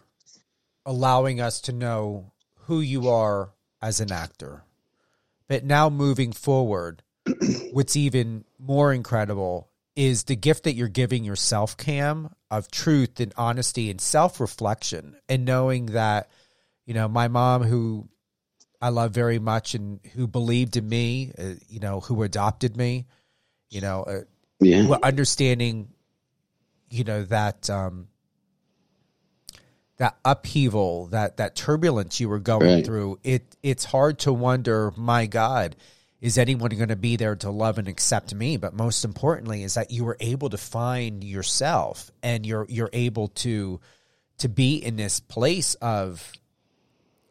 allowing 0.85 1.39
us 1.39 1.61
to 1.61 1.71
know 1.71 2.31
who 2.65 2.81
you 2.81 3.07
are 3.07 3.51
as 3.81 3.99
an 3.99 4.11
actor. 4.11 4.63
But 5.47 5.63
now 5.63 5.89
moving 5.89 6.31
forward, 6.31 7.03
what's 7.71 7.95
even 7.95 8.45
more 8.57 8.93
incredible 8.93 9.69
is 9.95 10.23
the 10.23 10.35
gift 10.35 10.63
that 10.63 10.73
you're 10.73 10.87
giving 10.87 11.23
yourself, 11.23 11.75
Cam, 11.75 12.33
of 12.51 12.71
truth 12.71 13.19
and 13.19 13.33
honesty 13.35 13.89
and 13.89 13.99
self 13.99 14.39
reflection, 14.39 15.15
and 15.27 15.45
knowing 15.45 15.87
that, 15.87 16.29
you 16.89 16.95
know, 16.95 17.07
my 17.07 17.27
mom, 17.27 17.61
who 17.61 18.09
I 18.81 18.89
love 18.89 19.11
very 19.11 19.37
much 19.37 19.75
and 19.75 19.99
who 20.15 20.25
believed 20.25 20.75
in 20.75 20.89
me, 20.89 21.31
uh, 21.37 21.53
you 21.67 21.79
know, 21.79 21.99
who 21.99 22.23
adopted 22.23 22.75
me, 22.75 23.05
you 23.69 23.79
know, 23.79 24.01
uh, 24.01 24.21
Yeah. 24.59 24.97
understanding 25.03 25.89
you 26.89 27.03
know 27.03 27.23
that 27.23 27.69
um 27.69 28.07
that 29.97 30.17
upheaval 30.25 31.05
that 31.07 31.37
that 31.37 31.55
turbulence 31.55 32.19
you 32.19 32.27
were 32.27 32.39
going 32.39 32.61
Right. 32.77 32.85
through 32.85 33.19
it 33.23 33.43
it's 33.61 33.85
hard 33.85 34.17
to 34.19 34.33
wonder 34.33 34.91
my 34.97 35.27
god 35.27 35.75
is 36.19 36.39
anyone 36.39 36.71
going 36.71 36.89
to 36.89 36.95
be 36.95 37.15
there 37.15 37.35
to 37.35 37.51
love 37.51 37.77
and 37.77 37.87
accept 37.87 38.33
me 38.33 38.57
but 38.57 38.73
most 38.73 39.05
importantly 39.05 39.61
is 39.61 39.75
that 39.75 39.91
you 39.91 40.03
were 40.03 40.17
able 40.19 40.49
to 40.49 40.57
find 40.57 41.23
yourself 41.23 42.09
and 42.23 42.43
you're 42.43 42.65
you're 42.69 42.89
able 42.91 43.27
to 43.27 43.79
to 44.39 44.49
be 44.49 44.77
in 44.77 44.95
this 44.95 45.19
place 45.19 45.75
of 45.75 46.31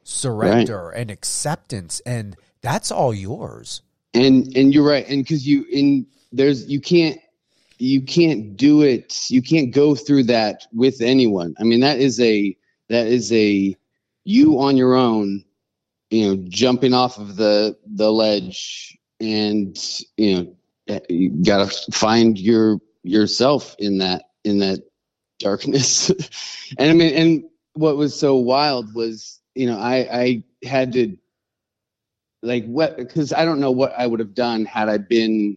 surrender 0.09 0.89
and 0.89 1.11
acceptance 1.11 2.01
and 2.07 2.35
that's 2.63 2.91
all 2.91 3.13
yours. 3.13 3.83
And 4.15 4.57
and 4.57 4.73
you're 4.73 4.89
right 4.89 5.07
and 5.07 5.23
because 5.23 5.47
you 5.47 5.67
in 5.71 6.07
there's 6.33 6.67
you 6.67 6.81
can't 6.81 7.21
you 7.79 8.01
can't 8.01 8.57
do 8.57 8.83
it 8.83 9.27
you 9.29 9.43
can't 9.43 9.71
go 9.71 9.95
through 9.95 10.25
that 10.25 10.67
with 10.73 11.03
anyone. 11.03 11.55
I 11.61 11.65
mean 11.65 11.81
that 11.81 11.99
is 11.99 12.19
a 12.21 12.57
that 12.89 13.07
is 13.07 13.31
a 13.33 13.77
you 14.25 14.61
on 14.61 14.79
your 14.79 14.95
own 14.95 15.45
you 16.11 16.27
know 16.27 16.43
jumping 16.49 16.95
off 16.95 17.19
of 17.19 17.37
the 17.37 17.77
the 17.87 18.11
ledge 18.11 18.97
and 19.21 19.79
you 20.17 20.35
know 20.89 21.01
you 21.11 21.31
gotta 21.45 21.67
find 21.93 22.39
your 22.39 22.81
yourself 23.03 23.77
in 23.79 23.99
that 23.99 24.25
in 24.43 24.61
that 24.61 24.83
darkness. 25.39 26.11
And 26.79 26.91
i 26.91 26.93
mean 26.93 27.15
and 27.15 27.45
what 27.73 27.97
was 27.97 28.19
so 28.19 28.37
wild 28.37 28.95
was 28.95 29.38
you 29.59 29.67
know 29.67 29.79
i 29.79 29.97
i 30.13 30.45
had 30.63 30.93
to 30.93 31.17
like 32.43 32.65
what 32.67 32.97
because 32.97 33.33
i 33.33 33.45
don't 33.45 33.61
know 33.61 33.73
what 33.73 33.93
i 33.99 34.07
would 34.07 34.21
have 34.21 34.35
done 34.35 34.65
had 34.65 34.89
i 34.89 34.97
been 34.97 35.57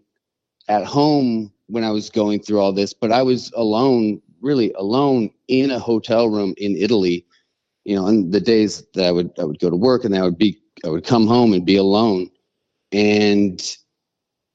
at 0.68 0.84
home 0.84 1.54
when 1.68 1.84
i 1.84 1.92
was 1.92 2.10
going 2.10 2.42
through 2.42 2.60
all 2.60 2.74
this 2.74 2.94
but 2.94 3.12
i 3.12 3.22
was 3.22 3.52
alone 3.56 4.20
really 4.42 4.74
alone 4.74 5.30
in 5.48 5.70
a 5.70 5.80
hotel 5.80 6.28
room 6.30 6.56
in 6.58 6.76
italy 6.76 7.24
you 7.86 7.96
know 7.96 8.08
on 8.08 8.32
the 8.32 8.42
days 8.42 8.84
that 8.96 9.06
i 9.06 9.12
would 9.12 9.32
i 9.40 9.44
would 9.44 9.60
go 9.60 9.70
to 9.70 9.76
work 9.76 10.04
and 10.04 10.16
i 10.16 10.24
would 10.24 10.38
be 10.38 10.60
i 10.84 10.90
would 10.90 11.06
come 11.06 11.28
home 11.28 11.54
and 11.54 11.66
be 11.66 11.78
alone. 11.78 12.30
And 12.94 13.62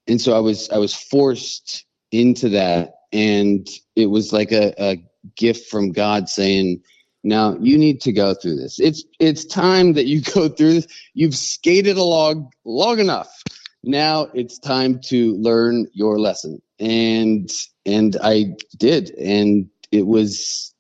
and 0.09 0.21
so 0.21 0.37
i 0.37 0.41
was 0.41 0.69
i 0.71 0.79
was 0.79 0.93
forced 0.95 1.87
into 2.13 2.49
that 2.51 2.95
and 3.13 3.69
it 3.95 4.07
was 4.07 4.33
like 4.33 4.53
a, 4.53 4.75
a 4.83 5.03
gift 5.37 5.71
from 5.71 5.93
god 5.93 6.29
saying 6.29 6.83
now 7.27 7.57
you 7.61 7.77
need 7.77 8.01
to 8.03 8.13
go 8.13 8.35
through 8.35 8.55
this. 8.55 8.79
It's 8.79 9.05
it's 9.19 9.45
time 9.45 9.95
that 9.95 10.07
you 10.07 10.21
go 10.35 10.49
through 10.49 10.75
this. 10.75 10.87
You've 11.13 11.35
skated 11.35 11.97
along 11.97 12.53
long 12.65 13.01
enough. 13.01 13.43
Now 13.83 14.29
it's 14.33 14.59
time 14.59 15.01
to 15.07 15.37
learn 15.37 15.89
your 15.93 16.19
lesson. 16.21 16.63
And 16.79 17.51
and 17.85 18.17
i 18.23 18.55
did. 18.77 19.11
And 19.11 19.69
it 19.91 20.07
was 20.07 20.73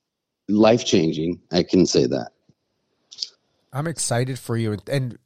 life 0.48 0.84
changing 0.86 1.40
i 1.50 1.64
can 1.64 1.84
say 1.84 2.06
that. 2.06 2.30
I'm 3.72 3.88
excited 3.88 4.38
for 4.38 4.56
you. 4.56 4.78
And, 4.86 5.18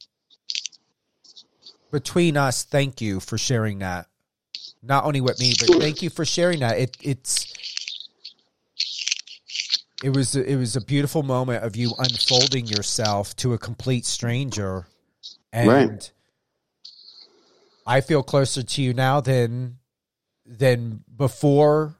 between 1.91 2.37
us, 2.37 2.63
thank 2.63 3.01
you 3.01 3.19
for 3.19 3.37
sharing 3.37 3.79
that. 3.79 4.07
Not 4.81 5.03
only 5.03 5.19
with 5.19 5.39
me, 5.39 5.53
but 5.59 5.77
thank 5.79 6.01
you 6.01 6.09
for 6.09 6.25
sharing 6.25 6.61
that. 6.61 6.79
It 6.79 6.97
it's 7.01 7.45
it 10.03 10.09
was 10.09 10.35
it 10.35 10.55
was 10.55 10.75
a 10.75 10.81
beautiful 10.81 11.23
moment 11.23 11.63
of 11.63 11.75
you 11.75 11.93
unfolding 11.97 12.65
yourself 12.65 13.35
to 13.37 13.53
a 13.53 13.57
complete 13.57 14.05
stranger, 14.05 14.87
and 15.53 15.69
Right. 15.69 16.11
I 17.85 18.01
feel 18.01 18.23
closer 18.23 18.63
to 18.63 18.81
you 18.81 18.93
now 18.93 19.21
than 19.21 19.77
than 20.45 21.03
before 21.15 21.95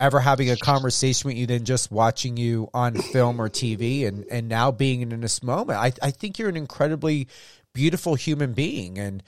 ever 0.00 0.20
having 0.20 0.50
a 0.50 0.56
conversation 0.56 1.28
with 1.28 1.36
you 1.36 1.46
than 1.46 1.64
just 1.64 1.90
watching 1.90 2.36
you 2.36 2.68
on 2.74 2.94
film 2.94 3.40
or 3.40 3.48
TV 3.48 4.06
and 4.06 4.24
and 4.30 4.48
now 4.48 4.70
being 4.70 5.02
in 5.02 5.20
this 5.20 5.42
moment. 5.42 5.78
I 5.78 5.92
I 6.02 6.10
think 6.10 6.38
you're 6.38 6.48
an 6.48 6.56
incredibly 6.56 7.28
beautiful 7.72 8.14
human 8.14 8.52
being 8.52 8.98
and 8.98 9.22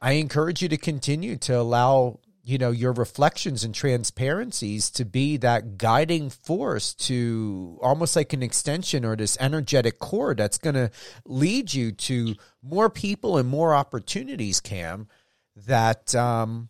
I 0.00 0.12
encourage 0.12 0.60
you 0.60 0.68
to 0.68 0.76
continue 0.76 1.36
to 1.36 1.58
allow 1.58 2.20
you 2.44 2.58
know 2.58 2.70
your 2.70 2.92
reflections 2.92 3.64
and 3.64 3.74
transparencies 3.74 4.90
to 4.90 5.04
be 5.04 5.36
that 5.38 5.78
guiding 5.78 6.28
force 6.28 6.94
to 6.94 7.78
almost 7.82 8.14
like 8.14 8.32
an 8.32 8.42
extension 8.42 9.04
or 9.04 9.16
this 9.16 9.36
energetic 9.40 9.98
cord 9.98 10.36
that's 10.36 10.58
going 10.58 10.74
to 10.74 10.90
lead 11.24 11.72
you 11.72 11.90
to 11.90 12.34
more 12.62 12.90
people 12.90 13.38
and 13.38 13.48
more 13.48 13.74
opportunities 13.74 14.60
cam 14.60 15.08
that 15.56 16.14
um 16.14 16.68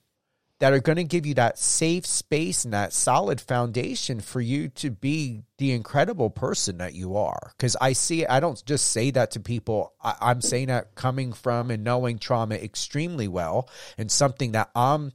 that 0.60 0.72
are 0.72 0.80
going 0.80 0.96
to 0.96 1.04
give 1.04 1.26
you 1.26 1.34
that 1.34 1.58
safe 1.58 2.06
space 2.06 2.64
and 2.64 2.72
that 2.72 2.92
solid 2.92 3.40
foundation 3.40 4.20
for 4.20 4.40
you 4.40 4.68
to 4.68 4.90
be 4.90 5.42
the 5.58 5.72
incredible 5.72 6.30
person 6.30 6.78
that 6.78 6.94
you 6.94 7.16
are. 7.16 7.52
Because 7.56 7.76
I 7.80 7.92
see, 7.92 8.24
I 8.24 8.40
don't 8.40 8.64
just 8.64 8.92
say 8.92 9.10
that 9.10 9.32
to 9.32 9.40
people. 9.40 9.92
I, 10.02 10.14
I'm 10.20 10.40
saying 10.40 10.68
that 10.68 10.94
coming 10.94 11.32
from 11.32 11.70
and 11.70 11.82
knowing 11.82 12.18
trauma 12.18 12.54
extremely 12.54 13.26
well, 13.26 13.68
and 13.98 14.10
something 14.10 14.52
that 14.52 14.70
I'm 14.76 15.12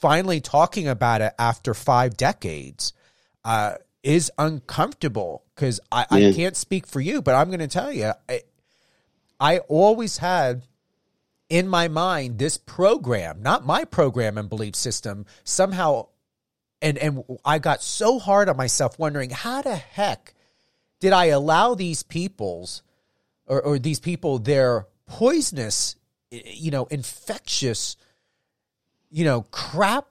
finally 0.00 0.40
talking 0.40 0.88
about 0.88 1.20
it 1.20 1.32
after 1.38 1.74
five 1.74 2.16
decades 2.16 2.92
uh, 3.44 3.74
is 4.02 4.30
uncomfortable. 4.38 5.44
Because 5.54 5.80
I, 5.90 6.06
I 6.10 6.32
can't 6.32 6.56
speak 6.56 6.86
for 6.86 7.00
you, 7.00 7.20
but 7.20 7.34
I'm 7.34 7.48
going 7.48 7.60
to 7.60 7.68
tell 7.68 7.92
you, 7.92 8.12
I, 8.28 8.42
I 9.40 9.58
always 9.58 10.18
had 10.18 10.62
in 11.48 11.66
my 11.66 11.88
mind 11.88 12.38
this 12.38 12.58
program 12.58 13.40
not 13.40 13.64
my 13.64 13.84
program 13.84 14.36
and 14.36 14.48
belief 14.48 14.76
system 14.76 15.24
somehow 15.44 16.06
and 16.82 16.98
and 16.98 17.24
i 17.44 17.58
got 17.58 17.82
so 17.82 18.18
hard 18.18 18.48
on 18.48 18.56
myself 18.56 18.98
wondering 18.98 19.30
how 19.30 19.62
the 19.62 19.76
heck 19.76 20.34
did 21.00 21.12
i 21.12 21.26
allow 21.26 21.74
these 21.74 22.02
people's 22.02 22.82
or, 23.46 23.62
or 23.62 23.78
these 23.78 23.98
people 23.98 24.38
their 24.38 24.86
poisonous 25.06 25.96
you 26.30 26.70
know 26.70 26.84
infectious 26.86 27.96
you 29.10 29.24
know 29.24 29.42
crap 29.50 30.06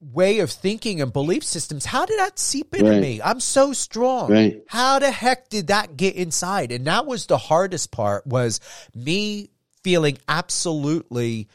way 0.00 0.38
of 0.38 0.50
thinking 0.50 1.00
and 1.02 1.12
belief 1.12 1.44
systems 1.44 1.84
how 1.84 2.06
did 2.06 2.18
that 2.18 2.38
seep 2.38 2.74
into 2.74 2.90
Right. 2.90 3.00
me 3.00 3.20
i'm 3.22 3.38
so 3.40 3.72
strong 3.74 4.30
Right. 4.30 4.62
how 4.66 4.98
the 4.98 5.10
heck 5.10 5.48
did 5.50 5.66
that 5.66 5.96
get 5.96 6.14
inside 6.16 6.72
and 6.72 6.86
that 6.86 7.04
was 7.06 7.26
the 7.26 7.36
hardest 7.36 7.90
part 7.90 8.26
was 8.26 8.60
me 8.94 9.50
feeling 9.84 10.16
absolutely 10.28 11.48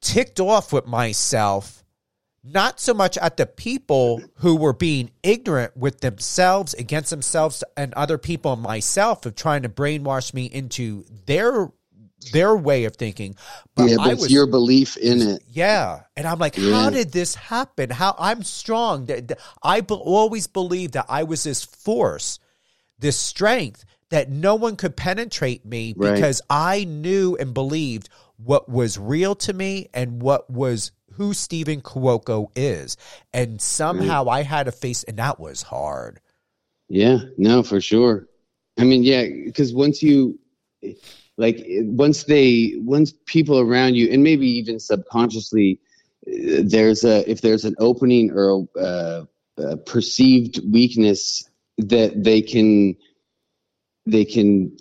ticked 0.00 0.38
off 0.40 0.72
with 0.72 0.86
myself 0.86 1.82
not 2.44 2.78
so 2.78 2.94
much 2.94 3.18
at 3.18 3.36
the 3.38 3.46
people 3.46 4.22
who 4.36 4.54
were 4.54 4.72
being 4.72 5.10
ignorant 5.24 5.76
with 5.76 6.00
themselves 6.00 6.74
against 6.74 7.10
themselves 7.10 7.64
and 7.76 7.92
other 7.94 8.18
people 8.18 8.52
and 8.52 8.62
myself 8.62 9.26
of 9.26 9.34
trying 9.34 9.62
to 9.62 9.68
brainwash 9.68 10.32
me 10.32 10.44
into 10.46 11.04
their 11.26 11.72
their 12.32 12.56
way 12.56 12.84
of 12.84 12.96
thinking. 12.96 13.36
But, 13.74 13.90
yeah, 13.90 13.96
but 13.96 14.06
I 14.06 14.12
it's 14.12 14.22
was 14.22 14.32
your 14.32 14.46
belief 14.46 14.96
in 14.96 15.20
it. 15.22 15.42
yeah, 15.48 16.00
and 16.16 16.26
I'm 16.26 16.38
like, 16.38 16.56
Yeah. 16.56 16.72
how 16.72 16.90
did 16.90 17.12
this 17.12 17.34
happen? 17.34 17.90
How 17.90 18.14
I'm 18.18 18.42
strong. 18.42 19.08
I 19.62 19.80
be- 19.80 19.94
always 19.94 20.46
believed 20.46 20.94
that 20.94 21.06
I 21.08 21.22
was 21.24 21.44
this 21.44 21.64
force, 21.64 22.38
this 22.98 23.16
strength 23.16 23.84
that 24.10 24.30
no 24.30 24.54
one 24.54 24.76
could 24.76 24.96
penetrate 24.96 25.64
me 25.66 25.94
Right. 25.96 26.14
because 26.14 26.40
I 26.48 26.84
knew 26.84 27.36
and 27.38 27.52
believed 27.52 28.08
what 28.36 28.68
was 28.68 28.98
real 28.98 29.34
to 29.36 29.52
me 29.52 29.88
and 29.94 30.22
what 30.22 30.48
was 30.50 30.92
who 31.14 31.32
Stephen 31.32 31.80
Cuoco 31.80 32.48
is. 32.54 32.96
And 33.32 33.60
somehow 33.60 34.28
I 34.28 34.42
had 34.42 34.64
to 34.64 34.72
face, 34.72 35.02
and 35.04 35.16
that 35.16 35.40
was 35.40 35.62
hard. 35.62 36.20
Yeah, 36.88 37.18
no, 37.38 37.62
for 37.62 37.80
sure. 37.80 38.28
I 38.78 38.84
mean, 38.84 39.02
yeah, 39.02 39.26
because 39.46 39.72
once 39.72 40.02
you, 40.02 40.38
like, 41.36 41.64
once 41.68 42.24
they, 42.24 42.74
once 42.76 43.12
people 43.26 43.58
around 43.58 43.94
you, 43.94 44.10
and 44.10 44.22
maybe 44.22 44.48
even 44.48 44.80
subconsciously, 44.80 45.80
there's 46.26 47.04
a, 47.04 47.28
if 47.30 47.40
there's 47.40 47.64
an 47.64 47.74
opening 47.78 48.30
or 48.32 48.66
a, 48.76 48.80
uh, 48.80 49.24
a 49.58 49.76
perceived 49.76 50.60
weakness 50.70 51.48
that 51.78 52.22
they 52.22 52.42
can, 52.42 52.96
they 54.06 54.24
can, 54.24 54.76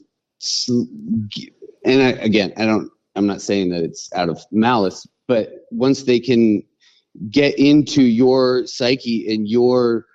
and 1.86 2.02
I, 2.02 2.10
again, 2.10 2.54
I 2.58 2.66
don't, 2.66 2.92
I'm 3.16 3.28
not 3.28 3.42
saying 3.42 3.70
that 3.70 3.84
it's 3.84 4.12
out 4.14 4.30
of 4.30 4.42
malice, 4.52 5.08
but 5.28 5.66
once 5.72 6.04
they 6.04 6.20
can 6.20 6.64
get 7.30 7.58
into 7.58 8.02
your 8.02 8.66
psyche 8.68 9.34
and 9.34 9.48
your, 9.48 10.06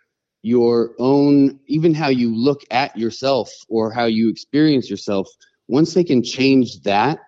your 0.42 0.94
own 0.98 1.60
even 1.66 1.94
how 1.94 2.08
you 2.08 2.34
look 2.34 2.62
at 2.70 2.96
yourself 2.96 3.50
or 3.68 3.92
how 3.92 4.06
you 4.06 4.30
experience 4.30 4.88
yourself 4.88 5.28
once 5.70 5.94
they 5.94 6.04
can 6.04 6.22
change 6.22 6.82
that 6.82 7.18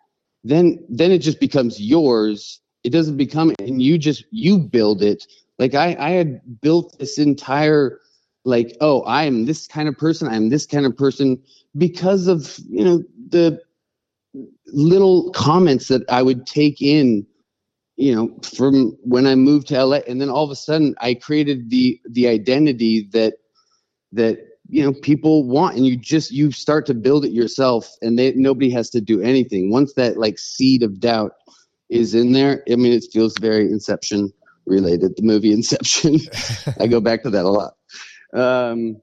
then 0.45 0.85
then 0.89 1.13
it 1.13 1.19
just 1.19 1.41
becomes 1.41 1.81
yours. 1.81 2.61
It 2.85 2.91
doesn't 2.91 3.17
become 3.17 3.55
and 3.59 3.81
you 3.81 3.99
just 3.99 4.25
you 4.31 4.59
build 4.59 5.03
it. 5.03 5.27
Like 5.59 5.75
i 5.75 5.97
i 5.99 6.11
had 6.11 6.41
built 6.61 6.99
this 6.99 7.19
entire 7.19 8.01
like 8.45 8.77
oh 8.81 9.03
i 9.03 9.23
am 9.23 9.45
this 9.45 9.69
kind 9.69 9.89
of 9.89 9.97
person 9.97 10.27
i'm 10.27 10.49
this 10.49 10.67
kind 10.67 10.85
of 10.85 10.97
person 10.97 11.41
because 11.77 12.27
of 12.27 12.59
you 12.69 12.85
know 12.85 13.05
the 13.29 13.61
little 14.67 15.31
comments 15.31 15.87
that 15.87 16.03
i 16.11 16.21
would 16.21 16.45
take 16.45 16.83
in 16.83 17.25
you 17.97 18.13
know 18.13 18.37
from 18.43 18.97
when 19.05 19.27
i 19.29 19.37
moved 19.37 19.69
to 19.69 19.85
la 19.85 19.99
and 20.09 20.21
then 20.21 20.29
all 20.29 20.43
of 20.43 20.51
a 20.51 20.57
sudden 20.57 20.97
i 21.01 21.15
created 21.15 21.71
the 21.71 22.01
the 22.11 22.27
identity 22.27 23.09
that 23.13 23.35
that 24.11 24.39
you 24.73 24.83
know 24.83 24.95
people 24.95 25.45
want 25.45 25.77
and 25.77 25.87
you 25.87 25.99
just 25.99 26.31
you 26.31 26.51
start 26.51 26.87
to 26.87 26.95
build 26.95 27.27
it 27.27 27.33
yourself 27.33 27.95
and 28.01 28.19
they, 28.19 28.33
nobody 28.33 28.71
has 28.71 28.89
to 28.89 29.03
do 29.03 29.21
anything. 29.21 29.71
Once 29.71 29.93
that 29.95 30.17
like 30.17 30.39
seed 30.39 30.83
of 30.83 30.99
doubt 30.99 31.33
is 31.91 32.15
in 32.15 32.33
there 32.33 32.63
i 32.73 32.75
mean 32.75 32.91
it 32.91 33.05
feels 33.13 33.37
very 33.39 33.67
inception 33.67 34.33
related 34.65 35.15
the 35.17 35.23
movie 35.23 35.53
inception. 35.53 36.17
I 36.81 36.87
go 36.87 37.01
back 37.01 37.23
to 37.25 37.31
that 37.31 37.45
a 37.45 37.51
lot. 37.51 37.75
Um 38.33 38.97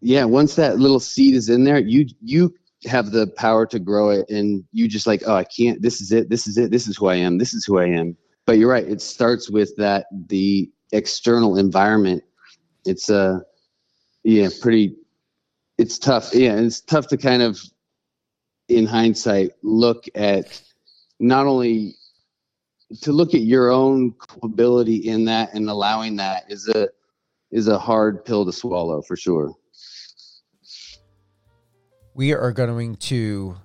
yeah 0.00 0.24
once 0.24 0.54
that 0.54 0.78
little 0.78 1.00
seed 1.00 1.34
is 1.34 1.48
in 1.48 1.64
there 1.64 1.78
you 1.78 2.06
you 2.20 2.54
have 2.84 3.10
the 3.10 3.26
power 3.36 3.66
to 3.66 3.80
grow 3.80 4.10
it 4.10 4.28
and 4.30 4.64
you 4.72 4.86
just 4.86 5.08
like 5.08 5.22
oh 5.26 5.34
i 5.34 5.44
can't 5.44 5.82
this 5.82 6.00
is 6.00 6.12
it 6.12 6.30
this 6.30 6.46
is 6.46 6.56
it 6.56 6.70
this 6.70 6.86
is 6.86 6.96
who 6.96 7.06
i 7.08 7.16
am 7.16 7.38
this 7.38 7.52
is 7.52 7.64
who 7.64 7.78
i 7.80 7.86
am. 7.86 8.16
But 8.46 8.58
you're 8.58 8.70
right 8.70 8.86
it 8.86 9.02
starts 9.02 9.50
with 9.50 9.74
that 9.76 10.06
the 10.28 10.70
external 10.92 11.58
environment. 11.58 12.22
It's 12.84 13.10
uh 13.10 13.40
yeah 14.28 14.48
pretty 14.60 14.94
it's 15.78 15.98
tough 15.98 16.34
yeah 16.34 16.54
it's 16.56 16.82
tough 16.82 17.06
to 17.06 17.16
kind 17.16 17.40
of 17.40 17.58
in 18.68 18.84
hindsight 18.84 19.52
look 19.62 20.04
at 20.14 20.60
not 21.18 21.46
only 21.46 21.94
to 23.00 23.12
look 23.12 23.32
at 23.32 23.40
your 23.40 23.70
own 23.70 24.12
culpability 24.28 24.96
in 24.96 25.24
that 25.24 25.54
and 25.54 25.70
allowing 25.70 26.16
that 26.16 26.44
is 26.50 26.68
a 26.68 26.88
is 27.50 27.68
a 27.68 27.78
hard 27.78 28.22
pill 28.22 28.44
to 28.44 28.52
swallow 28.52 29.00
for 29.00 29.16
sure 29.16 29.54
we 32.12 32.34
are 32.34 32.52
going 32.52 32.96
to 32.96 33.56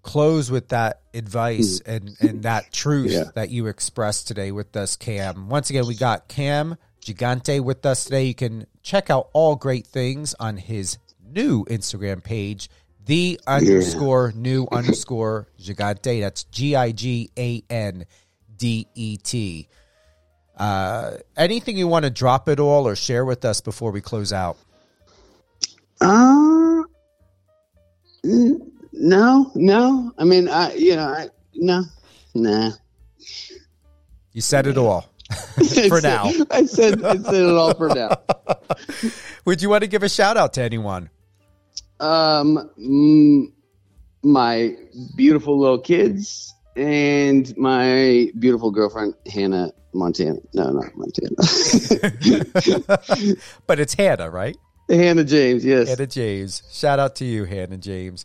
close 0.00 0.50
with 0.50 0.68
that 0.68 1.02
advice 1.12 1.82
hmm. 1.84 1.90
and, 1.90 2.16
and 2.20 2.42
that 2.44 2.72
truth 2.72 3.10
Yeah. 3.10 3.24
that 3.34 3.50
you 3.50 3.66
expressed 3.66 4.28
today 4.28 4.50
with 4.50 4.74
us, 4.76 4.96
Cam. 4.96 5.50
Once 5.50 5.68
again, 5.68 5.86
we 5.86 5.94
got 5.94 6.26
Cam 6.28 6.76
Gigandet 7.00 7.62
with 7.62 7.84
us 7.86 8.04
today. 8.04 8.24
You 8.24 8.34
can 8.34 8.66
check 8.82 9.10
out 9.10 9.28
all 9.32 9.56
great 9.56 9.86
things 9.86 10.34
on 10.38 10.56
his 10.56 10.98
new 11.24 11.64
Instagram 11.66 12.22
page, 12.22 12.70
the 13.06 13.40
underscore 13.46 14.32
new 14.36 14.66
underscore 14.70 15.48
Gigandet. 15.60 16.20
That's 16.20 16.44
G 16.44 16.76
I 16.76 16.92
G 16.92 17.30
A 17.38 17.62
N 17.70 18.06
D 18.56 18.86
E 18.94 19.16
T. 19.16 19.68
Uh, 20.56 21.16
anything 21.36 21.78
you 21.78 21.88
want 21.88 22.04
to 22.04 22.10
drop 22.10 22.48
it 22.48 22.60
all 22.60 22.86
or 22.86 22.94
share 22.94 23.24
with 23.24 23.44
us 23.46 23.62
before 23.62 23.90
we 23.90 24.02
close 24.02 24.30
out? 24.30 24.58
Uh, 26.02 26.82
n- 28.24 28.70
no, 28.92 29.50
no. 29.54 30.12
I 30.18 30.24
mean, 30.24 30.48
I, 30.48 30.74
you 30.74 30.96
know, 30.96 31.06
I, 31.06 31.28
no, 31.54 31.84
nah. 32.34 32.72
You 34.32 34.42
said 34.42 34.66
it 34.66 34.76
all. 34.76 35.06
For 35.88 36.00
now. 36.00 36.30
I 36.50 36.66
said, 36.66 37.04
I 37.04 37.16
said 37.16 37.34
it 37.34 37.50
all 37.50 37.74
for 37.74 37.88
now. 37.88 38.10
Would 39.44 39.62
you 39.62 39.68
want 39.68 39.82
to 39.82 39.88
give 39.88 40.02
a 40.02 40.08
shout 40.08 40.36
out 40.36 40.54
to 40.54 40.62
anyone? 40.62 41.10
Um, 42.00 42.70
mm, 42.78 43.52
my 44.22 44.76
beautiful 45.16 45.58
little 45.58 45.78
kids 45.78 46.54
and 46.76 47.56
my 47.56 48.30
beautiful 48.38 48.70
girlfriend, 48.70 49.14
Hannah 49.32 49.72
Montana. 49.92 50.38
No, 50.54 50.70
not 50.70 50.96
Montana. 50.96 51.36
but 53.66 53.80
it's 53.80 53.94
Hannah, 53.94 54.30
right? 54.30 54.56
Hannah 54.88 55.24
James, 55.24 55.64
yes. 55.64 55.88
Hannah 55.88 56.06
James. 56.06 56.62
Shout 56.70 56.98
out 56.98 57.16
to 57.16 57.24
you, 57.24 57.44
Hannah 57.44 57.76
James. 57.76 58.24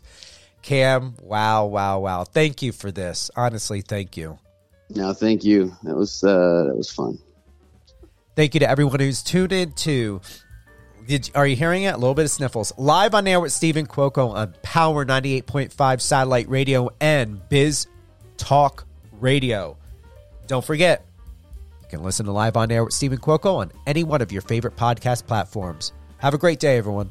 Cam, 0.62 1.14
wow, 1.20 1.66
wow, 1.66 2.00
wow. 2.00 2.24
Thank 2.24 2.62
you 2.62 2.72
for 2.72 2.90
this. 2.90 3.30
Honestly, 3.36 3.82
thank 3.82 4.16
you. 4.16 4.38
No, 4.90 5.12
thank 5.12 5.44
you. 5.44 5.74
That 5.82 5.96
was, 5.96 6.22
uh, 6.22 6.64
that 6.68 6.76
was 6.76 6.90
fun. 6.90 7.18
Thank 8.36 8.54
you 8.54 8.60
to 8.60 8.68
everyone 8.68 9.00
who's 9.00 9.22
tuned 9.22 9.52
in 9.52 9.72
to. 9.72 10.20
Did, 11.06 11.30
are 11.34 11.46
you 11.46 11.56
hearing 11.56 11.84
it? 11.84 11.94
A 11.94 11.96
little 11.96 12.14
bit 12.14 12.24
of 12.24 12.30
sniffles. 12.30 12.72
Live 12.76 13.14
on 13.14 13.26
air 13.26 13.40
with 13.40 13.52
Stephen 13.52 13.86
Cuoco 13.86 14.30
on 14.30 14.54
Power 14.62 15.04
98.5 15.06 16.00
Satellite 16.00 16.48
Radio 16.48 16.90
and 17.00 17.48
Biz 17.48 17.86
Talk 18.36 18.86
Radio. 19.12 19.76
Don't 20.46 20.64
forget, 20.64 21.06
you 21.82 21.88
can 21.88 22.02
listen 22.02 22.26
to 22.26 22.32
Live 22.32 22.56
on 22.56 22.70
Air 22.70 22.84
with 22.84 22.92
Stephen 22.92 23.18
Cuoco 23.18 23.56
on 23.56 23.72
any 23.86 24.04
one 24.04 24.20
of 24.20 24.32
your 24.32 24.42
favorite 24.42 24.76
podcast 24.76 25.26
platforms. 25.26 25.92
Have 26.18 26.34
a 26.34 26.38
great 26.38 26.58
day, 26.58 26.76
everyone. 26.76 27.10